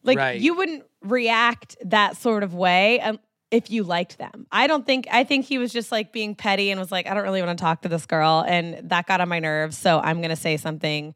Like 0.05 0.19
Right. 0.19 0.41
you 0.41 0.55
wouldn't 0.55 0.85
react 1.03 1.77
that 1.85 2.17
sort 2.17 2.43
of 2.45 2.55
way 2.55 3.01
um, 3.01 3.19
if 3.51 3.71
you 3.71 3.83
liked 3.83 4.19
them. 4.19 4.47
I 4.53 4.67
don't 4.69 4.87
think 4.87 5.09
I 5.11 5.25
think 5.25 5.45
he 5.47 5.59
was 5.59 5.73
just 5.73 5.91
like 5.91 6.13
being 6.13 6.35
petty 6.37 6.71
and 6.71 6.79
was 6.79 6.93
like 6.93 7.09
I 7.09 7.15
don't 7.15 7.25
really 7.25 7.43
want 7.43 7.59
to 7.59 7.63
talk 7.63 7.83
to 7.83 7.89
this 7.89 8.07
girl 8.07 8.45
and 8.47 8.89
that 8.91 9.07
got 9.07 9.21
on 9.21 9.29
my 9.29 9.41
nerves, 9.41 9.77
so 9.77 9.99
I'm 9.99 10.19
going 10.19 10.31
to 10.31 10.37
say 10.37 10.57
something 10.59 11.15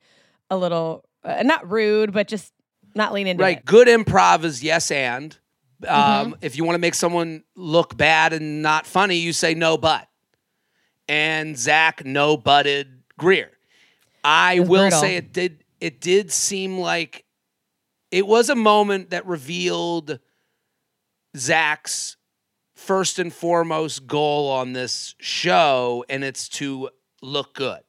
a 0.50 0.56
little 0.56 1.04
uh, 1.24 1.42
not 1.44 1.70
rude, 1.70 2.12
but 2.12 2.26
just 2.26 2.52
not 2.96 3.12
lean 3.12 3.28
into 3.28 3.42
Right. 3.44 3.58
it. 3.58 3.64
Good 3.64 3.86
improv 3.86 4.42
is 4.44 4.62
yes 4.64 4.90
and. 4.90 5.36
Um, 5.86 6.32
Mm-hmm. 6.32 6.32
If 6.42 6.56
you 6.56 6.64
want 6.64 6.74
to 6.74 6.80
make 6.80 6.94
someone 6.94 7.44
look 7.56 7.96
bad 7.96 8.32
and 8.32 8.62
not 8.62 8.86
funny, 8.86 9.16
you 9.16 9.32
say 9.32 9.54
no 9.54 9.76
but. 9.76 10.08
And 11.08 11.58
Zach 11.58 12.04
no 12.04 12.36
butted 12.36 13.02
Greer. 13.18 13.50
I 14.24 14.60
will 14.60 14.84
brutal. 14.84 15.00
say 15.00 15.16
it 15.16 15.32
did. 15.32 15.64
It 15.80 16.00
did 16.00 16.30
seem 16.30 16.78
like 16.78 17.24
it 18.10 18.26
was 18.26 18.48
a 18.48 18.54
moment 18.54 19.10
that 19.10 19.26
revealed 19.26 20.20
Zach's 21.36 22.16
first 22.74 23.18
and 23.18 23.32
foremost 23.32 24.06
goal 24.06 24.48
on 24.48 24.72
this 24.72 25.14
show, 25.18 26.04
and 26.08 26.22
it's 26.22 26.48
to 26.50 26.90
look 27.20 27.54
good 27.54 27.82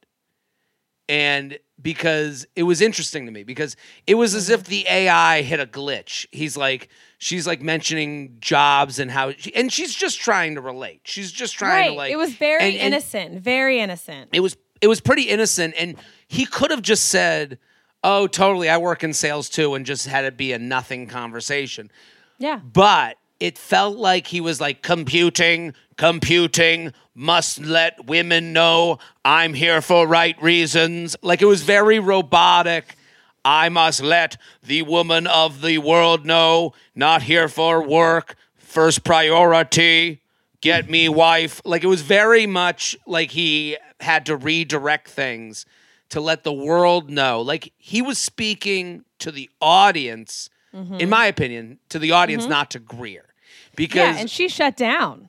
and 1.08 1.58
because 1.80 2.46
it 2.56 2.62
was 2.62 2.80
interesting 2.80 3.26
to 3.26 3.32
me 3.32 3.42
because 3.42 3.76
it 4.06 4.14
was 4.14 4.34
as 4.34 4.48
if 4.50 4.62
mm-hmm. 4.62 4.70
the 4.70 4.86
AI 4.88 5.42
hit 5.42 5.60
a 5.60 5.66
glitch. 5.66 6.26
He's 6.32 6.56
like, 6.56 6.88
she's 7.18 7.46
like 7.46 7.62
mentioning 7.62 8.36
jobs 8.40 8.98
and 8.98 9.10
how, 9.10 9.32
she, 9.32 9.54
and 9.54 9.72
she's 9.72 9.94
just 9.94 10.20
trying 10.20 10.54
to 10.54 10.60
relate. 10.60 11.00
She's 11.04 11.32
just 11.32 11.54
trying 11.54 11.70
Right. 11.70 11.88
to 11.90 11.94
like. 11.94 12.12
it 12.12 12.16
was 12.16 12.34
very 12.34 12.62
and- 12.62 12.74
and 12.76 12.94
innocent, 12.94 13.40
very 13.40 13.80
innocent. 13.80 14.30
It 14.32 14.40
was 14.40 14.56
it 14.80 14.88
was 14.88 15.00
pretty 15.00 15.22
innocent, 15.22 15.74
and 15.78 15.96
he 16.28 16.44
could 16.44 16.70
have 16.70 16.82
just 16.82 17.06
said, 17.06 17.58
"Oh, 18.02 18.26
totally, 18.26 18.68
I 18.68 18.76
work 18.76 19.02
in 19.02 19.14
sales 19.14 19.48
too," 19.48 19.74
and 19.74 19.86
just 19.86 20.06
had 20.06 20.24
it 20.24 20.36
be 20.36 20.52
a 20.52 20.58
nothing 20.58 21.06
conversation 21.06 21.90
yeah. 22.38 22.56
but 22.56 23.16
it 23.40 23.58
felt 23.58 23.96
like 23.96 24.28
he 24.28 24.40
was 24.40 24.60
like 24.60 24.82
computing, 24.82 25.74
computing, 25.96 26.92
must 27.14 27.60
let 27.60 28.06
women 28.06 28.52
know 28.52 28.98
I'm 29.24 29.54
here 29.54 29.80
for 29.80 30.06
right 30.06 30.40
reasons. 30.42 31.16
Like 31.22 31.42
it 31.42 31.46
was 31.46 31.62
very 31.62 31.98
robotic. 31.98 32.96
I 33.44 33.68
must 33.68 34.02
let 34.02 34.36
the 34.62 34.82
woman 34.82 35.26
of 35.26 35.60
the 35.60 35.78
world 35.78 36.24
know, 36.24 36.72
not 36.94 37.22
here 37.22 37.48
for 37.48 37.86
work, 37.86 38.36
first 38.56 39.04
priority, 39.04 40.22
get 40.60 40.88
me 40.88 41.08
wife. 41.08 41.60
Like 41.64 41.84
it 41.84 41.88
was 41.88 42.02
very 42.02 42.46
much 42.46 42.96
like 43.06 43.32
he 43.32 43.76
had 44.00 44.26
to 44.26 44.36
redirect 44.36 45.08
things 45.08 45.66
to 46.08 46.20
let 46.20 46.42
the 46.42 46.52
world 46.52 47.10
know. 47.10 47.42
Like 47.42 47.72
he 47.76 48.00
was 48.00 48.18
speaking 48.18 49.04
to 49.18 49.30
the 49.30 49.50
audience, 49.60 50.48
Mm-hmm. 50.74 50.94
in 50.94 51.08
my 51.08 51.26
opinion, 51.26 51.78
to 51.90 51.98
the 52.00 52.12
audience, 52.12 52.44
mm-hmm. 52.44 52.50
not 52.50 52.70
to 52.72 52.80
Greer. 52.80 53.26
Because 53.76 54.16
Yeah, 54.16 54.16
and 54.18 54.30
she 54.30 54.48
shut 54.48 54.76
down. 54.76 55.28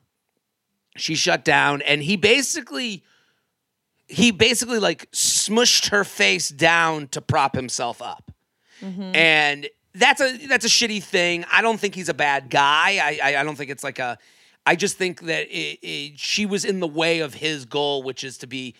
she 0.97 1.15
shut 1.15 1.43
down 1.45 1.81
and 1.81 2.01
he 2.01 2.15
basically 2.15 3.03
he 4.07 4.31
basically 4.31 4.79
like 4.79 5.09
smushed 5.11 5.89
her 5.89 6.03
face 6.03 6.49
down 6.49 7.07
to 7.09 7.21
prop 7.21 7.55
himself 7.55 8.01
up. 8.01 8.31
Mm-hmm. 8.81 9.15
And 9.15 9.69
that's 9.93 10.21
a 10.21 10.47
that's 10.47 10.65
a 10.65 10.69
shitty 10.69 11.03
thing. 11.03 11.45
I 11.51 11.61
don't 11.61 11.79
think 11.79 11.95
he's 11.95 12.09
a 12.09 12.13
bad 12.13 12.49
guy. 12.49 12.99
I 13.01 13.19
i, 13.23 13.35
I 13.37 13.43
don't 13.43 13.55
think 13.55 13.71
it's 13.71 13.83
like 13.83 13.99
a 13.99 14.17
i 14.65 14.75
just 14.75 14.97
think 14.97 15.21
that 15.21 15.47
it, 15.47 15.79
it, 15.81 16.19
she 16.19 16.45
was 16.45 16.65
in 16.65 16.79
the 16.79 16.87
way 16.87 17.19
of 17.19 17.35
his 17.35 17.65
goal 17.65 18.01
which 18.01 18.23
is 18.23 18.39
to 18.39 18.47
be 18.47 18.73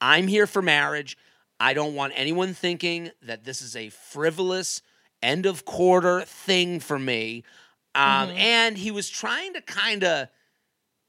i'm 0.00 0.26
here 0.26 0.46
for 0.46 0.60
marriage. 0.62 1.16
I 1.62 1.74
don't 1.74 1.94
want 1.94 2.14
anyone 2.16 2.54
thinking 2.54 3.10
that 3.22 3.44
this 3.44 3.60
is 3.60 3.76
a 3.76 3.90
frivolous 3.90 4.80
end 5.22 5.46
of 5.46 5.64
quarter 5.64 6.22
thing 6.22 6.80
for 6.80 6.98
me 6.98 7.44
um, 7.94 8.30
and 8.36 8.78
he 8.78 8.90
was 8.90 9.08
trying 9.10 9.52
to 9.54 9.60
kind 9.60 10.04
of 10.04 10.28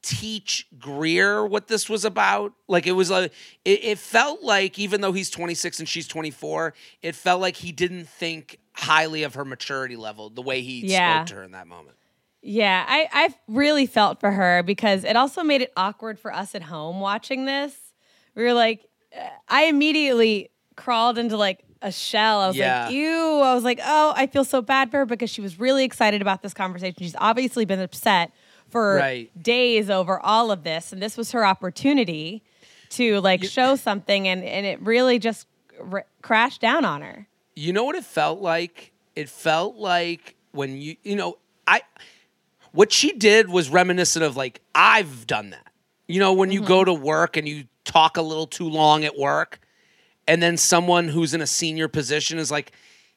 teach 0.02 0.66
Greer 0.78 1.46
what 1.46 1.68
this 1.68 1.88
was 1.88 2.04
about. 2.04 2.52
Like 2.66 2.86
it 2.86 2.92
was 2.92 3.10
like 3.10 3.32
it, 3.64 3.84
it 3.84 3.98
felt 3.98 4.42
like 4.42 4.78
even 4.78 5.00
though 5.00 5.12
he's 5.12 5.30
26 5.30 5.78
and 5.80 5.88
she's 5.88 6.08
24, 6.08 6.74
it 7.02 7.14
felt 7.14 7.40
like 7.40 7.56
he 7.56 7.70
didn't 7.72 8.08
think 8.08 8.58
highly 8.74 9.22
of 9.22 9.34
her 9.34 9.44
maturity 9.44 9.96
level 9.96 10.28
the 10.28 10.42
way 10.42 10.60
he 10.62 10.80
Yeah. 10.84 11.20
spoke 11.20 11.28
to 11.28 11.34
her 11.36 11.42
in 11.44 11.52
that 11.52 11.66
moment. 11.68 11.96
Yeah, 12.42 12.84
I, 12.88 13.08
I 13.12 13.34
really 13.46 13.86
felt 13.86 14.18
for 14.18 14.32
her 14.32 14.64
because 14.64 15.04
it 15.04 15.14
also 15.14 15.44
made 15.44 15.62
it 15.62 15.72
awkward 15.76 16.18
for 16.18 16.34
us 16.34 16.56
at 16.56 16.64
home 16.64 16.98
watching 16.98 17.44
this. 17.44 17.76
We 18.34 18.42
were 18.42 18.54
like, 18.54 18.88
uh, 19.16 19.28
I 19.48 19.66
immediately 19.66 20.50
crawled 20.74 21.18
into 21.18 21.36
like 21.36 21.60
a 21.82 21.92
shell. 21.92 22.40
I 22.40 22.48
was 22.48 22.56
Yeah. 22.56 22.84
like, 22.84 22.94
ew. 22.94 23.40
I 23.40 23.54
was 23.54 23.64
like, 23.64 23.80
oh, 23.84 24.12
I 24.16 24.26
feel 24.26 24.44
so 24.44 24.62
bad 24.62 24.90
for 24.90 24.98
her 24.98 25.06
because 25.06 25.30
she 25.30 25.40
was 25.40 25.58
really 25.58 25.84
excited 25.84 26.22
about 26.22 26.42
this 26.42 26.54
conversation. 26.54 26.96
She's 26.98 27.16
obviously 27.18 27.64
been 27.64 27.80
upset 27.80 28.32
for 28.70 28.96
Right. 28.96 29.42
days 29.42 29.90
over 29.90 30.18
all 30.20 30.50
of 30.50 30.64
this. 30.64 30.92
And 30.92 31.02
this 31.02 31.16
was 31.16 31.32
her 31.32 31.44
opportunity 31.44 32.42
to 32.90 33.20
like 33.20 33.44
show 33.44 33.76
something. 33.76 34.28
And, 34.28 34.44
and 34.44 34.64
it 34.64 34.80
really 34.80 35.18
just 35.18 35.46
r- 35.90 36.06
crashed 36.22 36.60
down 36.60 36.84
on 36.84 37.02
her. 37.02 37.26
You 37.54 37.72
know 37.72 37.84
what 37.84 37.96
it 37.96 38.04
felt 38.04 38.40
like? 38.40 38.92
It 39.14 39.28
felt 39.28 39.76
like 39.76 40.36
when 40.52 40.80
you 40.80 40.96
you 41.02 41.16
know, 41.16 41.38
I 41.66 41.82
what 42.72 42.92
she 42.92 43.12
did 43.12 43.50
was 43.50 43.68
reminiscent 43.68 44.24
of 44.24 44.36
like 44.36 44.60
I've 44.74 45.26
done 45.26 45.50
that. 45.50 45.66
You 46.06 46.20
know, 46.20 46.32
when 46.32 46.50
you 46.50 46.62
go 46.62 46.78
mm-hmm. 46.78 46.94
to 46.94 46.94
work 46.94 47.36
and 47.36 47.46
you 47.46 47.64
talk 47.84 48.16
a 48.16 48.22
little 48.22 48.46
too 48.46 48.68
long 48.68 49.04
at 49.04 49.18
work 49.18 49.60
and 50.26 50.42
then 50.42 50.56
someone 50.56 51.08
who's 51.08 51.34
in 51.34 51.40
a 51.40 51.46
senior 51.46 51.88
position 51.88 52.38
is 52.38 52.50
like 52.50 52.72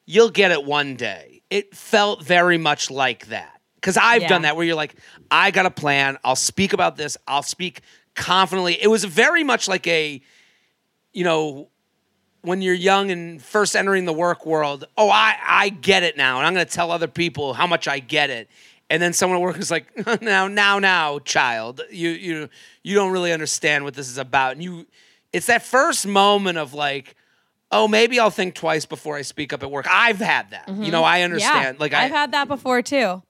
you'll 0.06 0.30
get 0.30 0.50
it 0.52 0.64
one 0.64 0.94
day. 0.96 1.42
It 1.50 1.74
felt 1.76 2.22
very 2.24 2.58
much 2.58 2.90
like 2.90 3.26
that. 3.26 3.60
Cuz 3.82 3.96
I've 3.96 4.22
Yeah. 4.22 4.28
done 4.28 4.42
that 4.42 4.56
where 4.56 4.64
you're 4.64 4.76
like 4.76 4.94
I 5.30 5.50
got 5.50 5.66
a 5.66 5.70
plan, 5.70 6.18
I'll 6.24 6.36
speak 6.36 6.72
about 6.72 6.96
this, 6.96 7.16
I'll 7.26 7.42
speak 7.42 7.80
confidently. 8.14 8.80
It 8.80 8.88
was 8.88 9.04
very 9.04 9.44
much 9.44 9.68
like 9.68 9.86
a 9.86 10.20
you 11.12 11.24
know, 11.24 11.68
when 12.42 12.60
you're 12.62 12.74
young 12.74 13.10
and 13.10 13.42
first 13.42 13.74
entering 13.74 14.04
the 14.04 14.12
work 14.12 14.44
world, 14.46 14.84
oh, 14.96 15.08
I, 15.10 15.34
I 15.46 15.68
get 15.70 16.02
it 16.02 16.16
now, 16.16 16.36
and 16.38 16.46
I'm 16.46 16.52
going 16.54 16.66
to 16.66 16.70
tell 16.72 16.90
other 16.90 17.08
people 17.08 17.54
how 17.54 17.66
much 17.66 17.88
I 17.88 17.98
get 17.98 18.28
it. 18.30 18.48
And 18.90 19.02
then 19.02 19.12
someone 19.14 19.38
at 19.38 19.42
work 19.42 19.58
is 19.58 19.70
like, 19.70 19.86
now, 20.22 20.46
now, 20.46 20.78
now, 20.78 21.18
child, 21.20 21.80
you 21.90 22.10
you 22.10 22.48
you 22.84 22.94
don't 22.94 23.10
really 23.12 23.32
understand 23.32 23.82
what 23.82 23.94
this 23.94 24.08
is 24.08 24.18
about. 24.18 24.52
And 24.52 24.62
you, 24.62 24.86
it's 25.36 25.46
that 25.46 25.62
first 25.62 26.06
moment 26.06 26.58
of 26.58 26.72
like, 26.74 27.14
oh, 27.70 27.86
maybe 27.88 28.18
I'll 28.18 28.30
think 28.30 28.54
twice 28.54 28.86
before 28.86 29.16
I 29.16 29.22
speak 29.22 29.52
up 29.52 29.62
at 29.62 29.70
work. 29.70 29.86
I've 29.90 30.18
had 30.18 30.50
that. 30.50 30.68
You 30.68 30.90
know, 30.90 31.02
I 31.04 31.22
understand. 31.22 31.76
Yeah, 31.76 31.80
like 31.80 31.92
I, 31.94 32.04
I've 32.04 32.10
had 32.10 32.32
that 32.32 32.48
before 32.48 32.80
too. 32.82 33.22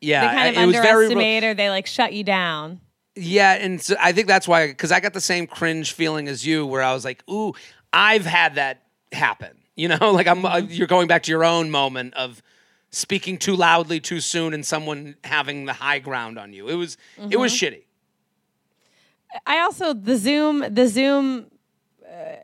yeah, 0.00 0.20
They 0.28 0.34
kind 0.36 0.56
of 0.56 0.62
it 0.62 0.66
was 0.66 0.76
very. 0.76 0.88
underestimate 1.06 1.44
or 1.44 1.54
they 1.54 1.70
like 1.70 1.86
shut 1.86 2.12
you 2.12 2.24
down. 2.24 2.80
Yeah, 3.14 3.52
and 3.52 3.80
so 3.80 3.94
I 4.00 4.12
think 4.12 4.26
that's 4.26 4.48
why 4.48 4.66
because 4.68 4.90
I 4.90 5.00
got 5.00 5.12
the 5.12 5.20
same 5.20 5.46
cringe 5.46 5.92
feeling 5.92 6.28
as 6.28 6.46
you, 6.46 6.64
where 6.66 6.82
I 6.82 6.94
was 6.94 7.04
like, 7.04 7.22
"Ooh, 7.30 7.52
I've 7.92 8.24
had 8.24 8.54
that 8.54 8.82
happen." 9.12 9.50
You 9.76 9.88
know, 9.88 10.12
like 10.18 10.26
I'm. 10.26 10.44
Uh, 10.44 10.56
Mm-hmm. 10.56 10.72
you're 10.72 10.86
going 10.86 11.06
back 11.08 11.22
to 11.24 11.30
your 11.30 11.44
own 11.44 11.70
moment 11.70 12.14
of 12.14 12.42
speaking 12.90 13.36
too 13.38 13.54
loudly 13.54 14.00
too 14.00 14.20
soon 14.20 14.54
and 14.54 14.64
someone 14.66 15.16
having 15.24 15.66
the 15.66 15.72
high 15.74 15.98
ground 15.98 16.38
on 16.38 16.52
you. 16.54 16.68
It 16.68 16.74
was. 16.76 16.96
It 17.30 17.36
was 17.36 17.52
Mm-hmm. 17.52 17.74
shitty. 17.74 17.82
I 19.46 19.60
also 19.60 19.92
the 19.94 20.16
Zoom 20.16 20.64
the 20.72 20.86
Zoom 20.88 21.46
uh, 22.06 22.36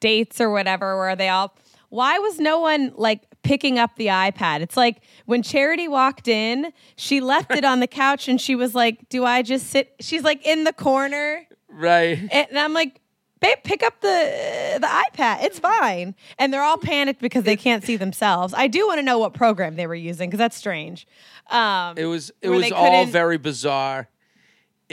dates 0.00 0.40
or 0.40 0.50
whatever 0.50 0.96
where 0.98 1.16
they 1.16 1.28
all. 1.28 1.54
Why 1.90 2.18
was 2.18 2.38
no 2.40 2.58
one 2.60 2.92
like 2.96 3.22
picking 3.42 3.78
up 3.78 3.96
the 3.96 4.06
iPad? 4.08 4.60
It's 4.60 4.76
like 4.76 5.02
when 5.26 5.42
Charity 5.42 5.86
walked 5.88 6.26
in, 6.28 6.72
she 6.96 7.20
left 7.20 7.52
it 7.52 7.64
on 7.64 7.80
the 7.80 7.86
couch 7.86 8.26
and 8.28 8.40
she 8.40 8.54
was 8.56 8.74
like, 8.74 9.08
"Do 9.08 9.24
I 9.24 9.42
just 9.42 9.68
sit?" 9.68 9.94
She's 10.00 10.22
like 10.24 10.44
in 10.46 10.64
the 10.64 10.72
corner, 10.72 11.46
Right. 11.68 12.18
and 12.32 12.58
I'm 12.58 12.72
like. 12.72 13.00
Babe, 13.40 13.58
pick 13.62 13.82
up 13.82 14.00
the 14.00 14.78
the 14.80 14.86
iPad. 14.86 15.42
It's 15.44 15.58
fine. 15.58 16.14
And 16.38 16.50
they're 16.50 16.62
all 16.62 16.78
panicked 16.78 17.20
because 17.20 17.44
they 17.44 17.56
can't 17.56 17.84
see 17.84 17.96
themselves. 17.96 18.54
I 18.56 18.68
do 18.68 18.86
want 18.86 19.00
to 19.00 19.02
know 19.02 19.18
what 19.18 19.34
program 19.34 19.76
they 19.76 19.86
were 19.86 19.94
using 19.94 20.30
because 20.30 20.38
that's 20.38 20.56
strange. 20.56 21.06
Um, 21.50 21.98
It 21.98 22.06
was. 22.06 22.32
It 22.40 22.48
was 22.48 22.72
all 22.72 23.04
very 23.04 23.36
bizarre. 23.36 24.08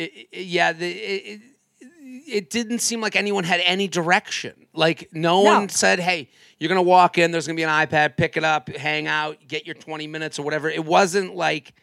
It, 0.02 0.28
it- 0.32 0.46
yeah. 0.46 0.74
The, 0.74 0.90
it, 0.90 1.42
it, 2.28 2.50
didn't 2.50 2.80
seem 2.80 3.02
like 3.02 3.16
anyone 3.16 3.44
had 3.44 3.62
any 3.64 3.88
direction. 3.88 4.68
Like 4.74 5.10
no, 5.14 5.44
No. 5.44 5.54
one 5.54 5.70
said, 5.70 6.00
"Hey, 6.00 6.30
you're 6.60 6.70
gonna 6.70 6.82
walk 6.82 7.18
in. 7.18 7.32
There's 7.32 7.46
gonna 7.48 7.56
be 7.58 7.64
an 7.64 7.70
iPad. 7.70 8.16
Pick 8.18 8.38
it 8.38 8.44
up. 8.44 8.70
Hang 8.70 9.08
out. 9.08 9.38
Get 9.48 9.66
your 9.66 9.76
20 9.76 10.08
minutes 10.08 10.40
or 10.40 10.44
whatever." 10.44 10.70
It 10.70 10.86
wasn't 10.86 11.36
like. 11.36 11.74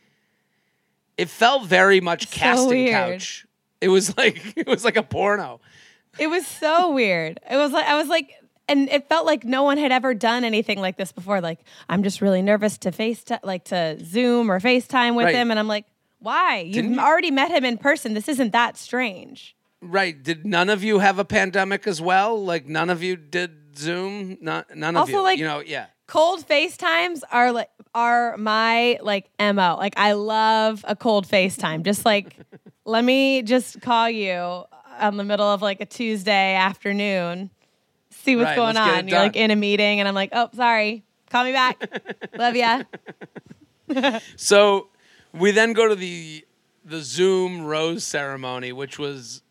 It 1.16 1.28
felt 1.28 1.66
very 1.66 2.00
much 2.00 2.30
casting 2.30 2.88
couch. 2.88 3.46
It 3.80 3.88
was 3.88 4.16
like 4.16 4.40
it 4.56 4.66
was 4.66 4.84
like 4.84 4.96
a 4.96 5.02
porno. 5.02 5.60
It 6.18 6.28
was 6.28 6.46
so 6.46 6.92
weird. 6.92 7.40
It 7.50 7.56
was 7.56 7.72
like 7.72 7.86
I 7.86 7.96
was 7.96 8.08
like, 8.08 8.32
and 8.68 8.88
it 8.88 9.08
felt 9.08 9.26
like 9.26 9.44
no 9.44 9.62
one 9.64 9.78
had 9.78 9.92
ever 9.92 10.14
done 10.14 10.44
anything 10.44 10.80
like 10.80 10.96
this 10.96 11.12
before. 11.12 11.40
Like 11.40 11.60
I'm 11.88 12.02
just 12.02 12.20
really 12.20 12.42
nervous 12.42 12.78
to 12.78 12.92
face 12.92 13.24
like 13.42 13.64
to 13.66 13.98
Zoom 14.04 14.50
or 14.50 14.60
FaceTime 14.60 15.14
with 15.16 15.26
Right. 15.26 15.34
him, 15.34 15.50
and 15.50 15.58
I'm 15.58 15.68
like, 15.68 15.84
why? 16.20 16.60
You've 16.60 16.84
you- 16.86 16.98
already 16.98 17.30
met 17.30 17.50
him 17.50 17.64
in 17.64 17.78
person. 17.78 18.14
This 18.14 18.28
isn't 18.28 18.52
that 18.52 18.76
strange. 18.76 19.54
Right? 19.80 20.20
Did 20.20 20.44
none 20.44 20.68
of 20.70 20.82
you 20.82 20.98
have 20.98 21.18
a 21.18 21.24
pandemic 21.24 21.86
as 21.86 22.00
well? 22.00 22.42
Like 22.42 22.66
none 22.66 22.90
of 22.90 23.02
you 23.02 23.16
did 23.16 23.76
Zoom. 23.78 24.36
Not 24.40 24.74
none 24.76 24.96
of 24.96 25.00
Also, 25.02 25.12
you. 25.12 25.22
like- 25.22 25.38
you 25.38 25.44
know, 25.44 25.60
yeah. 25.60 25.86
Cold 26.08 26.46
FaceTimes 26.48 27.20
are 27.30 27.52
like 27.52 27.68
are 27.94 28.36
my 28.38 28.98
like 29.02 29.28
mo. 29.38 29.76
Like 29.78 29.94
I 29.98 30.12
love 30.12 30.84
a 30.88 30.96
cold 30.96 31.28
FaceTime. 31.28 31.82
Just 31.84 32.04
like 32.06 32.34
let 32.86 33.04
me 33.04 33.42
just 33.42 33.80
call 33.82 34.08
you 34.08 34.64
on 35.00 35.16
the 35.18 35.24
middle 35.24 35.46
of 35.46 35.60
like 35.62 35.80
a 35.82 35.86
Tuesday 35.86 36.54
afternoon, 36.54 37.50
see 38.10 38.36
what's 38.36 38.46
Right, 38.46 38.56
going 38.56 38.74
let's 38.74 38.86
get 38.88 38.94
it 38.94 38.98
on. 39.00 39.08
You're 39.08 39.18
like 39.18 39.36
in 39.36 39.50
a 39.50 39.56
meeting, 39.56 40.00
and 40.00 40.08
I'm 40.08 40.14
like, 40.14 40.30
oh, 40.32 40.48
sorry, 40.56 41.04
call 41.30 41.44
me 41.44 41.52
back. 41.52 41.76
love 42.38 42.56
ya. 42.56 42.82
So 44.36 44.88
we 45.32 45.50
then 45.50 45.72
go 45.72 45.88
to 45.88 45.94
the 45.94 46.44
the 46.84 47.00
Zoom 47.00 47.64
rose 47.66 48.02
ceremony, 48.04 48.72
which 48.72 48.98
was 48.98 49.42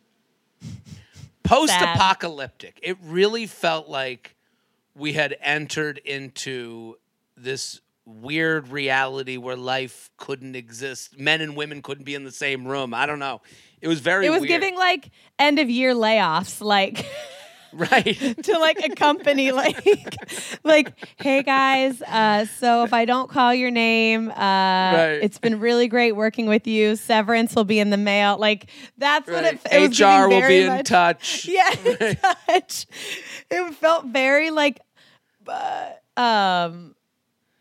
post-apocalyptic. 1.44 2.80
It 2.82 2.98
really 3.04 3.46
felt 3.48 3.88
like 3.88 4.36
we 4.96 5.14
had 5.14 5.36
entered 5.42 5.98
into 6.00 6.96
this 7.36 7.80
weird 8.06 8.70
reality 8.70 9.38
where 9.38 9.56
life 9.56 10.10
couldn't 10.18 10.56
exist. 10.56 11.20
Men 11.20 11.42
and 11.42 11.56
women 11.56 11.82
couldn't 11.82 12.06
be 12.06 12.16
in 12.16 12.24
the 12.24 12.32
same 12.32 12.68
room. 12.68 12.94
I 12.94 13.06
don't 13.06 13.20
know. 13.20 13.42
It 13.82 13.88
was 13.88 14.00
very 14.00 14.26
It 14.26 14.30
was 14.30 14.40
weird. 14.42 14.50
giving 14.50 14.76
like 14.76 15.10
end 15.38 15.60
of 15.60 15.70
year 15.70 15.94
layoffs, 15.94 16.62
like 16.62 17.06
right. 17.92 18.18
to 18.44 18.60
like 18.60 18.84
a 18.84 18.90
company, 18.96 19.52
like 19.64 19.84
like, 20.64 20.94
hey 21.18 21.44
guys, 21.44 22.02
uh, 22.02 22.46
so 22.46 22.84
if 22.84 22.94
I 22.94 23.06
don't 23.06 23.30
call 23.30 23.54
your 23.54 23.72
name, 23.72 24.32
uh, 24.32 25.18
it's 25.22 25.38
been 25.38 25.60
really 25.60 25.88
great 25.88 26.14
working 26.14 26.48
with 26.48 26.66
you. 26.66 26.96
Severance 26.96 27.56
will 27.56 27.66
be 27.66 27.80
in 27.80 27.90
the 27.90 27.98
mail. 27.98 28.38
Like 28.38 28.70
that's 28.98 29.28
what 29.30 29.44
it, 29.44 29.60
right. 29.72 29.92
it 29.92 30.00
HR 30.00 30.28
will 30.28 30.48
be 30.48 30.62
in 30.62 30.68
much- 30.68 30.86
touch. 30.88 31.46
Yeah, 31.46 31.72
in 31.86 32.16
touch. 32.48 32.88
It 33.52 33.76
felt 33.76 34.06
very 34.06 34.50
like 34.50 34.80
uh, 35.48 35.92
um 36.18 36.96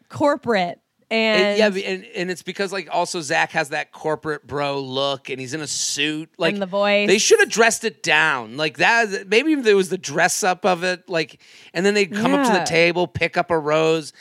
corporate 0.09 0.81
and 1.11 1.61
And, 1.63 1.77
yeah, 1.77 1.89
and, 1.89 2.05
and 2.05 2.31
it's 2.31 2.43
because 2.43 2.73
like 2.73 2.89
also 2.91 3.21
Zach 3.21 3.53
has 3.53 3.69
that 3.69 3.93
corporate 3.93 4.47
bro 4.47 4.81
look, 4.81 5.31
and 5.31 5.41
he's 5.41 5.55
in 5.55 5.61
a 5.61 5.67
suit. 5.67 6.31
Like 6.39 6.59
the 6.59 6.67
voice. 6.67 7.07
they 7.07 7.19
should 7.19 7.41
have 7.41 7.49
dressed 7.49 7.85
it 7.85 8.03
down. 8.03 8.57
Like 8.57 8.79
that. 8.79 9.29
Maybe 9.29 9.53
if 9.53 9.63
there 9.65 9.77
was 9.77 9.89
the 9.89 9.99
dress 9.99 10.43
up 10.43 10.65
of 10.65 10.83
it. 10.85 11.09
Like, 11.09 11.41
and 11.73 11.87
then 11.87 11.95
they'd 11.95 12.13
come 12.13 12.35
up 12.35 12.47
to 12.47 12.53
the 12.53 12.65
table, 12.65 13.07
pick 13.07 13.37
up 13.37 13.51
a 13.51 13.59
rose. 13.59 14.13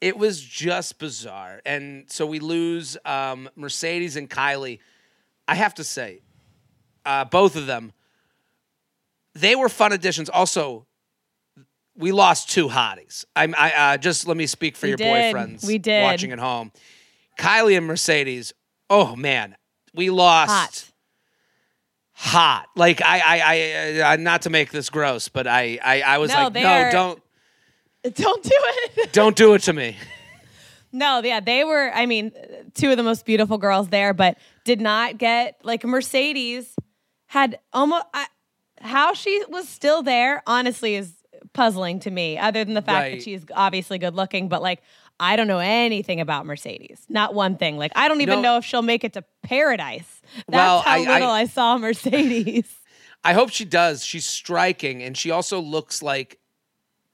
It 0.00 0.16
was 0.16 0.40
just 0.40 0.98
bizarre, 0.98 1.60
and 1.66 2.10
so 2.10 2.24
we 2.24 2.38
lose 2.38 2.96
um, 3.04 3.50
Mercedes 3.54 4.16
and 4.16 4.30
Kylee. 4.30 4.78
I 5.46 5.56
have 5.56 5.74
to 5.74 5.84
say, 5.84 6.22
uh, 7.04 7.26
both 7.26 7.54
of 7.54 7.66
them, 7.66 7.92
they 9.34 9.54
were 9.54 9.68
fun 9.68 9.92
additions. 9.92 10.30
Also, 10.30 10.86
we 11.96 12.12
lost 12.12 12.50
two 12.50 12.68
hotties. 12.68 13.24
I'm, 13.36 13.54
I 13.56 13.72
uh, 13.72 13.96
just 13.98 14.26
let 14.26 14.36
me 14.36 14.46
speak 14.46 14.76
for 14.76 14.86
We 14.86 14.90
your 14.90 14.96
did. 14.98 15.34
boyfriends. 15.34 15.66
We 15.66 15.78
did. 15.78 16.02
watching 16.02 16.32
at 16.32 16.38
home. 16.38 16.72
Kylee 17.38 17.76
and 17.76 17.86
Mercedes. 17.86 18.52
Oh 18.88 19.16
man, 19.16 19.56
we 19.94 20.10
lost. 20.10 20.50
hot. 20.50 20.84
Hot. 22.12 22.66
Like 22.76 23.00
I, 23.02 23.20
I, 23.20 24.00
I, 24.02 24.12
uh, 24.12 24.16
not 24.16 24.42
to 24.42 24.50
make 24.50 24.70
this 24.70 24.90
gross, 24.90 25.28
but 25.28 25.46
I, 25.46 25.78
I, 25.82 26.02
I 26.02 26.18
was 26.18 26.30
No, 26.30 26.44
like, 26.44 26.52
no, 26.54 26.60
they're- 26.60 26.92
don't, 26.92 27.22
Don't 28.14 28.42
do 28.42 28.50
it. 28.52 29.12
don't 29.12 29.36
do 29.36 29.54
it 29.54 29.62
to 29.62 29.72
me. 29.72 29.96
No, 30.92 31.20
yeah, 31.22 31.40
they 31.40 31.64
were. 31.64 31.90
I 31.94 32.06
mean, 32.06 32.32
two 32.74 32.90
of 32.90 32.96
the 32.96 33.02
most 33.02 33.24
beautiful 33.24 33.58
girls 33.58 33.88
there, 33.88 34.12
but 34.12 34.38
did 34.64 34.80
not 34.80 35.18
get 35.18 35.60
like 35.62 35.84
Mercedes 35.84 36.74
had 37.26 37.58
almost 37.72 38.04
I, 38.12 38.26
how 38.80 39.14
she 39.14 39.42
was 39.48 39.68
still 39.68 40.02
there. 40.02 40.42
Honestly, 40.46 40.96
is 40.96 41.14
puzzling 41.52 42.00
to 42.00 42.10
me. 42.10 42.38
Other 42.38 42.64
than 42.64 42.74
the 42.74 42.82
fact 42.82 43.02
Right. 43.02 43.10
that 43.18 43.22
she's 43.24 43.44
obviously 43.54 43.98
good 43.98 44.14
looking, 44.14 44.48
but 44.48 44.62
like 44.62 44.82
I 45.22 45.36
don't 45.36 45.48
know 45.48 45.58
anything 45.58 46.20
about 46.20 46.46
Mercedes. 46.46 47.04
Not 47.08 47.34
one 47.34 47.56
thing. 47.56 47.76
Like 47.76 47.92
I 47.94 48.08
don't 48.08 48.20
even 48.22 48.36
No. 48.40 48.42
know 48.52 48.56
if 48.58 48.64
she'll 48.64 48.82
make 48.82 49.04
it 49.04 49.12
to 49.14 49.24
paradise. 49.42 50.22
That's 50.36 50.48
Well, 50.48 50.80
how 50.80 50.90
I- 50.92 50.96
I- 51.04 51.12
little 51.18 51.30
I 51.30 51.44
saw 51.46 51.76
Mercedes. 51.78 52.64
I 53.24 53.34
hope 53.34 53.50
she 53.50 53.64
does. 53.66 54.02
She's 54.04 54.24
striking, 54.26 55.02
and 55.02 55.16
she 55.16 55.30
also 55.30 55.60
looks 55.60 56.02
like 56.02 56.38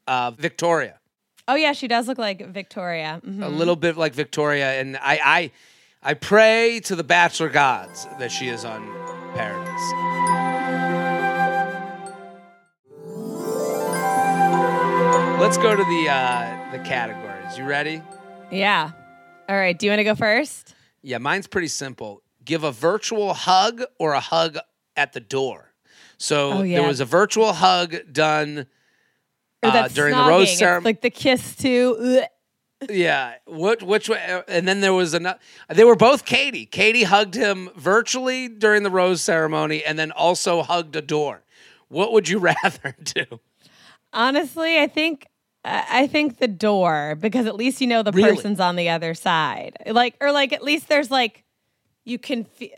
uh, 0.06 0.30
Victoria. 0.32 1.00
oh 1.48 1.56
yeah, 1.56 1.72
she 1.72 1.88
does 1.88 2.06
look 2.06 2.18
like 2.18 2.46
Victoria. 2.46 3.20
Mhm. 3.26 3.42
a 3.44 3.48
little 3.48 3.74
bit 3.76 3.96
like 3.96 4.14
Victoria, 4.14 4.80
and 4.80 4.96
I, 4.98 5.20
I, 5.24 5.50
I 6.10 6.14
pray 6.14 6.78
to 6.84 6.94
the 6.94 7.02
Bachelor 7.04 7.48
gods 7.48 8.06
that 8.20 8.30
she 8.30 8.46
is 8.48 8.64
on 8.64 8.86
Paradise. 9.34 10.45
Let's 15.38 15.58
go 15.58 15.76
to 15.76 15.84
the 15.84 16.08
uh, 16.08 16.72
the 16.72 16.78
categories. 16.80 17.56
You 17.58 17.64
ready? 17.64 18.02
Yeah. 18.50 18.90
All 19.48 19.56
right. 19.56 19.78
Do 19.78 19.86
you 19.86 19.92
want 19.92 20.00
to 20.00 20.04
go 20.04 20.14
first? 20.14 20.74
Yeah, 21.02 21.18
mine's 21.18 21.46
pretty 21.46 21.68
simple. 21.68 22.22
Give 22.44 22.64
a 22.64 22.72
virtual 22.72 23.32
hug 23.34 23.82
or 23.98 24.14
a 24.14 24.20
hug 24.20 24.58
at 24.96 25.12
the 25.12 25.20
door. 25.20 25.72
So 26.18 26.52
Oh, 26.52 26.62
yeah. 26.62 26.78
there 26.80 26.88
was 26.88 27.00
a 27.00 27.04
virtual 27.04 27.52
hug 27.52 27.94
done 28.12 28.66
uh, 29.62 29.70
that's 29.70 29.94
during 29.94 30.14
the 30.14 30.18
snogging. 30.20 30.28
rose 30.28 30.48
It's 30.50 30.58
ceremony. 30.58 30.84
like 30.84 31.00
the 31.02 31.10
kiss 31.10 31.54
too. 31.54 32.22
Yeah. 32.90 33.34
What? 33.44 33.82
Which 33.82 34.08
way? 34.08 34.42
And 34.48 34.66
then 34.66 34.80
there 34.80 34.94
was 34.94 35.14
another. 35.14 35.38
They 35.68 35.84
were 35.84 35.96
both 35.96 36.24
Katie. 36.24 36.66
Katie 36.66 37.04
hugged 37.04 37.34
him 37.34 37.68
virtually 37.76 38.48
during 38.48 38.82
the 38.82 38.90
rose 38.90 39.22
ceremony, 39.22 39.84
and 39.84 39.98
then 39.98 40.10
also 40.12 40.62
hugged 40.62 40.96
a 40.96 41.02
door. 41.02 41.42
What 41.88 42.12
would 42.12 42.28
you 42.28 42.38
rather 42.64 42.96
do? 43.02 43.40
Honestly, 44.16 44.80
I 44.80 44.86
think 44.88 45.26
I 45.64 46.06
think 46.06 46.38
the 46.38 46.48
door 46.48 47.16
because 47.20 47.46
at 47.46 47.54
least 47.54 47.80
you 47.80 47.86
know 47.86 48.02
the 48.02 48.12
Really? 48.12 48.34
person's 48.34 48.60
on 48.60 48.76
the 48.76 48.88
other 48.88 49.14
side. 49.14 49.76
Like 49.86 50.16
or 50.20 50.32
like 50.32 50.52
at 50.52 50.62
least 50.62 50.88
there's 50.88 51.10
like 51.10 51.44
you 52.04 52.18
can 52.18 52.44
fe- 52.44 52.74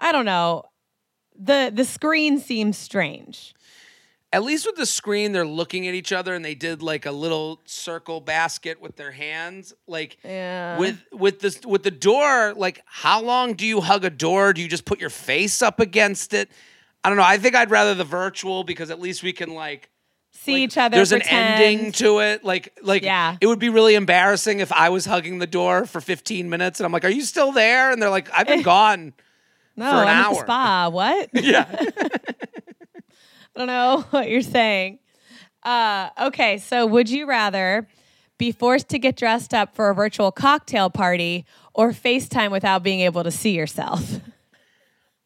I 0.00 0.10
don't 0.12 0.24
know. 0.24 0.64
The 1.38 1.70
the 1.74 1.84
screen 1.84 2.38
seems 2.38 2.78
strange. 2.78 3.54
At 4.32 4.42
least 4.42 4.66
with 4.66 4.74
the 4.74 4.86
screen, 4.86 5.30
they're 5.30 5.46
looking 5.46 5.86
at 5.86 5.94
each 5.94 6.10
other, 6.10 6.34
and 6.34 6.44
they 6.44 6.56
did 6.56 6.82
like 6.82 7.06
a 7.06 7.12
little 7.12 7.60
circle 7.66 8.20
basket 8.20 8.80
with 8.80 8.96
their 8.96 9.12
hands. 9.12 9.72
Like 9.86 10.16
Yeah. 10.24 10.78
with 10.78 11.04
with 11.12 11.40
this 11.40 11.60
with 11.66 11.82
the 11.82 11.90
door. 11.92 12.54
Like, 12.56 12.82
how 12.86 13.20
long 13.20 13.54
do 13.54 13.66
you 13.66 13.80
hug 13.80 14.04
a 14.04 14.10
door? 14.10 14.52
Do 14.52 14.62
you 14.62 14.68
just 14.68 14.84
put 14.86 15.00
your 15.00 15.10
face 15.10 15.60
up 15.62 15.78
against 15.80 16.34
it? 16.34 16.50
I 17.04 17.08
don't 17.10 17.18
know. 17.18 17.24
I 17.24 17.36
think 17.38 17.54
I'd 17.54 17.70
rather 17.70 17.94
the 17.94 18.04
virtual 18.04 18.64
because 18.64 18.90
at 18.90 18.98
least 19.00 19.22
we 19.22 19.32
can 19.32 19.50
like 19.54 19.90
see 20.34 20.52
Like, 20.52 20.60
each 20.62 20.76
other. 20.78 20.96
There's 20.96 21.12
an 21.12 21.22
ending 21.22 21.92
to 21.92 22.18
it. 22.20 22.44
Like, 22.44 22.76
like 22.82 23.02
Yeah. 23.02 23.36
it 23.40 23.46
would 23.46 23.58
be 23.58 23.68
really 23.70 23.94
embarrassing 23.94 24.60
if 24.60 24.70
I 24.72 24.88
was 24.90 25.06
hugging 25.06 25.38
the 25.38 25.46
door 25.46 25.86
for 25.86 26.00
15 26.00 26.50
minutes 26.50 26.80
and 26.80 26.84
I'm 26.84 26.92
like, 26.92 27.04
"Are 27.04 27.08
you 27.10 27.22
still 27.22 27.52
there?" 27.52 27.90
And 27.90 28.00
they're 28.02 28.10
like, 28.10 28.28
"I've 28.32 28.46
been 28.46 28.62
gone." 28.76 29.14
No, 29.76 29.90
for 29.90 29.96
an 30.02 30.02
I'm 30.02 30.08
at 30.08 30.22
the 30.30 30.36
hour. 30.36 30.44
spa. 30.44 30.88
What? 30.90 31.30
Yeah. 31.34 31.66
I 33.56 33.58
don't 33.58 33.66
know 33.68 34.04
what 34.10 34.28
you're 34.28 34.40
saying. 34.42 34.98
Uh, 35.62 36.10
okay, 36.20 36.58
so 36.58 36.86
would 36.86 37.08
you 37.08 37.26
rather 37.26 37.86
be 38.36 38.50
forced 38.52 38.88
to 38.88 38.98
get 38.98 39.16
dressed 39.16 39.54
up 39.54 39.74
for 39.74 39.90
a 39.90 39.94
virtual 39.94 40.32
cocktail 40.32 40.90
party 40.90 41.46
or 41.72 41.90
FaceTime 41.92 42.50
without 42.50 42.82
being 42.82 43.00
able 43.00 43.22
to 43.24 43.30
see 43.30 43.52
yourself? 43.52 44.18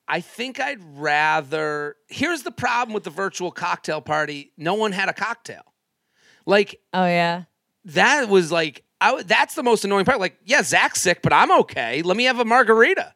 I 0.09 0.21
think 0.21 0.59
I'd 0.59 0.81
rather. 0.99 1.97
Here's 2.09 2.43
the 2.43 2.51
problem 2.51 2.95
with 2.95 3.05
the 3.05 3.11
virtual 3.11 3.51
cocktail 3.51 4.01
party. 4.01 4.53
No 4.57 4.75
one 4.75 4.93
had 4.93 5.09
a 5.09 5.13
cocktail. 5.13 5.63
Like 6.47 6.81
Oh 6.95 7.05
yeah. 7.05 7.45
that 7.85 8.29
was 8.29 8.51
like 8.51 8.85
I, 9.01 9.23
that's 9.23 9.55
the 9.55 9.63
most 9.63 9.85
annoying 9.85 10.05
part. 10.05 10.19
Like, 10.19 10.39
yeah, 10.45 10.63
Zach's 10.63 11.01
sick, 11.01 11.23
but 11.23 11.33
I'm 11.33 11.53
okay. 11.61 12.03
Let 12.03 12.17
me 12.17 12.25
have 12.25 12.41
a 12.41 12.45
margarita. 12.45 13.15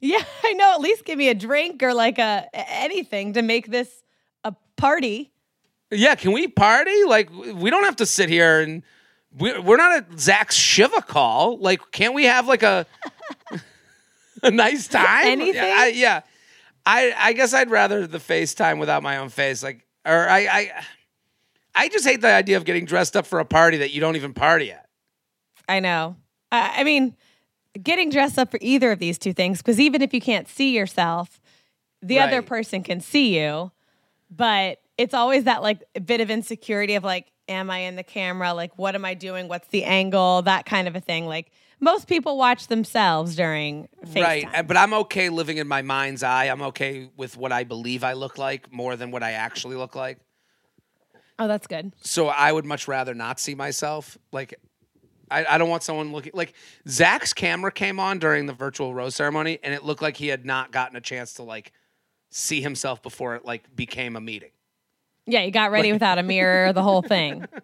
Yeah, 0.00 0.24
I 0.44 0.52
know. 0.54 0.72
At 0.74 0.80
least 0.80 1.04
give 1.04 1.18
me 1.18 1.28
a 1.28 1.34
drink 1.34 1.82
or 1.82 1.92
like 1.92 2.18
a 2.18 2.48
anything 2.54 3.34
to 3.34 3.42
make 3.42 3.66
this 3.70 4.02
a 4.42 4.54
party. 4.76 5.32
Yeah, 5.90 6.14
can 6.14 6.32
we 6.32 6.48
party? 6.48 7.04
Like, 7.04 7.30
we 7.30 7.70
don't 7.70 7.84
have 7.84 7.96
to 7.96 8.06
sit 8.06 8.28
here 8.28 8.60
and 8.60 8.82
we, 9.36 9.58
we're 9.58 9.76
not 9.76 9.96
at 9.96 10.18
Zach's 10.18 10.56
Shiva 10.56 11.02
call. 11.02 11.58
Like, 11.58 11.80
can't 11.92 12.14
we 12.14 12.24
have 12.24 12.48
like 12.48 12.62
a 12.62 12.86
a 14.44 14.50
nice 14.52 14.88
time? 14.88 15.26
Anything? 15.26 15.54
Yeah, 15.54 15.76
I, 15.76 15.86
yeah. 15.88 16.20
I 16.86 17.14
I 17.16 17.32
guess 17.32 17.54
I'd 17.54 17.70
rather 17.70 18.06
the 18.06 18.18
FaceTime 18.18 18.78
without 18.78 19.02
my 19.02 19.18
own 19.18 19.30
face. 19.30 19.62
Like, 19.62 19.86
or 20.04 20.28
I 20.28 20.38
I 20.46 20.84
I 21.74 21.88
just 21.88 22.06
hate 22.06 22.20
the 22.20 22.28
idea 22.28 22.56
of 22.56 22.64
getting 22.64 22.84
dressed 22.84 23.16
up 23.16 23.26
for 23.26 23.40
a 23.40 23.44
party 23.44 23.78
that 23.78 23.92
you 23.92 24.00
don't 24.00 24.16
even 24.16 24.34
party 24.34 24.70
at. 24.70 24.88
I 25.68 25.80
know. 25.80 26.16
I, 26.52 26.80
I 26.80 26.84
mean, 26.84 27.16
getting 27.82 28.10
dressed 28.10 28.38
up 28.38 28.50
for 28.50 28.58
either 28.60 28.92
of 28.92 28.98
these 28.98 29.18
two 29.18 29.32
things, 29.32 29.58
because 29.58 29.80
even 29.80 30.02
if 30.02 30.14
you 30.14 30.20
can't 30.20 30.46
see 30.46 30.74
yourself, 30.76 31.40
the 32.02 32.20
other 32.20 32.42
person 32.42 32.82
can 32.82 33.00
see 33.00 33.38
you. 33.40 33.72
But 34.30 34.80
it's 34.98 35.14
always 35.14 35.44
that 35.44 35.62
like 35.62 35.82
bit 36.04 36.20
of 36.20 36.30
insecurity 36.30 36.94
of 36.94 37.04
like, 37.04 37.32
am 37.48 37.70
I 37.70 37.78
in 37.78 37.96
the 37.96 38.02
camera? 38.02 38.52
Like, 38.52 38.76
what 38.78 38.94
am 38.94 39.04
I 39.04 39.14
doing? 39.14 39.48
What's 39.48 39.68
the 39.68 39.84
angle? 39.84 40.42
That 40.42 40.66
kind 40.66 40.86
of 40.86 40.96
a 40.96 41.00
thing. 41.00 41.26
Like, 41.26 41.50
most 41.84 42.08
people 42.08 42.36
watch 42.36 42.66
themselves 42.66 43.36
during 43.36 43.88
FaceTime. 44.06 44.22
Right. 44.22 44.48
uh, 44.54 44.62
But 44.64 44.76
I'm 44.76 44.92
okay 44.94 45.28
living 45.28 45.58
in 45.58 45.68
my 45.68 45.82
mind's 45.82 46.22
eye. 46.22 46.46
I'm 46.46 46.62
okay 46.62 47.10
with 47.16 47.36
what 47.36 47.52
I 47.52 47.64
believe 47.64 48.02
I 48.02 48.14
look 48.14 48.38
like 48.38 48.72
more 48.72 48.96
than 48.96 49.10
what 49.10 49.22
I 49.22 49.32
actually 49.32 49.76
look 49.76 49.94
like. 49.94 50.18
Oh, 51.38 51.48
that's 51.48 51.66
good. 51.66 51.92
so 52.02 52.28
I 52.28 52.50
would 52.52 52.64
much 52.64 52.86
rather 52.88 53.12
not 53.14 53.38
see 53.40 53.54
myself. 53.54 54.16
Like, 54.32 54.54
I, 55.30 55.44
I 55.44 55.58
don't 55.58 55.68
want 55.68 55.82
someone 55.82 56.12
looking 56.12 56.32
like 56.34 56.54
Zach's 56.88 57.32
camera 57.32 57.72
came 57.72 57.98
on 57.98 58.18
during 58.18 58.46
the 58.46 58.52
virtual 58.52 58.94
rose 58.94 59.14
ceremony, 59.16 59.58
and 59.62 59.74
it 59.74 59.84
looked 59.84 60.00
like 60.02 60.16
he 60.16 60.28
had 60.28 60.44
not 60.44 60.70
gotten 60.70 60.96
a 60.96 61.00
chance 61.00 61.34
to 61.34 61.42
like 61.42 61.72
see 62.30 62.60
himself 62.60 63.02
before 63.02 63.34
it 63.36 63.44
like 63.44 63.74
became 63.74 64.14
a 64.16 64.20
meeting. 64.20 64.50
Yeah, 65.26 65.42
he 65.42 65.50
got 65.50 65.70
ready 65.72 65.92
without 65.92 66.18
a 66.18 66.22
mirror, 66.22 66.72
the 66.72 66.82
whole 66.82 67.02
thing. 67.02 67.46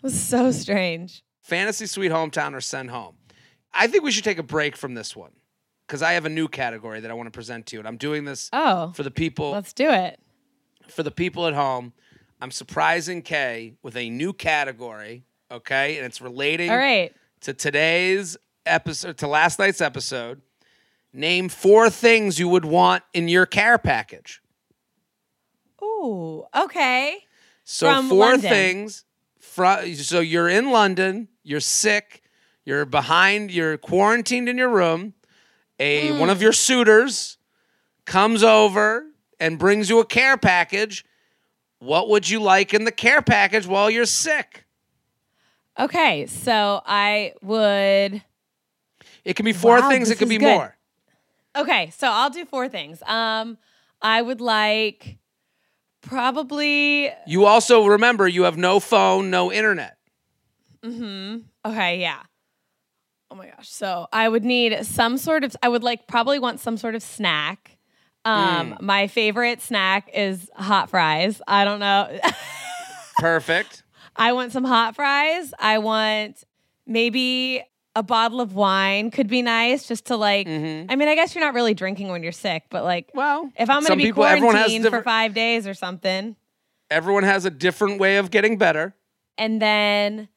It 0.00 0.02
was 0.04 0.20
so 0.20 0.52
strange. 0.52 1.24
Fantasy 1.48 1.86
Sweet 1.86 2.12
Hometown 2.12 2.52
or 2.54 2.60
Send 2.60 2.90
Home. 2.90 3.14
I 3.72 3.86
think 3.86 4.04
we 4.04 4.10
should 4.12 4.24
take 4.24 4.38
a 4.38 4.42
break 4.42 4.76
from 4.76 4.92
this 4.92 5.16
one 5.16 5.30
because 5.86 6.02
I 6.02 6.12
have 6.12 6.26
a 6.26 6.28
new 6.28 6.46
category 6.46 7.00
that 7.00 7.10
I 7.10 7.14
want 7.14 7.26
to 7.26 7.30
present 7.30 7.64
to 7.68 7.76
you, 7.76 7.80
and 7.80 7.88
I'm 7.88 7.96
doing 7.96 8.24
this 8.26 8.50
Oh, 8.52 8.92
for 8.94 9.02
the 9.02 9.10
people 9.10 9.50
let's 9.52 9.72
do 9.72 9.88
it. 9.90 10.20
for 10.88 11.02
the 11.02 11.10
people 11.10 11.46
at 11.46 11.54
home. 11.54 11.94
I'm 12.40 12.50
surprising 12.50 13.22
Kay 13.22 13.74
with 13.82 13.96
a 13.96 14.10
new 14.10 14.34
category, 14.34 15.24
okay, 15.50 15.96
and 15.96 16.04
it's 16.04 16.20
relating 16.20 16.68
All 16.70 16.76
right. 16.76 17.14
to 17.40 17.54
today's 17.54 18.36
episode, 18.66 19.16
to 19.18 19.26
last 19.26 19.58
night's 19.58 19.80
episode. 19.80 20.42
Name 21.14 21.48
four 21.48 21.88
things 21.88 22.38
you 22.38 22.50
would 22.50 22.66
want 22.66 23.02
in 23.14 23.26
your 23.28 23.46
care 23.46 23.78
package. 23.78 24.42
Ooh, 25.82 26.44
okay. 26.54 27.18
So 27.64 27.86
From 27.92 28.08
four 28.10 28.18
London. 28.18 28.50
things. 28.50 29.04
Fro- 29.40 29.92
so 29.94 30.20
you're 30.20 30.48
in 30.48 30.70
London. 30.70 31.28
You're 31.48 31.60
sick. 31.60 32.22
You're 32.66 32.84
behind. 32.84 33.50
You're 33.50 33.78
quarantined 33.78 34.50
in 34.50 34.58
your 34.58 34.68
room. 34.68 35.14
A 35.78 36.12
Hmm. 36.12 36.18
one 36.18 36.28
of 36.30 36.42
your 36.42 36.52
suitors 36.52 37.38
comes 38.04 38.42
over 38.42 39.06
and 39.40 39.58
brings 39.58 39.88
you 39.88 39.98
a 40.00 40.04
care 40.04 40.36
package. 40.36 41.06
What 41.78 42.08
would 42.10 42.28
you 42.28 42.40
like 42.40 42.74
in 42.74 42.84
the 42.84 42.92
care 42.92 43.22
package 43.22 43.66
while 43.66 43.88
you're 43.88 44.04
sick? 44.04 44.64
Okay, 45.78 46.26
so 46.26 46.82
I 46.84 47.32
would. 47.40 48.22
It 49.24 49.34
can 49.34 49.44
be 49.44 49.52
four 49.52 49.80
Wow, 49.80 49.88
things. 49.88 50.10
It 50.10 50.18
could 50.18 50.28
be 50.28 50.36
good. 50.38 50.44
more. 50.54 50.76
Okay, 51.56 51.90
so 51.96 52.08
I'll 52.08 52.30
do 52.30 52.44
four 52.44 52.68
things. 52.68 53.02
Um, 53.04 53.56
I 54.02 54.20
would 54.20 54.40
like 54.40 55.18
probably. 56.02 57.10
You 57.26 57.46
also 57.46 57.86
remember 57.86 58.26
you 58.28 58.42
have 58.42 58.56
no 58.58 58.80
phone, 58.80 59.30
no 59.30 59.50
internet. 59.52 59.97
Okay, 60.84 62.00
yeah. 62.00 62.22
Oh 63.30 63.34
my 63.34 63.46
gosh. 63.48 63.68
So 63.68 64.06
I 64.12 64.28
would 64.28 64.44
need 64.44 64.84
some 64.86 65.18
sort 65.18 65.44
of. 65.44 65.54
I 65.62 65.68
would 65.68 65.82
like 65.82 66.06
probably 66.06 66.38
want 66.38 66.60
some 66.60 66.76
sort 66.76 66.94
of 66.94 67.02
snack. 67.02 67.76
Um, 68.24 68.72
Hmm. 68.72 68.84
my 68.86 69.06
favorite 69.06 69.60
snack 69.62 70.10
is 70.12 70.50
hot 70.54 70.90
fries. 70.90 71.40
I 71.46 71.64
don't 71.64 71.78
know. 71.80 72.18
Perfect. 73.18 73.82
I 74.16 74.32
want 74.32 74.52
some 74.52 74.64
hot 74.64 74.96
fries. 74.96 75.52
I 75.58 75.78
want 75.78 76.42
maybe 76.86 77.62
a 77.94 78.02
bottle 78.02 78.40
of 78.40 78.54
wine 78.54 79.10
could 79.10 79.28
be 79.28 79.42
nice 79.42 79.86
just 79.86 80.06
to 80.06 80.16
like 80.16 80.46
Hmm. 80.46 80.84
I 80.88 80.96
mean, 80.96 81.08
I 81.08 81.14
guess 81.14 81.34
you're 81.34 81.44
not 81.44 81.54
really 81.54 81.74
drinking 81.74 82.08
when 82.08 82.22
you're 82.22 82.32
sick, 82.32 82.64
but 82.70 82.84
like 82.84 83.08
Mm-hmm. 83.08 83.18
Well, 83.18 83.52
if 83.56 83.68
I'm 83.70 83.80
going 83.82 83.90
to 83.90 83.96
be 83.96 84.04
people- 84.04 84.24
quarantined 84.24 84.86
for 84.86 85.02
5 85.02 85.34
days 85.34 85.66
or 85.66 85.74
something, 85.74 86.36
Everyone 86.90 87.22
has 87.24 87.44
a 87.44 87.50
different 87.50 88.00
way 88.00 88.16
of 88.16 88.30
getting 88.30 88.56
better. 88.56 88.94
and 89.36 89.60
then 89.60 90.28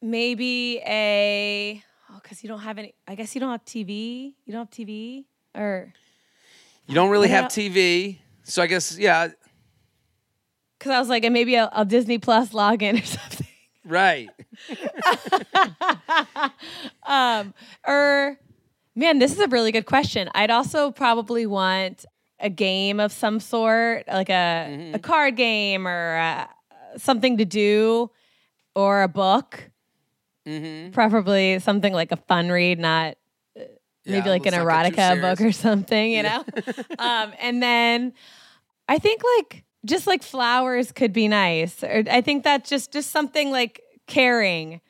maybe 0.00 0.80
a 0.86 1.82
oh 2.10 2.20
cuz 2.22 2.42
you 2.42 2.48
don't 2.48 2.60
have 2.60 2.78
any 2.78 2.94
I 3.06 3.14
guess 3.14 3.34
you 3.34 3.40
don't 3.40 3.50
have 3.50 3.64
TV. 3.64 4.34
You 4.44 4.52
don't 4.52 4.60
have 4.66 4.70
TV 4.70 5.24
or 5.54 5.92
You 6.86 6.94
don't 6.94 7.10
really 7.10 7.28
have 7.28 7.44
about- 7.44 7.50
TV. 7.52 8.18
So 8.44 8.62
I 8.62 8.66
guess, 8.66 8.96
yeah, 8.98 9.28
cuz 10.80 10.90
I 10.90 10.98
was 10.98 11.08
like 11.08 11.24
and 11.24 11.34
maybe 11.34 11.54
a, 11.56 11.68
a 11.72 11.84
Disney 11.84 12.18
Plus 12.18 12.50
login 12.50 13.02
or 13.02 13.04
something. 13.18 13.46
right. 13.84 14.28
Um, 17.06 17.54
or 17.86 18.38
man, 18.94 19.18
this 19.18 19.32
is 19.32 19.38
a 19.38 19.48
really 19.48 19.72
good 19.72 19.86
question. 19.86 20.28
I'd 20.34 20.50
also 20.50 20.90
probably 20.90 21.46
want 21.46 22.04
a 22.40 22.50
game 22.50 23.00
of 23.00 23.12
some 23.12 23.40
sort, 23.40 24.06
like 24.08 24.28
a 24.30 24.92
a 24.94 24.98
card 24.98 25.36
game 25.36 25.86
or 25.88 26.16
uh 26.18 26.46
something 26.98 27.38
to 27.38 27.44
do, 27.44 28.10
or 28.74 29.02
a 29.02 29.08
book. 29.08 29.70
Mm-hmm. 30.48 30.92
Preferably 30.92 31.58
something 31.58 31.92
like 31.92 32.10
a 32.10 32.16
fun 32.16 32.48
read, 32.48 32.78
not 32.78 33.16
maybe 34.06 34.30
like 34.30 34.46
an 34.46 34.54
erotica 34.54 35.20
book 35.20 35.40
or 35.40 35.52
something, 35.66 36.12
you 36.12 36.22
know. 36.22 36.42
um, 36.98 37.32
and 37.40 37.62
then 37.62 38.14
I 38.88 38.98
think 38.98 39.22
like 39.36 39.64
just 39.84 40.06
like 40.06 40.22
flowers 40.22 40.90
could 40.92 41.12
be 41.12 41.28
nice. 41.28 41.84
Or 41.84 42.04
I 42.10 42.22
think 42.22 42.44
that's 42.44 42.68
just 42.70 42.92
just 42.92 43.10
something 43.10 43.50
like 43.50 43.82
caring. 44.06 44.80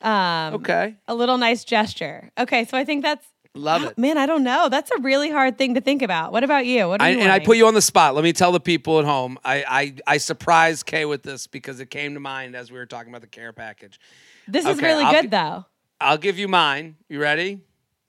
Um, 0.00 0.54
Okay. 0.54 0.96
a 1.06 1.14
little 1.14 1.38
nice 1.38 1.64
gesture. 1.64 2.32
Okay, 2.36 2.64
so 2.64 2.76
I 2.76 2.84
think 2.84 3.02
that's 3.04 3.26
Love 3.54 3.84
it. 3.84 3.98
man. 3.98 4.16
I 4.16 4.24
don't 4.24 4.42
know. 4.44 4.68
That's 4.70 4.90
a 4.90 4.98
really 5.00 5.30
hard 5.30 5.58
thing 5.58 5.74
to 5.74 5.80
think 5.82 6.00
about. 6.00 6.32
What 6.32 6.42
about 6.42 6.64
you? 6.64 6.88
What 6.88 7.02
I, 7.02 7.10
you 7.10 7.20
and 7.20 7.30
I 7.30 7.38
put 7.38 7.58
you 7.58 7.66
on 7.66 7.74
the 7.74 7.82
spot. 7.82 8.14
Let 8.14 8.24
me 8.24 8.32
tell 8.32 8.50
the 8.50 8.60
people 8.60 8.98
at 8.98 9.04
home. 9.04 9.38
I, 9.44 9.64
I, 9.68 9.94
I 10.14 10.16
surprised 10.16 10.86
Kay 10.86 11.04
with 11.04 11.22
this 11.22 11.46
because 11.46 11.78
it 11.78 11.90
came 11.90 12.14
to 12.14 12.20
mind 12.20 12.56
as 12.56 12.70
we 12.72 12.78
were 12.78 12.86
talking 12.86 13.10
about 13.12 13.20
the 13.20 13.26
care 13.26 13.52
package. 13.52 14.00
This 14.48 14.64
is 14.64 14.80
really 14.80 15.04
I'll 15.04 15.12
good 15.12 15.22
gi- 15.24 15.28
though. 15.28 15.66
I'll 16.00 16.16
give 16.18 16.38
you 16.38 16.48
mine. 16.48 16.96
You 17.10 17.20
ready? 17.20 17.60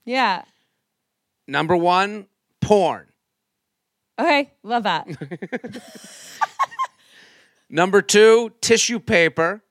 Yeah. 0.06 0.44
Number 1.46 1.76
one, 1.76 2.28
porn. 2.62 3.08
Okay, 4.18 4.52
love 4.64 4.84
that. 4.84 5.08
Number 7.70 8.02
two, 8.02 8.52
tissue 8.62 9.00
paper. 9.00 9.64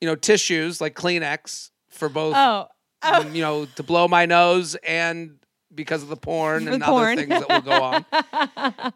You 0.00 0.08
know, 0.08 0.14
tissues 0.14 0.80
like 0.80 0.94
Kleenex 0.94 1.70
for 1.88 2.08
both, 2.08 2.34
Oh, 2.36 2.68
oh, 3.02 3.26
you 3.28 3.42
know, 3.42 3.66
to 3.76 3.82
blow 3.82 4.08
my 4.08 4.26
nose 4.26 4.74
and 4.76 5.38
because 5.74 6.02
of 6.02 6.08
the 6.08 6.16
porn 6.16 6.64
For 6.66 6.72
and 6.72 6.82
the 6.82 6.86
other 6.86 7.16
things 7.16 7.28
that 7.28 7.48
will 7.48 7.60
go 7.60 7.82
on. 7.82 8.92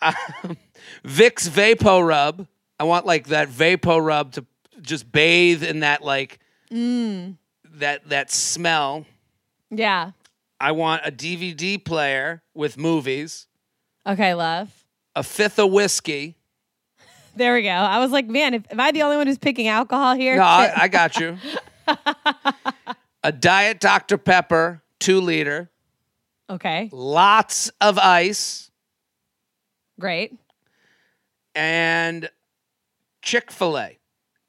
Um, 0.00 0.56
Vicks 1.04 1.48
Vapo 1.48 2.06
Rub. 2.06 2.46
I 2.78 2.84
want 2.84 3.04
like 3.06 3.28
that 3.28 3.48
Vapo 3.48 4.04
Rub 4.04 4.32
to 4.32 4.44
just 4.80 5.10
bathe 5.10 5.62
in 5.64 5.80
that 5.80 6.02
like 6.04 6.38
Mm. 6.70 7.36
that 7.76 8.08
that 8.10 8.30
smell. 8.30 9.06
yeah. 9.70 10.10
I 10.60 10.72
want 10.72 11.02
a 11.04 11.10
DVD 11.12 11.82
player 11.82 12.42
with 12.52 12.76
movies, 12.76 13.46
Okay, 14.06 14.34
love. 14.34 14.68
a 15.16 15.22
fifth 15.22 15.58
of 15.60 15.70
whiskey, 15.70 16.34
There 17.36 17.54
we 17.54 17.62
go. 17.62 17.68
I 17.70 17.98
was 18.00 18.10
like, 18.10 18.26
man, 18.26 18.54
if, 18.54 18.62
am 18.72 18.80
I 18.80 18.90
the 18.90 19.02
only 19.02 19.16
one 19.16 19.28
who's 19.28 19.38
picking 19.38 19.68
alcohol 19.68 20.14
here? 20.16 20.36
No, 20.36 20.42
I, 20.42 20.72
I 20.82 20.88
got 20.88 21.16
you. 21.18 21.38
a 23.22 23.32
diet 23.32 23.80
Dr. 23.80 24.18
Pepper, 24.18 24.82
two 24.98 25.20
liter, 25.20 25.70
okay, 26.48 26.88
lots 26.92 27.70
of 27.80 27.98
ice, 27.98 28.70
great. 29.98 30.34
and 31.54 32.30
Chick 33.22 33.50
fil 33.50 33.78
A. 33.78 33.98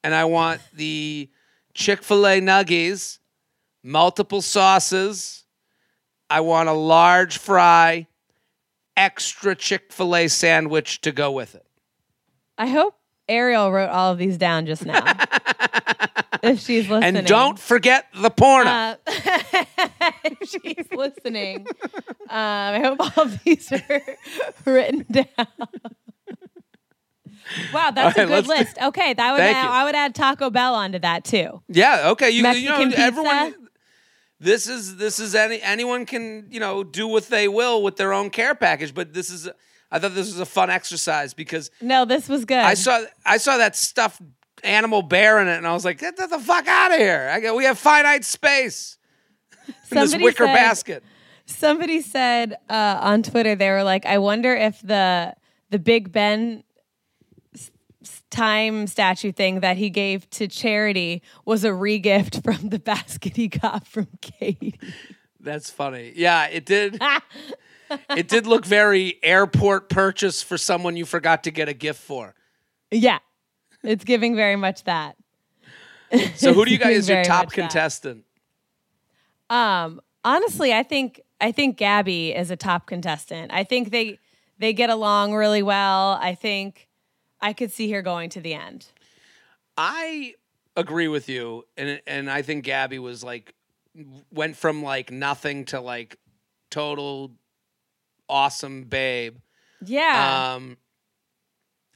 And 0.03 0.13
I 0.15 0.26
want 0.26 0.61
the 0.74 1.30
Chick 1.74 2.03
fil 2.03 2.26
A 2.26 2.39
nuggies, 2.39 3.20
multiple 3.84 4.41
sauces. 4.41 5.43
I 6.30 6.41
want 6.41 6.70
a 6.70 6.74
large 6.74 7.38
fry, 7.38 8.07
extra 8.95 9.55
Chick 9.55 9.91
fil 9.91 10.15
A 10.15 10.28
sandwich 10.28 11.01
to 11.01 11.11
go 11.11 11.32
with 11.32 11.55
it. 11.55 11.65
I 12.57 12.67
hope 12.67 12.95
Ariel 13.28 13.72
wrote 13.72 13.89
all 13.89 14.11
of 14.11 14.17
these 14.17 14.38
down 14.38 14.65
just 14.65 14.86
now. 14.86 15.01
if 16.43 16.59
she's 16.59 16.89
listening. 16.89 17.17
And 17.17 17.27
don't 17.27 17.59
forget 17.59 18.07
the 18.13 18.29
porno. 18.29 18.69
Uh, 18.69 18.95
if 20.23 20.49
she's 20.49 20.85
listening, 20.91 21.67
um, 21.95 21.95
I 22.29 22.79
hope 22.83 22.99
all 23.17 23.23
of 23.25 23.43
these 23.43 23.71
are 23.71 24.01
written 24.65 25.05
down. 25.11 25.25
wow, 27.73 27.91
that's 27.91 28.17
All 28.17 28.23
a 28.23 28.27
good 28.27 28.29
let's 28.29 28.47
do- 28.47 28.53
list. 28.53 28.77
Okay, 28.81 29.13
that 29.13 29.31
would 29.31 29.41
add. 29.41 29.67
I 29.69 29.83
would 29.85 29.95
add 29.95 30.15
Taco 30.15 30.49
Bell 30.49 30.75
onto 30.75 30.99
that 30.99 31.23
too. 31.23 31.61
Yeah. 31.67 32.09
Okay. 32.11 32.29
You, 32.31 32.47
you 32.49 32.69
know 32.69 32.91
everyone. 32.95 33.55
This 34.39 34.67
is 34.67 34.95
this 34.95 35.19
is 35.19 35.35
any 35.35 35.61
anyone 35.61 36.05
can 36.05 36.47
you 36.49 36.59
know 36.59 36.83
do 36.83 37.07
what 37.07 37.27
they 37.27 37.47
will 37.47 37.83
with 37.83 37.97
their 37.97 38.13
own 38.13 38.29
care 38.29 38.55
package, 38.55 38.93
but 38.93 39.13
this 39.13 39.29
is 39.29 39.49
I 39.91 39.99
thought 39.99 40.15
this 40.15 40.27
was 40.27 40.39
a 40.39 40.45
fun 40.45 40.69
exercise 40.69 41.33
because 41.33 41.71
No, 41.81 42.05
this 42.05 42.29
was 42.29 42.45
good. 42.45 42.57
I 42.59 42.75
saw 42.75 43.01
I 43.25 43.37
saw 43.37 43.57
that 43.57 43.75
stuffed 43.75 44.21
animal 44.64 45.01
bear 45.01 45.39
in 45.41 45.47
it, 45.47 45.57
and 45.57 45.68
I 45.68 45.74
was 45.74 45.86
like, 45.86 45.99
get 45.99 46.18
the 46.18 46.28
fuck 46.39 46.68
out 46.68 46.91
of 46.91 46.97
here! 46.97 47.30
I 47.32 47.39
go, 47.39 47.55
we 47.55 47.66
have 47.66 47.78
finite 47.78 48.26
space 48.26 48.97
in 49.68 49.74
this 49.97 50.16
wicker 50.16 50.45
said- 50.45 50.53
basket. 50.53 51.03
Somebody 51.45 52.01
said 52.01 52.57
uh, 52.70 52.99
on 53.01 53.24
Twitter 53.24 53.55
they 53.55 53.72
were 53.72 53.84
like, 53.84 54.05
I 54.05 54.20
wonder 54.20 54.55
if 54.55 54.80
the 54.82 55.34
the 55.72 55.80
Big 55.80 56.12
Ben 56.12 56.64
time 58.30 58.88
statue 58.88 59.32
thing 59.32 59.62
that 59.62 59.78
he 59.78 59.89
gave 59.89 60.30
to 60.32 60.47
charity 60.47 61.22
was 61.45 61.64
a 61.64 61.70
regift 61.70 62.43
from 62.60 62.70
the 62.70 62.80
basket 62.80 63.36
he 63.36 63.47
got 63.47 63.88
from 63.88 64.07
Kaity. 64.22 64.80
That's 65.39 65.70
funny. 65.70 66.14
Yeah, 66.16 66.47
it 66.47 66.66
did. 66.66 67.01
it 68.16 68.28
did 68.28 68.45
look 68.45 68.66
very 68.66 69.18
airport 69.24 69.89
purchase 69.89 70.43
for 70.43 70.57
someone 70.57 70.97
you 70.97 71.05
forgot 71.05 71.43
to 71.45 71.51
get 71.51 71.70
a 71.70 71.74
gift 71.74 72.01
for. 72.01 72.36
yeah, 72.91 73.20
it's 73.84 74.03
giving 74.03 74.36
very 74.36 74.55
much 74.55 74.84
that. 74.86 75.15
So 76.36 76.53
who 76.53 76.65
do 76.65 76.71
you 76.71 76.80
guys 76.80 76.97
is 76.97 77.09
your 77.09 77.23
top 77.23 77.45
much 77.45 77.55
that. 77.55 77.61
contestant? 77.61 78.25
Um, 79.49 80.01
honestly, 80.23 80.73
I 80.73 80.84
think 80.84 81.21
I 81.41 81.51
think 81.51 81.77
Gabi 81.77 82.36
is 82.36 82.51
a 82.51 82.55
top 82.55 82.88
contestant. 82.88 83.51
I 83.53 83.63
think 83.63 83.91
they 83.91 84.19
they 84.57 84.73
get 84.73 84.89
along 84.89 85.34
really 85.34 85.63
well. 85.63 86.17
I 86.21 86.36
think 86.36 86.89
I 87.41 87.53
could 87.53 87.71
see 87.71 87.91
her 87.91 88.01
going 88.01 88.30
to 88.32 88.41
the 88.41 88.53
end. 88.53 88.88
I 89.77 90.34
agree 90.75 91.07
with 91.07 91.30
you, 91.30 91.65
and 91.77 92.01
and 92.05 92.30
I 92.30 92.41
think 92.41 92.65
Gabi 92.65 92.99
was 92.99 93.23
like 93.23 93.53
went 94.32 94.55
from 94.55 94.84
like 94.84 95.11
nothing 95.11 95.65
to 95.65 95.80
like 95.80 96.17
total 96.69 97.32
awesome 98.27 98.84
babe. 98.84 99.38
Yeah. 99.84 100.53
Um, 100.55 100.77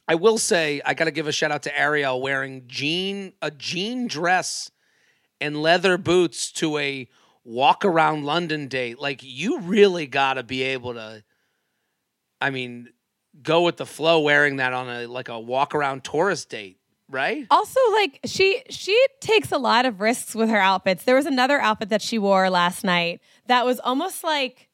I 0.07 0.15
will 0.15 0.37
say 0.37 0.81
I 0.85 0.93
got 0.93 1.05
to 1.05 1.11
give 1.11 1.27
a 1.27 1.31
shout 1.31 1.51
out 1.51 1.63
to 1.63 1.79
Ariel 1.79 2.21
wearing 2.21 2.63
jean 2.67 3.33
a 3.41 3.51
jean 3.51 4.07
dress 4.07 4.69
and 5.39 5.61
leather 5.61 5.97
boots 5.97 6.51
to 6.53 6.77
a 6.77 7.07
walk 7.43 7.85
around 7.85 8.25
London 8.25 8.67
date. 8.67 8.99
Like 8.99 9.21
you 9.23 9.59
really 9.61 10.07
got 10.07 10.35
to 10.35 10.43
be 10.43 10.63
able 10.63 10.93
to. 10.93 11.23
I 12.41 12.49
mean, 12.49 12.89
go 13.41 13.61
with 13.61 13.77
the 13.77 13.85
flow 13.85 14.19
wearing 14.19 14.57
that 14.57 14.73
on 14.73 14.89
a 14.89 15.07
like 15.07 15.29
a 15.29 15.39
walk 15.39 15.73
around 15.73 16.03
tourist 16.03 16.49
date, 16.49 16.77
right? 17.09 17.47
also 17.49 17.79
like 17.93 18.19
she 18.25 18.61
she 18.69 19.01
takes 19.21 19.51
a 19.51 19.57
lot 19.57 19.85
of 19.85 20.01
risks 20.01 20.35
with 20.35 20.49
her 20.49 20.59
outfits. 20.59 21.03
There 21.05 21.15
was 21.15 21.25
another 21.25 21.59
outfit 21.61 21.89
that 21.89 22.01
she 22.01 22.19
wore 22.19 22.49
last 22.49 22.83
night 22.83 23.21
that 23.47 23.65
was 23.65 23.79
almost 23.79 24.23
like 24.23 24.67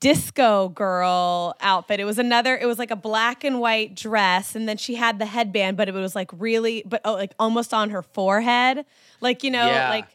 disco 0.00 0.68
girl 0.70 1.54
outfit. 1.60 2.00
It 2.00 2.04
was 2.04 2.18
another 2.18 2.56
it 2.56 2.66
was 2.66 2.78
like 2.78 2.90
a 2.90 2.96
black 2.96 3.44
and 3.44 3.60
white 3.60 3.94
dress 3.94 4.56
and 4.56 4.68
then 4.68 4.76
she 4.76 4.96
had 4.96 5.18
the 5.18 5.26
headband 5.26 5.76
but 5.76 5.88
it 5.88 5.92
was 5.94 6.14
like 6.16 6.30
really 6.32 6.82
but 6.86 7.00
oh, 7.04 7.14
like 7.14 7.32
almost 7.38 7.72
on 7.72 7.90
her 7.90 8.02
forehead. 8.02 8.84
Like, 9.20 9.44
you 9.44 9.50
know, 9.50 9.66
Yeah. 9.66 9.88
like 9.90 10.06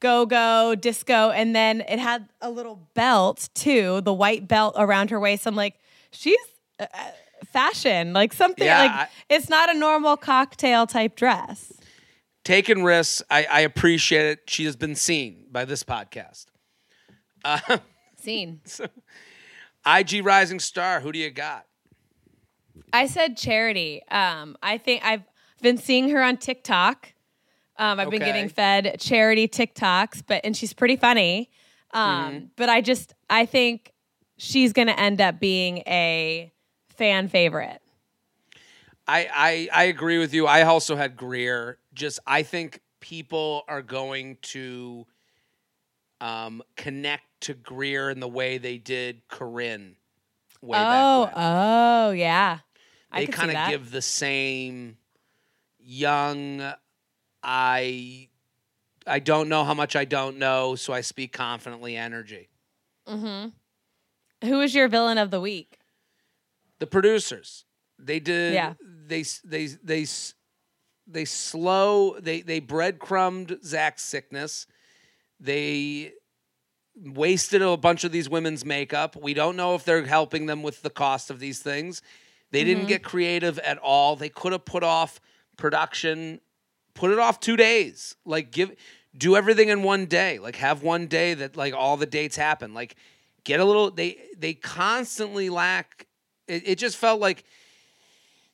go 0.00 0.26
go 0.26 0.74
disco 0.74 1.30
and 1.30 1.54
then 1.54 1.82
it 1.82 1.98
had 1.98 2.28
a 2.40 2.50
little 2.50 2.88
belt 2.94 3.48
too, 3.54 4.00
the 4.00 4.12
white 4.12 4.48
belt 4.48 4.74
around 4.76 5.10
her 5.10 5.20
waist. 5.20 5.46
I'm 5.46 5.54
like, 5.56 5.74
she's 6.10 6.36
uh, 6.80 6.86
uh, 6.92 7.10
fashion, 7.52 8.12
like 8.12 8.32
something 8.32 8.66
Yeah, 8.66 8.78
like 8.80 8.90
I- 8.90 9.08
it's 9.28 9.48
not 9.48 9.70
a 9.70 9.78
normal 9.78 10.16
cocktail 10.16 10.86
type 10.86 11.14
dress. 11.16 11.72
Taking 12.42 12.82
risks, 12.82 13.22
I, 13.30 13.44
I 13.44 13.60
appreciate 13.60 14.24
it. 14.26 14.40
She 14.48 14.64
has 14.64 14.74
been 14.74 14.96
seen 14.96 15.44
by 15.52 15.64
this 15.66 15.84
podcast. 15.84 16.46
Scene. 18.20 18.60
IG 19.86 20.24
Rising 20.24 20.60
Star, 20.60 21.00
who 21.00 21.12
do 21.12 21.18
you 21.18 21.30
got? 21.30 21.66
I 22.92 23.06
said 23.06 23.36
charity. 23.36 24.02
Um, 24.10 24.56
I 24.62 24.78
think 24.78 25.04
I've 25.04 25.22
been 25.62 25.78
seeing 25.78 26.10
her 26.10 26.22
on 26.22 26.36
TikTok. 26.36 27.12
Um, 27.76 27.98
I've 27.98 28.10
been 28.10 28.20
getting 28.20 28.48
fed 28.48 28.96
charity 29.00 29.48
TikToks, 29.48 30.22
but 30.26 30.42
and 30.44 30.56
she's 30.56 30.72
pretty 30.72 30.96
funny. 30.96 31.50
Um, 31.92 32.50
But 32.56 32.68
I 32.68 32.82
just 32.82 33.14
I 33.28 33.46
think 33.46 33.92
she's 34.36 34.72
gonna 34.72 34.92
end 34.92 35.20
up 35.20 35.40
being 35.40 35.78
a 35.86 36.52
fan 36.90 37.28
favorite. 37.28 37.80
I, 39.08 39.28
I 39.34 39.68
I 39.72 39.84
agree 39.84 40.18
with 40.18 40.34
you. 40.34 40.46
I 40.46 40.62
also 40.62 40.94
had 40.94 41.16
Greer. 41.16 41.78
Just 41.94 42.20
I 42.26 42.42
think 42.42 42.80
people 43.00 43.64
are 43.66 43.82
going 43.82 44.36
to 44.42 45.06
um, 46.20 46.62
connect 46.76 47.24
to 47.40 47.54
Greer 47.54 48.10
in 48.10 48.20
the 48.20 48.28
way 48.28 48.58
they 48.58 48.78
did 48.78 49.22
Corinne 49.28 49.96
way 50.62 50.78
oh, 50.78 51.26
back 51.26 51.36
when. 51.36 51.44
oh 51.46 52.10
yeah. 52.10 52.58
They 53.14 53.26
kind 53.26 53.50
of 53.50 53.68
give 53.68 53.90
the 53.90 54.02
same 54.02 54.96
young. 55.78 56.72
I 57.42 58.28
I 59.06 59.18
don't 59.18 59.48
know 59.48 59.64
how 59.64 59.74
much 59.74 59.96
I 59.96 60.04
don't 60.04 60.38
know, 60.38 60.76
so 60.76 60.92
I 60.92 61.00
speak 61.00 61.32
confidently. 61.32 61.96
Energy. 61.96 62.48
Mm-hmm. 63.08 64.48
Who 64.48 64.60
is 64.60 64.74
your 64.74 64.88
villain 64.88 65.18
of 65.18 65.30
the 65.30 65.40
week? 65.40 65.80
the 66.80 66.86
producers 66.86 67.64
they 67.98 68.18
did 68.18 68.54
Yeah. 68.54 68.74
they 68.82 69.22
they 69.44 69.66
they 69.66 70.06
they 71.06 71.24
slow 71.24 72.18
they 72.18 72.40
they 72.40 72.58
breadcrumbed 72.58 73.58
zach's 73.64 74.02
sickness 74.02 74.66
they 75.38 76.14
wasted 76.96 77.62
a 77.62 77.76
bunch 77.76 78.04
of 78.04 78.12
these 78.12 78.28
women's 78.28 78.64
makeup. 78.64 79.16
We 79.16 79.34
don't 79.34 79.56
know 79.56 79.74
if 79.74 79.84
they're 79.84 80.04
helping 80.04 80.46
them 80.46 80.62
with 80.62 80.82
the 80.82 80.90
cost 80.90 81.30
of 81.30 81.38
these 81.38 81.60
things. 81.60 82.02
They 82.50 82.64
didn't 82.64 82.82
mm-hmm. 82.82 82.88
get 82.88 83.04
creative 83.04 83.58
at 83.60 83.78
all. 83.78 84.16
They 84.16 84.28
could 84.28 84.52
have 84.52 84.64
put 84.64 84.82
off 84.82 85.20
production 85.56 86.40
put 86.94 87.10
it 87.10 87.18
off 87.18 87.40
two 87.40 87.56
days. 87.56 88.16
Like 88.24 88.50
give 88.50 88.72
do 89.16 89.36
everything 89.36 89.68
in 89.68 89.82
one 89.82 90.06
day. 90.06 90.38
Like 90.38 90.56
have 90.56 90.82
one 90.82 91.06
day 91.06 91.34
that 91.34 91.56
like 91.56 91.74
all 91.74 91.96
the 91.96 92.06
dates 92.06 92.36
happen. 92.36 92.74
Like 92.74 92.96
get 93.44 93.58
a 93.58 93.64
little 93.64 93.90
they 93.90 94.18
they 94.36 94.54
constantly 94.54 95.50
lack 95.50 96.06
it, 96.46 96.62
it 96.66 96.78
just 96.78 96.96
felt 96.96 97.20
like 97.20 97.44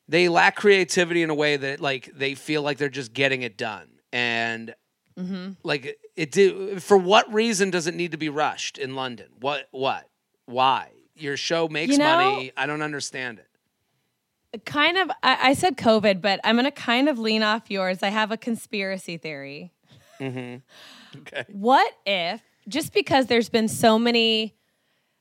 they 0.07 0.29
lack 0.29 0.55
creativity 0.55 1.21
in 1.21 1.29
a 1.29 1.35
way 1.35 1.57
that 1.57 1.81
like 1.81 2.09
they 2.15 2.35
feel 2.35 2.61
like 2.61 2.77
they're 2.77 2.89
just 2.89 3.13
getting 3.13 3.41
it 3.41 3.57
done. 3.57 3.87
And 4.13 4.73
like 5.63 5.97
it 6.15 6.31
did 6.31 6.83
for 6.83 6.97
what 6.97 7.31
reason 7.33 7.71
does 7.71 7.87
it 7.87 7.95
need 7.95 8.11
to 8.11 8.17
be 8.17 8.29
rushed 8.29 8.77
in 8.77 8.95
london? 8.95 9.27
What 9.39 9.67
what? 9.71 10.07
Why? 10.45 10.91
Your 11.15 11.35
show 11.37 11.67
makes 11.67 11.91
You 11.93 11.97
know- 11.97 12.15
money. 12.31 12.51
I 12.55 12.65
don't 12.67 12.81
understand 12.83 13.39
it. 13.39 14.63
Kind 14.65 14.97
of 14.97 15.09
I, 15.23 15.49
I 15.49 15.53
said 15.53 15.75
COVID, 15.77 16.21
but 16.21 16.39
I'm 16.43 16.55
gonna 16.55 16.71
kind 16.71 17.09
of 17.09 17.19
lean 17.19 17.43
off 17.43 17.69
yours. 17.69 18.01
I 18.03 18.09
have 18.09 18.31
a 18.31 18.37
conspiracy 18.37 19.17
theory. 19.17 19.73
Mm-hmm. 20.19 20.57
okay. 21.19 21.45
What 21.49 21.91
if 22.05 22.41
just 22.67 22.93
because 22.93 23.25
there's 23.27 23.49
been 23.49 23.67
so 23.67 23.97
many 23.99 24.55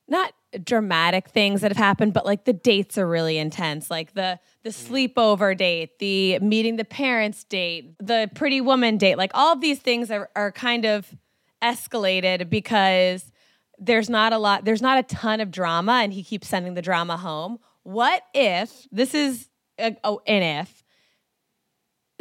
not 0.09 0.33
dramatic 0.63 1.29
things 1.29 1.61
that 1.61 1.71
have 1.71 1.77
happened, 1.77 2.13
but 2.13 2.25
like 2.25 2.45
the 2.45 2.53
dates 2.53 2.97
are 2.97 3.07
really 3.07 3.39
intense, 3.39 3.91
like 3.91 4.15
the 4.15 4.39
the 4.63 4.71
mm. 4.71 5.13
sleepover 5.13 5.57
date, 5.57 5.99
the 5.99 6.39
meeting 6.39 6.77
the 6.77 6.85
parents 6.85 7.45
date, 7.45 7.95
the 7.99 8.31
pretty 8.35 8.61
woman 8.61 8.97
date, 8.97 9.17
like 9.17 9.31
all 9.35 9.53
of 9.53 9.61
these 9.61 9.79
things 9.79 10.11
are, 10.11 10.31
are 10.35 10.53
kind 10.53 10.85
of 10.85 11.15
escalated 11.63 12.49
because 12.49 13.33
there's 13.79 14.09
not 14.09 14.33
a 14.33 14.39
lot, 14.39 14.65
there's 14.65 14.83
not 14.83 14.99
a 14.99 15.03
ton 15.03 15.41
of 15.41 15.51
drama, 15.51 16.01
and 16.03 16.13
he 16.13 16.23
keeps 16.23 16.49
sending 16.49 16.75
the 16.75 16.83
drama 16.83 17.17
home. 17.17 17.59
What 17.83 18.23
if 18.35 18.87
this 18.91 19.15
is 19.15 19.49
a, 19.79 19.97
oh, 20.03 20.21
an 20.27 20.43
if 20.43 20.83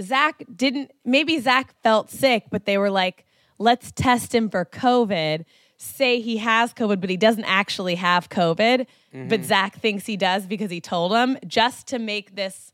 Zach 0.01 0.43
didn't, 0.53 0.91
maybe 1.05 1.39
Zach 1.39 1.73
felt 1.81 2.09
sick, 2.09 2.45
but 2.51 2.65
they 2.65 2.77
were 2.77 2.91
like, 2.91 3.25
let's 3.57 3.91
test 3.91 4.35
him 4.35 4.49
for 4.49 4.65
COVID. 4.65 5.45
Say 5.77 6.21
he 6.21 6.37
has 6.37 6.73
COVID, 6.73 7.01
but 7.01 7.09
he 7.09 7.17
doesn't 7.17 7.43
actually 7.45 7.95
have 7.95 8.29
COVID. 8.29 8.87
But 9.29 9.43
Zach 9.43 9.77
thinks 9.79 10.05
he 10.05 10.17
does 10.17 10.45
because 10.45 10.69
he 10.71 10.81
told 10.81 11.13
him 11.13 11.37
just 11.47 11.87
to 11.87 11.99
make 11.99 12.35
this, 12.35 12.73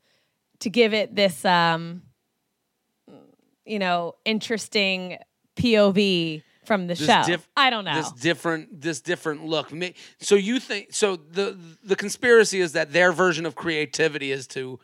to 0.60 0.70
give 0.70 0.94
it 0.94 1.16
this, 1.16 1.46
um, 1.46 2.02
you 3.66 3.80
know, 3.80 4.16
interesting 4.26 5.18
POV 5.56 6.42
from 6.66 6.88
the 6.88 6.94
This 6.96 7.06
show. 7.08 7.24
diff- 7.26 7.48
I 7.58 7.70
don't 7.70 7.86
know. 7.86 7.96
This 7.96 8.12
different, 8.14 8.82
this 8.82 9.02
different 9.02 9.46
look. 9.46 9.72
So 10.20 10.36
you 10.36 10.60
think? 10.60 10.94
So 10.94 11.16
the 11.16 11.58
the 11.84 11.96
conspiracy 11.96 12.60
is 12.60 12.74
that 12.74 12.92
their 12.94 13.12
version 13.12 13.46
of 13.46 13.56
creativity 13.56 14.32
is 14.32 14.48
to 14.48 14.80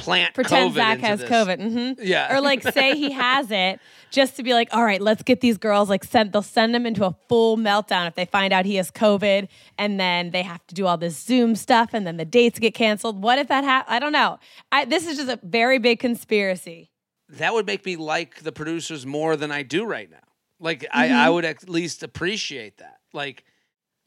plant 0.00 0.34
pretend 0.34 0.72
COVID 0.72 0.74
Zach 0.74 0.98
has 1.00 1.20
this. 1.20 1.30
COVID. 1.30 1.96
hmm 1.96 2.02
Yeah. 2.04 2.34
Or 2.36 2.40
like 2.40 2.62
say 2.62 2.96
he 2.96 3.12
has 3.26 3.50
it 3.50 3.80
just 4.10 4.36
to 4.36 4.42
be 4.42 4.54
like, 4.54 4.68
all 4.72 4.84
right, 4.84 5.00
let's 5.00 5.22
get 5.22 5.40
these 5.40 5.56
girls 5.58 5.88
like 5.88 6.02
sent. 6.04 6.32
they'll 6.32 6.42
send 6.42 6.74
them 6.74 6.84
into 6.86 7.04
a 7.04 7.14
full 7.28 7.56
meltdown 7.56 8.08
if 8.08 8.14
they 8.16 8.24
find 8.24 8.52
out 8.52 8.64
he 8.66 8.76
has 8.76 8.90
COVID 8.90 9.48
and 9.78 10.00
then 10.00 10.30
they 10.30 10.42
have 10.42 10.66
to 10.66 10.74
do 10.74 10.86
all 10.86 10.96
this 10.96 11.16
Zoom 11.16 11.54
stuff 11.54 11.90
and 11.92 12.06
then 12.06 12.16
the 12.16 12.24
dates 12.24 12.58
get 12.58 12.74
canceled. 12.74 13.22
What 13.22 13.38
if 13.38 13.48
that 13.48 13.62
happens? 13.64 13.94
I 13.94 13.98
don't 14.00 14.12
know. 14.12 14.38
I, 14.72 14.84
this 14.84 15.06
is 15.06 15.16
just 15.16 15.28
a 15.30 15.38
very 15.44 15.78
big 15.78 16.00
conspiracy. 16.00 16.90
That 17.28 17.54
would 17.54 17.66
make 17.66 17.86
me 17.86 17.94
like 17.96 18.40
the 18.42 18.50
producers 18.52 19.06
more 19.06 19.36
than 19.36 19.52
I 19.52 19.62
do 19.62 19.84
right 19.84 20.10
now. 20.10 20.18
Like 20.58 20.84
I, 20.92 21.06
Mm-hmm. 21.06 21.16
I 21.16 21.30
would 21.30 21.44
at 21.44 21.68
least 21.68 22.02
appreciate 22.02 22.78
that. 22.78 22.98
Like, 23.12 23.44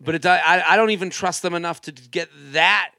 but 0.01 0.15
it, 0.15 0.25
I, 0.25 0.61
I 0.67 0.75
don't 0.75 0.89
even 0.89 1.09
trust 1.09 1.41
them 1.41 1.53
enough 1.53 1.79
to 1.83 1.91
get 1.93 2.27
that. 2.51 2.91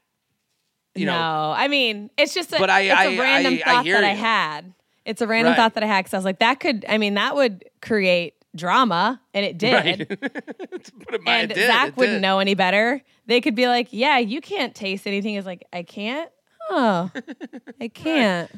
You 0.95 1.05
no, 1.07 1.11
know, 1.13 1.53
I 1.57 1.67
mean, 1.67 2.09
it's 2.17 2.33
just 2.33 2.53
a, 2.53 2.57
But 2.57 2.69
I- 2.69 2.81
it's 2.81 2.93
a 2.93 2.97
I- 2.97 3.17
random 3.19 3.53
I- 3.55 3.57
thought 3.73 3.85
that 3.85 4.03
I 4.03 4.13
had. 4.13 4.73
It's 5.05 5.21
a 5.21 5.27
random 5.27 5.51
Right. 5.51 5.57
thought 5.57 5.73
that 5.75 5.83
I 5.83 5.87
had 5.87 5.99
because 6.05 6.13
I 6.13 6.17
was 6.17 6.25
like, 6.25 6.39
that 6.39 6.59
could, 6.59 6.85
I 6.89 6.97
mean, 6.97 7.13
that 7.15 7.35
would 7.35 7.65
create 7.81 8.33
drama, 8.55 9.21
and 9.33 9.45
it 9.45 9.57
did. 9.57 9.73
right? 9.73 9.99
it 10.09 10.91
and 11.27 11.51
it 11.51 11.55
did, 11.55 11.67
Zach 11.67 11.89
it 11.89 11.97
wouldn't 11.97 12.15
did. 12.17 12.21
know 12.21 12.39
any 12.39 12.53
better. 12.55 13.01
They 13.27 13.41
could 13.41 13.53
be 13.55 13.67
like, 13.67 13.89
"Yeah, 13.91 14.17
you 14.19 14.39
can't 14.39 14.73
taste 14.73 15.05
anything." 15.05 15.35
Is 15.35 15.45
like, 15.45 15.63
"I 15.73 15.83
can't." 15.83 16.29
Oh, 16.69 17.11
I 17.81 17.87
can't. 17.89 18.49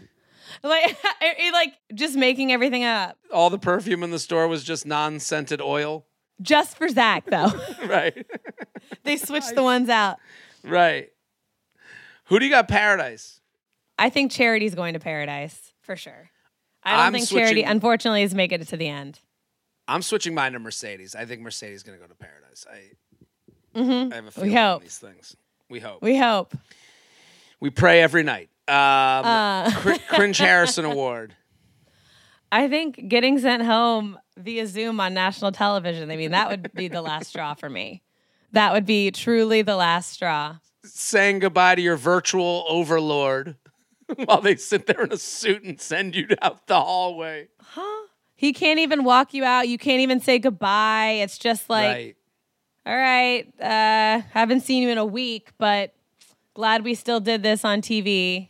Like, 0.64 0.96
like 1.54 1.74
just 1.96 2.16
making 2.16 2.52
everything 2.54 2.84
up 2.86 3.18
All 3.34 3.50
the 3.50 3.58
perfume 3.60 4.04
in 4.04 4.12
the 4.12 4.20
store 4.20 4.48
was 4.48 4.64
just 4.64 4.86
non-scented 4.86 5.60
oil. 5.62 6.06
just 6.42 6.78
for 6.78 6.88
Zach, 6.88 7.26
though. 7.30 7.52
Right, 7.86 8.26
they 9.04 9.18
switched 9.18 9.56
the 9.56 9.64
ones 9.64 9.90
out. 9.90 10.18
right. 10.64 11.10
Who 12.28 12.40
do 12.40 12.46
you 12.46 12.52
got? 12.52 12.68
Paradise. 12.68 13.40
I 14.00 14.10
think 14.10 14.32
Charity's 14.32 14.76
going 14.76 14.94
to 14.94 15.00
Paradise 15.00 15.74
for 15.82 15.96
sure. 15.96 16.30
I 16.84 16.92
don't 16.92 17.00
I'm 17.00 17.14
think 17.14 17.28
Charity, 17.28 17.64
unfortunately, 17.64 18.24
is 18.24 18.34
making 18.36 18.62
it 18.62 18.68
to 18.70 18.78
the 18.78 18.88
end. 18.88 19.20
I'm 19.88 20.02
switching 20.02 20.34
mine 20.34 20.54
to 20.54 20.60
Mercedes. 20.60 21.16
I 21.16 21.26
think 21.26 21.42
Mercedes 21.42 21.78
is 21.78 21.84
going 21.84 21.98
to 21.98 22.02
go 22.04 22.08
to 22.08 22.16
Paradise. 22.16 22.66
I, 22.70 22.76
I 23.80 23.80
have 23.80 23.82
a 23.82 23.82
Mm-hmm. 24.10 24.26
We 24.26 24.32
feeling 24.32 24.52
hope. 24.56 24.82
these 24.84 24.98
things. 24.98 25.36
We 25.70 25.80
hope. 25.80 26.02
We 26.02 26.18
hope. 26.18 26.56
We 27.60 27.70
pray 27.70 28.02
every 28.02 28.24
night. 28.24 28.50
Um, 28.68 28.76
Uh. 29.26 29.72
Cr- 29.72 30.16
Cringe 30.16 30.38
Harrison 30.38 30.86
Award. 30.92 31.36
I 32.52 32.68
think 32.70 33.08
getting 33.08 33.38
sent 33.40 33.64
home 33.64 34.18
via 34.38 34.66
Zoom 34.68 35.00
on 35.00 35.14
national 35.14 35.52
television. 35.52 36.10
I 36.12 36.16
mean, 36.18 36.32
that 36.32 36.50
would 36.50 36.72
be 36.74 36.88
the 36.88 37.02
last 37.02 37.28
straw 37.28 37.54
for 37.56 37.70
me. 37.70 38.02
That 38.54 38.72
would 38.74 38.86
be 38.86 39.12
truly 39.12 39.62
the 39.62 39.76
last 39.76 40.12
straw. 40.12 40.56
Saying 40.88 41.40
goodbye 41.40 41.76
to 41.76 41.82
your 41.82 41.98
virtual 41.98 42.66
overlord 42.68 43.56
while 44.26 44.42
they 44.42 44.56
sit 44.56 44.88
there 44.88 45.04
in 45.04 45.12
a 45.12 45.18
suit 45.18 45.64
and 45.64 45.80
send 45.80 46.16
you 46.16 46.28
out 46.42 46.68
the 46.68 46.80
hallway. 46.80 47.50
Huh? 47.62 48.08
He 48.36 48.54
can't 48.54 48.80
even 48.80 49.04
walk 49.04 49.34
you 49.34 49.44
out. 49.44 49.68
You 49.68 49.78
can't 49.78 50.02
even 50.02 50.20
say 50.20 50.40
goodbye. 50.40 51.20
It's 51.22 51.38
just 51.38 51.70
like, 51.70 51.88
right. 51.88 52.16
all 52.86 52.96
right, 52.96 53.48
uh, 53.60 54.22
haven't 54.32 54.62
seen 54.62 54.84
you 54.84 54.90
in 54.90 55.00
a 55.00 55.06
week, 55.06 55.50
but 55.58 55.94
glad 56.54 56.84
we 56.84 56.94
still 56.94 57.20
did 57.20 57.42
this 57.42 57.66
on 57.66 57.82
TV. 57.82 58.50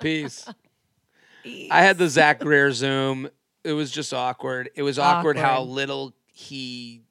Peace. 0.00 0.46
I 1.70 1.82
had 1.82 1.98
the 1.98 2.08
Zach 2.08 2.40
Greer 2.40 2.72
Zoom. 2.72 3.28
It 3.64 3.72
was 3.72 3.90
just 3.90 4.14
awkward. 4.14 4.70
It 4.74 4.82
was 4.82 4.98
awkward, 4.98 5.36
how 5.36 5.62
little 5.62 6.14
he, 6.26 7.02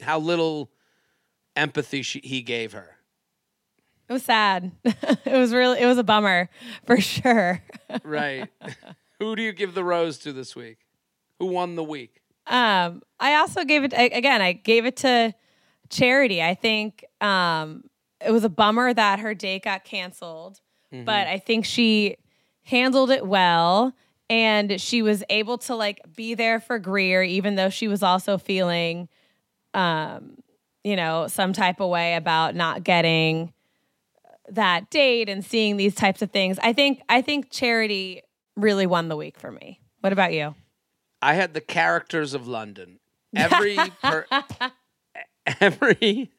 how 0.00 0.18
little 0.18 0.70
empathy 1.56 2.02
she, 2.02 2.20
he 2.20 2.42
gave 2.42 2.72
her. 2.72 2.91
It 4.12 4.16
was 4.16 4.24
sad. 4.24 4.72
it 4.84 5.32
was 5.32 5.54
really, 5.54 5.80
it 5.80 5.86
was 5.86 5.96
a 5.96 6.04
bummer 6.04 6.50
for 6.84 7.00
sure. 7.00 7.62
Right. 8.04 8.48
Who 9.18 9.34
do 9.36 9.42
you 9.42 9.52
give 9.52 9.72
the 9.72 9.84
rose 9.84 10.18
to 10.18 10.34
this 10.34 10.54
week? 10.54 10.78
Who 11.38 11.46
won 11.46 11.76
the 11.76 11.82
week? 11.82 12.20
Um, 12.46 13.02
I 13.18 13.36
also 13.36 13.64
gave 13.64 13.84
it 13.84 13.94
again. 13.96 14.42
I 14.42 14.52
gave 14.52 14.84
it 14.84 14.96
to 14.98 15.34
Charity. 15.88 16.42
I 16.42 16.54
think 16.54 17.04
um, 17.22 17.84
it 18.24 18.30
was 18.30 18.44
a 18.44 18.48
bummer 18.50 18.92
that 18.92 19.20
her 19.20 19.34
date 19.34 19.64
got 19.64 19.84
canceled, 19.84 20.60
but 20.90 21.26
I 21.26 21.38
think 21.38 21.64
she 21.66 22.16
handled 22.64 23.10
it 23.10 23.26
well, 23.26 23.94
and 24.30 24.80
she 24.80 25.02
was 25.02 25.22
able 25.28 25.58
to 25.58 25.74
like 25.74 26.00
be 26.16 26.34
there 26.34 26.60
for 26.60 26.78
Greer, 26.78 27.22
even 27.22 27.54
though 27.56 27.70
she 27.70 27.88
was 27.88 28.02
also 28.02 28.38
feeling, 28.38 29.08
um, 29.74 30.38
you 30.82 30.96
know, 30.96 31.28
some 31.28 31.52
type 31.52 31.80
of 31.80 31.90
way 31.90 32.14
about 32.14 32.54
not 32.54 32.84
getting 32.84 33.52
that 34.54 34.90
date 34.90 35.28
and 35.28 35.44
seeing 35.44 35.76
these 35.76 35.94
types 35.94 36.22
of 36.22 36.30
things. 36.30 36.58
I 36.62 36.72
think 36.72 37.02
I 37.08 37.22
think 37.22 37.50
Charity 37.50 38.22
really 38.56 38.86
won 38.86 39.08
the 39.08 39.16
week 39.16 39.38
for 39.38 39.50
me. 39.50 39.80
What 40.00 40.12
about 40.12 40.32
you? 40.32 40.54
I 41.20 41.34
had 41.34 41.54
the 41.54 41.60
characters 41.60 42.34
of 42.34 42.48
London. 42.48 42.98
Every 43.34 43.78
per, 44.02 44.26
every 45.60 46.30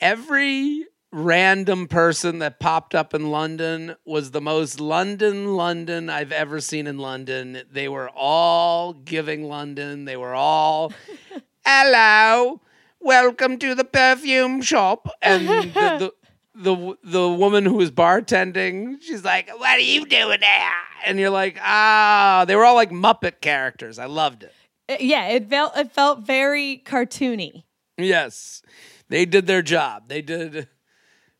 every 0.00 0.86
random 1.12 1.86
person 1.86 2.40
that 2.40 2.58
popped 2.58 2.96
up 2.96 3.14
in 3.14 3.30
London 3.30 3.94
was 4.04 4.32
the 4.32 4.40
most 4.40 4.80
London 4.80 5.54
London 5.54 6.10
I've 6.10 6.32
ever 6.32 6.60
seen 6.60 6.88
in 6.88 6.98
London. 6.98 7.62
They 7.70 7.88
were 7.88 8.10
all 8.10 8.92
giving 8.92 9.44
London. 9.44 10.04
They 10.04 10.16
were 10.16 10.34
all 10.34 10.92
hello, 11.64 12.60
welcome 12.98 13.56
to 13.58 13.76
the 13.76 13.84
perfume 13.84 14.62
shop, 14.62 15.08
and 15.22 15.46
the. 15.46 15.62
the 15.72 16.12
the 16.54 16.96
the 17.02 17.28
woman 17.28 17.64
who 17.64 17.74
was 17.74 17.90
bartending, 17.90 19.00
she's 19.00 19.24
like, 19.24 19.48
"What 19.58 19.78
are 19.78 19.80
you 19.80 20.06
doing 20.06 20.40
there?" 20.40 20.70
And 21.06 21.18
you're 21.18 21.30
like, 21.30 21.58
"Ah!" 21.60 22.44
They 22.46 22.56
were 22.56 22.64
all 22.64 22.74
like 22.74 22.90
Muppet 22.90 23.40
characters. 23.40 23.98
I 23.98 24.06
loved 24.06 24.42
it. 24.42 24.52
Uh, 24.88 24.96
yeah, 25.00 25.28
it 25.28 25.48
felt 25.48 25.76
it 25.76 25.92
felt 25.92 26.20
very 26.20 26.82
cartoony. 26.84 27.64
Yes, 27.96 28.62
they 29.08 29.24
did 29.24 29.46
their 29.46 29.62
job. 29.62 30.08
They 30.08 30.22
did. 30.22 30.68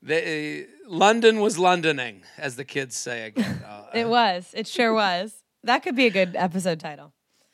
They 0.02 0.66
London 0.86 1.40
was 1.40 1.56
Londoning, 1.58 2.22
as 2.38 2.56
the 2.56 2.64
kids 2.64 2.96
say 2.96 3.26
again. 3.26 3.62
It 3.94 4.08
was. 4.08 4.52
It 4.54 4.68
sure 4.68 4.94
was. 4.94 5.42
That 5.64 5.82
could 5.82 5.96
be 5.96 6.06
a 6.06 6.10
good 6.10 6.36
episode 6.36 6.78
title. 6.78 7.12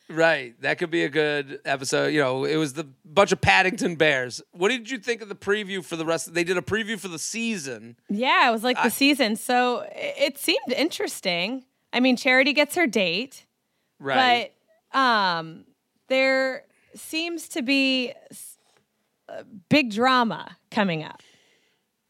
Right, 0.09 0.59
that 0.61 0.77
could 0.77 0.89
be 0.91 1.03
a 1.03 1.09
good 1.09 1.59
episode. 1.65 2.07
You 2.07 2.21
know, 2.21 2.45
it 2.45 2.55
was 2.57 2.73
the 2.73 2.85
bunch 3.05 3.31
of 3.31 3.41
Paddington 3.41 3.95
Bears. 3.95 4.41
What 4.51 4.69
did 4.69 4.89
you 4.89 4.97
think 4.97 5.21
of 5.21 5.29
the 5.29 5.35
preview 5.35 5.83
for 5.83 5.95
the 5.95 6.05
rest? 6.05 6.33
They 6.33 6.43
did 6.43 6.57
a 6.57 6.61
preview 6.61 6.99
for 6.99 7.07
the 7.07 7.19
season. 7.19 7.97
Yeah, 8.09 8.47
it 8.47 8.51
was 8.51 8.63
like 8.63 8.81
the 8.81 8.89
season. 8.89 9.35
So 9.35 9.87
it, 9.93 10.37
seemed 10.37 10.71
interesting. 10.75 11.65
I 11.93 11.99
mean, 11.99 12.15
Charity 12.17 12.53
gets 12.53 12.75
her 12.75 12.87
date, 12.87 13.45
Right. 13.99 14.51
but 14.93 14.99
um, 14.99 15.65
there 16.09 16.63
seems 16.95 17.47
to 17.49 17.61
be 17.61 18.13
big 19.69 19.91
drama 19.91 20.57
coming 20.71 21.03
up. 21.03 21.21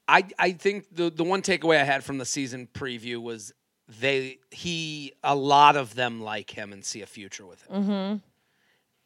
I 0.08 0.24
I 0.40 0.52
think 0.52 0.86
the 0.96 1.10
the 1.10 1.24
one 1.24 1.42
takeaway 1.42 1.82
I 1.82 1.84
had 1.84 2.04
from 2.04 2.18
the 2.18 2.26
season 2.26 2.68
preview 2.74 3.22
was 3.22 3.52
they 3.88 4.40
he 4.52 5.14
a 5.24 5.36
lot 5.36 5.76
of 5.76 5.96
them 5.96 6.22
like 6.22 6.52
him 6.52 6.74
and 6.74 6.84
see 6.84 7.02
a 7.02 7.06
future 7.06 7.46
with 7.46 7.62
him. 7.64 7.84
Mm-hmm. 7.84 8.18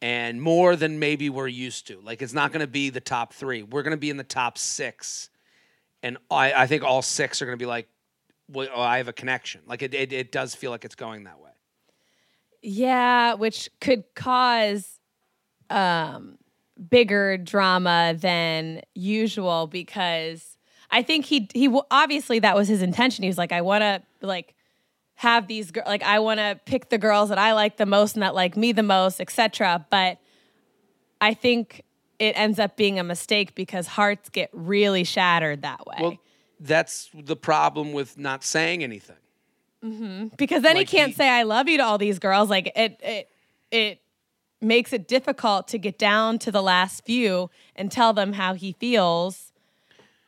And 0.04 0.42
more 0.42 0.74
than 0.74 0.98
maybe 0.98 1.30
we're 1.30 1.46
used 1.46 1.86
to. 1.86 2.00
Like 2.00 2.22
it's 2.22 2.32
not 2.32 2.52
going 2.52 2.60
to 2.60 2.66
be 2.66 2.90
the 2.90 3.00
top 3.00 3.32
three. 3.32 3.62
We're 3.62 3.82
going 3.82 3.92
to 3.92 3.96
be 3.96 4.10
in 4.10 4.16
the 4.16 4.24
top 4.24 4.58
six, 4.58 5.30
and 6.02 6.18
I 6.30 6.52
I 6.52 6.66
think 6.66 6.82
all 6.82 7.02
six 7.02 7.40
are 7.40 7.46
going 7.46 7.58
to 7.58 7.62
be 7.62 7.68
like, 7.68 7.88
well, 8.48 8.68
oh, 8.74 8.80
I 8.80 8.98
have 8.98 9.08
a 9.08 9.12
connection. 9.12 9.60
Like 9.66 9.82
it, 9.82 9.94
it 9.94 10.12
it 10.12 10.32
does 10.32 10.54
feel 10.54 10.72
like 10.72 10.84
it's 10.84 10.96
going 10.96 11.24
that 11.24 11.40
way. 11.40 11.50
Yeah, 12.62 13.34
which 13.34 13.70
could 13.80 14.04
cause 14.14 14.98
um 15.70 16.38
bigger 16.90 17.36
drama 17.36 18.14
than 18.18 18.82
usual 18.94 19.68
because 19.68 20.56
I 20.90 21.02
think 21.02 21.26
he 21.26 21.48
he 21.54 21.72
obviously 21.92 22.40
that 22.40 22.56
was 22.56 22.66
his 22.66 22.82
intention. 22.82 23.22
He 23.22 23.28
was 23.28 23.38
like 23.38 23.52
I 23.52 23.60
want 23.60 23.82
to 23.82 24.02
like 24.20 24.56
have 25.22 25.46
these 25.46 25.70
gir- 25.70 25.84
like 25.86 26.02
I 26.02 26.18
want 26.18 26.38
to 26.40 26.58
pick 26.66 26.88
the 26.90 26.98
girls 26.98 27.28
that 27.28 27.38
I 27.38 27.52
like 27.52 27.76
the 27.76 27.86
most 27.86 28.14
and 28.14 28.22
that 28.24 28.34
like 28.34 28.56
me 28.56 28.72
the 28.72 28.82
most, 28.82 29.20
etc. 29.20 29.86
But 29.88 30.18
I 31.20 31.32
think 31.34 31.82
it 32.18 32.32
ends 32.36 32.58
up 32.58 32.76
being 32.76 32.98
a 32.98 33.04
mistake 33.04 33.54
because 33.54 33.86
hearts 33.86 34.28
get 34.28 34.50
really 34.52 35.04
shattered 35.04 35.62
that 35.62 35.86
way. 35.86 35.96
Well, 36.00 36.18
that's 36.58 37.08
the 37.14 37.36
problem 37.36 37.92
with 37.92 38.18
not 38.18 38.42
saying 38.44 38.82
anything. 38.82 39.16
Mm-hmm. 39.84 40.28
because 40.36 40.62
then 40.62 40.76
Like 40.76 40.88
he 40.88 40.96
can't 40.96 41.10
he- 41.10 41.16
say 41.16 41.28
I 41.28 41.42
love 41.42 41.68
you 41.68 41.76
to 41.78 41.84
all 41.84 41.98
these 41.98 42.18
girls. 42.18 42.50
Like 42.50 42.72
it 42.76 42.98
it 43.00 43.28
it 43.70 44.00
makes 44.60 44.92
it 44.92 45.06
difficult 45.08 45.66
to 45.68 45.78
get 45.78 45.98
down 45.98 46.38
to 46.40 46.50
the 46.52 46.62
last 46.62 47.04
few 47.04 47.50
and 47.76 47.90
tell 47.90 48.12
them 48.12 48.32
how 48.32 48.54
he 48.54 48.72
feels. 48.72 49.52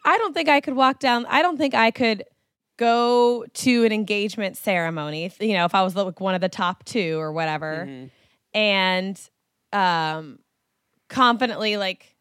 I 0.05 0.19
don't 0.19 0.35
think 0.35 0.49
I 0.49 0.61
could 0.61 0.75
walk 0.75 1.01
down 1.01 1.27
I 1.27 1.43
don't 1.43 1.57
think 1.57 1.75
I 1.75 1.91
could 1.91 2.25
go 2.77 3.45
to 3.53 3.85
an 3.85 3.93
engagement 3.93 4.57
ceremony, 4.57 5.31
you 5.41 5.53
know, 5.55 5.65
if 5.65 5.75
I 5.75 5.83
was 5.83 5.95
like 5.95 6.21
one 6.21 6.35
of 6.35 6.41
the 6.41 6.49
top 6.49 6.85
2 6.85 7.19
or 7.19 7.33
whatever 7.33 7.87
Mm-hmm. 7.89 8.07
and 8.55 9.21
um 9.73 10.39
confidently 11.09 11.77
like 11.77 12.15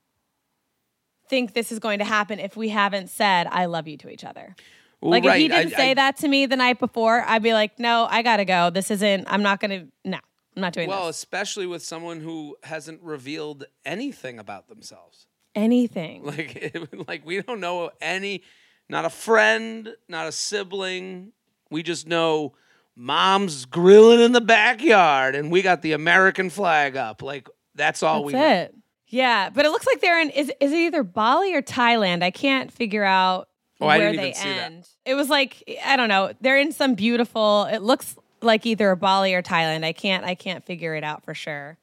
think 1.29 1.53
this 1.53 1.71
is 1.71 1.79
going 1.79 1.99
to 1.99 2.05
happen 2.05 2.39
if 2.39 2.55
we 2.57 2.69
haven't 2.69 3.09
said 3.09 3.47
I 3.49 3.65
love 3.65 3.87
you 3.87 3.97
to 3.97 4.09
each 4.09 4.23
other. 4.23 4.55
Well, 5.01 5.11
Like 5.11 5.25
if 5.25 5.33
he 5.35 5.47
didn't 5.47 5.73
I- 5.73 5.77
say 5.77 5.91
I- 5.91 5.95
that 5.95 6.17
to 6.17 6.27
me 6.27 6.45
the 6.45 6.55
night 6.55 6.79
before, 6.79 7.23
I'd 7.27 7.43
be 7.43 7.53
like, 7.53 7.77
"No, 7.79 8.07
I 8.09 8.21
gotta 8.21 8.45
go. 8.45 8.69
This 8.69 8.89
isn't. 8.91 9.25
I'm 9.29 9.41
not 9.43 9.59
gonna. 9.59 9.87
No, 10.05 10.17
I'm 10.55 10.61
not 10.61 10.73
doing 10.73 10.87
this. 10.87 10.95
Well, 10.95 11.07
this. 11.07 11.17
especially 11.17 11.65
with 11.67 11.83
someone 11.83 12.21
who 12.21 12.55
hasn't 12.63 13.01
revealed 13.01 13.65
anything 13.85 14.39
about 14.39 14.69
themselves. 14.69 15.27
Anything. 15.55 16.23
Like, 16.23 16.75
like 17.07 17.25
we 17.25 17.41
don't 17.41 17.59
know 17.59 17.91
any, 18.01 18.43
not 18.89 19.05
a 19.05 19.09
friend, 19.09 19.89
not 20.07 20.27
a 20.27 20.31
sibling. 20.31 21.31
We 21.69 21.83
just 21.83 22.07
know 22.07 22.53
mom's 22.95 23.65
grilling 23.65 24.19
in 24.19 24.31
the 24.31 24.41
backyard, 24.41 25.35
and 25.35 25.51
we 25.51 25.61
got 25.61 25.81
the 25.81 25.93
American 25.93 26.49
flag 26.49 26.95
up. 26.95 27.21
Like 27.21 27.49
that's 27.75 28.03
all 28.03 28.23
we. 28.23 28.33
know. 28.33 28.69
Yeah, 29.07 29.49
but 29.49 29.65
it 29.65 29.69
looks 29.69 29.85
like 29.85 30.01
they're 30.01 30.19
in. 30.21 30.29
Is 30.31 30.51
is 30.59 30.71
it 30.71 30.75
either 30.77 31.03
Bali 31.03 31.53
or 31.53 31.61
Thailand? 31.61 32.23
I 32.23 32.31
can't 32.31 32.71
figure 32.71 33.03
out 33.03 33.47
Oh, 33.81 33.87
where 33.87 33.99
they 34.11 34.29
even 34.29 34.33
see 34.33 34.47
that. 34.49 34.65
end. 34.71 34.87
It 35.05 35.15
was 35.15 35.29
like 35.29 35.63
I 35.85 35.95
don't 35.95 36.09
know. 36.09 36.31
They're 36.41 36.59
in 36.59 36.71
some 36.71 36.95
beautiful. 36.95 37.65
It 37.71 37.81
looks 37.81 38.15
like 38.41 38.65
either 38.65 38.95
Bali 38.95 39.33
or 39.33 39.41
Thailand. 39.41 39.83
I 39.83 39.93
can't. 39.93 40.25
I 40.25 40.35
can't 40.35 40.63
figure 40.65 40.95
it 40.95 41.03
out 41.03 41.23
for 41.23 41.33
sure. 41.33 41.77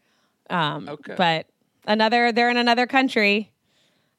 Um, 0.49 0.89
Okay. 0.89 1.15
But 1.17 1.47
another. 1.87 2.33
They're 2.33 2.51
in 2.51 2.57
another 2.57 2.87
country. 2.87 3.51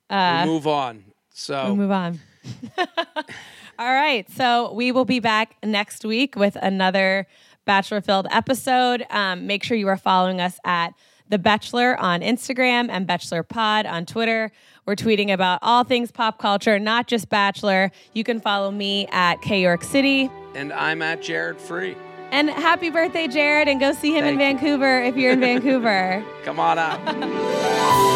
we 0.10 0.46
move 0.46 0.68
on. 0.68 1.04
So 1.34 1.66
We'll 1.66 1.76
move 1.76 1.92
on. 1.92 2.20
All 2.78 3.94
right. 3.94 4.30
So 4.32 4.74
we 4.74 4.92
will 4.92 5.06
be 5.06 5.20
back 5.20 5.56
next 5.64 6.06
week 6.06 6.36
with 6.36 6.56
another 6.62 7.28
Bachelor 7.66 8.02
filled 8.02 8.28
episode. 8.32 9.06
Um, 9.10 9.48
make 9.48 9.64
sure 9.64 9.78
you 9.78 9.88
are 9.88 9.98
following 9.98 10.42
us 10.42 10.60
at 10.66 10.94
The 11.30 11.38
Betchelor 11.40 11.96
on 12.00 12.22
Instagram 12.22 12.90
and 12.90 13.08
Betchelor 13.08 13.48
Pod 13.48 13.86
on 13.86 14.06
Twitter. 14.06 14.52
We're 14.86 14.96
tweeting 14.96 15.32
about 15.32 15.60
all 15.62 15.84
things 15.84 16.12
pop 16.12 16.40
culture, 16.40 16.80
not 16.80 17.08
just 17.08 17.30
Bachelor. 17.30 17.92
You 18.14 18.24
can 18.24 18.40
follow 18.40 18.72
me 18.72 19.08
at 19.12 19.42
K 19.42 19.62
York 19.62 19.84
City. 19.84 20.30
and 20.56 20.74
I'm 20.74 21.02
at 21.02 21.22
Jared 21.22 21.58
Freid. 21.58 21.98
And 22.32 22.50
happy 22.50 22.90
birthday, 22.90 23.28
Jared, 23.28 23.68
and 23.68 23.80
go 23.80 23.92
see 23.94 24.12
him 24.18 24.24
in 24.26 24.38
Thank 24.38 24.62
you. 24.62 24.78
Vancouver 24.78 25.02
if 25.04 25.16
you're 25.18 25.34
in 25.34 25.40
Vancouver. 25.42 26.24
Come 26.44 26.60
on 26.60 26.80
out. 26.80 28.08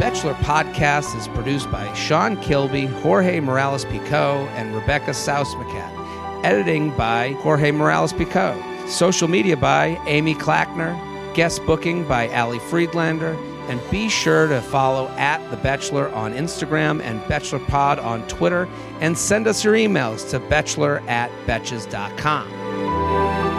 Betchelor 0.00 0.34
podcast 0.36 1.14
is 1.14 1.28
produced 1.28 1.70
by 1.70 1.92
Sean 1.92 2.40
Kilby, 2.40 2.86
Jorge 2.86 3.38
Morales 3.38 3.84
Pico, 3.84 4.46
and 4.54 4.74
Rebecca 4.74 5.10
Saus 5.10 5.54
McCat. 5.56 6.42
Editing 6.42 6.96
by 6.96 7.32
Jorge 7.40 7.70
Morales 7.70 8.14
Pico. 8.14 8.58
Social 8.88 9.28
media 9.28 9.58
by 9.58 10.00
Amy 10.06 10.34
Clackner. 10.34 10.96
Guest 11.34 11.66
booking 11.66 12.08
by 12.08 12.34
Ali 12.34 12.60
Friedlander. 12.60 13.36
And 13.68 13.78
be 13.90 14.08
sure 14.08 14.48
to 14.48 14.62
follow 14.62 15.08
at 15.18 15.46
The 15.50 15.58
Betchelor 15.58 16.10
on 16.14 16.32
Instagram 16.32 17.02
and 17.02 17.20
Betchelor 17.24 17.68
Pod 17.68 17.98
on 17.98 18.26
Twitter. 18.26 18.66
And 19.00 19.18
send 19.18 19.46
us 19.46 19.62
your 19.62 19.74
emails 19.74 20.30
to 20.30 20.40
bachelor 20.40 21.02
at 21.08 21.30
betches.com. 21.46 23.49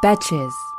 Betches. 0.00 0.74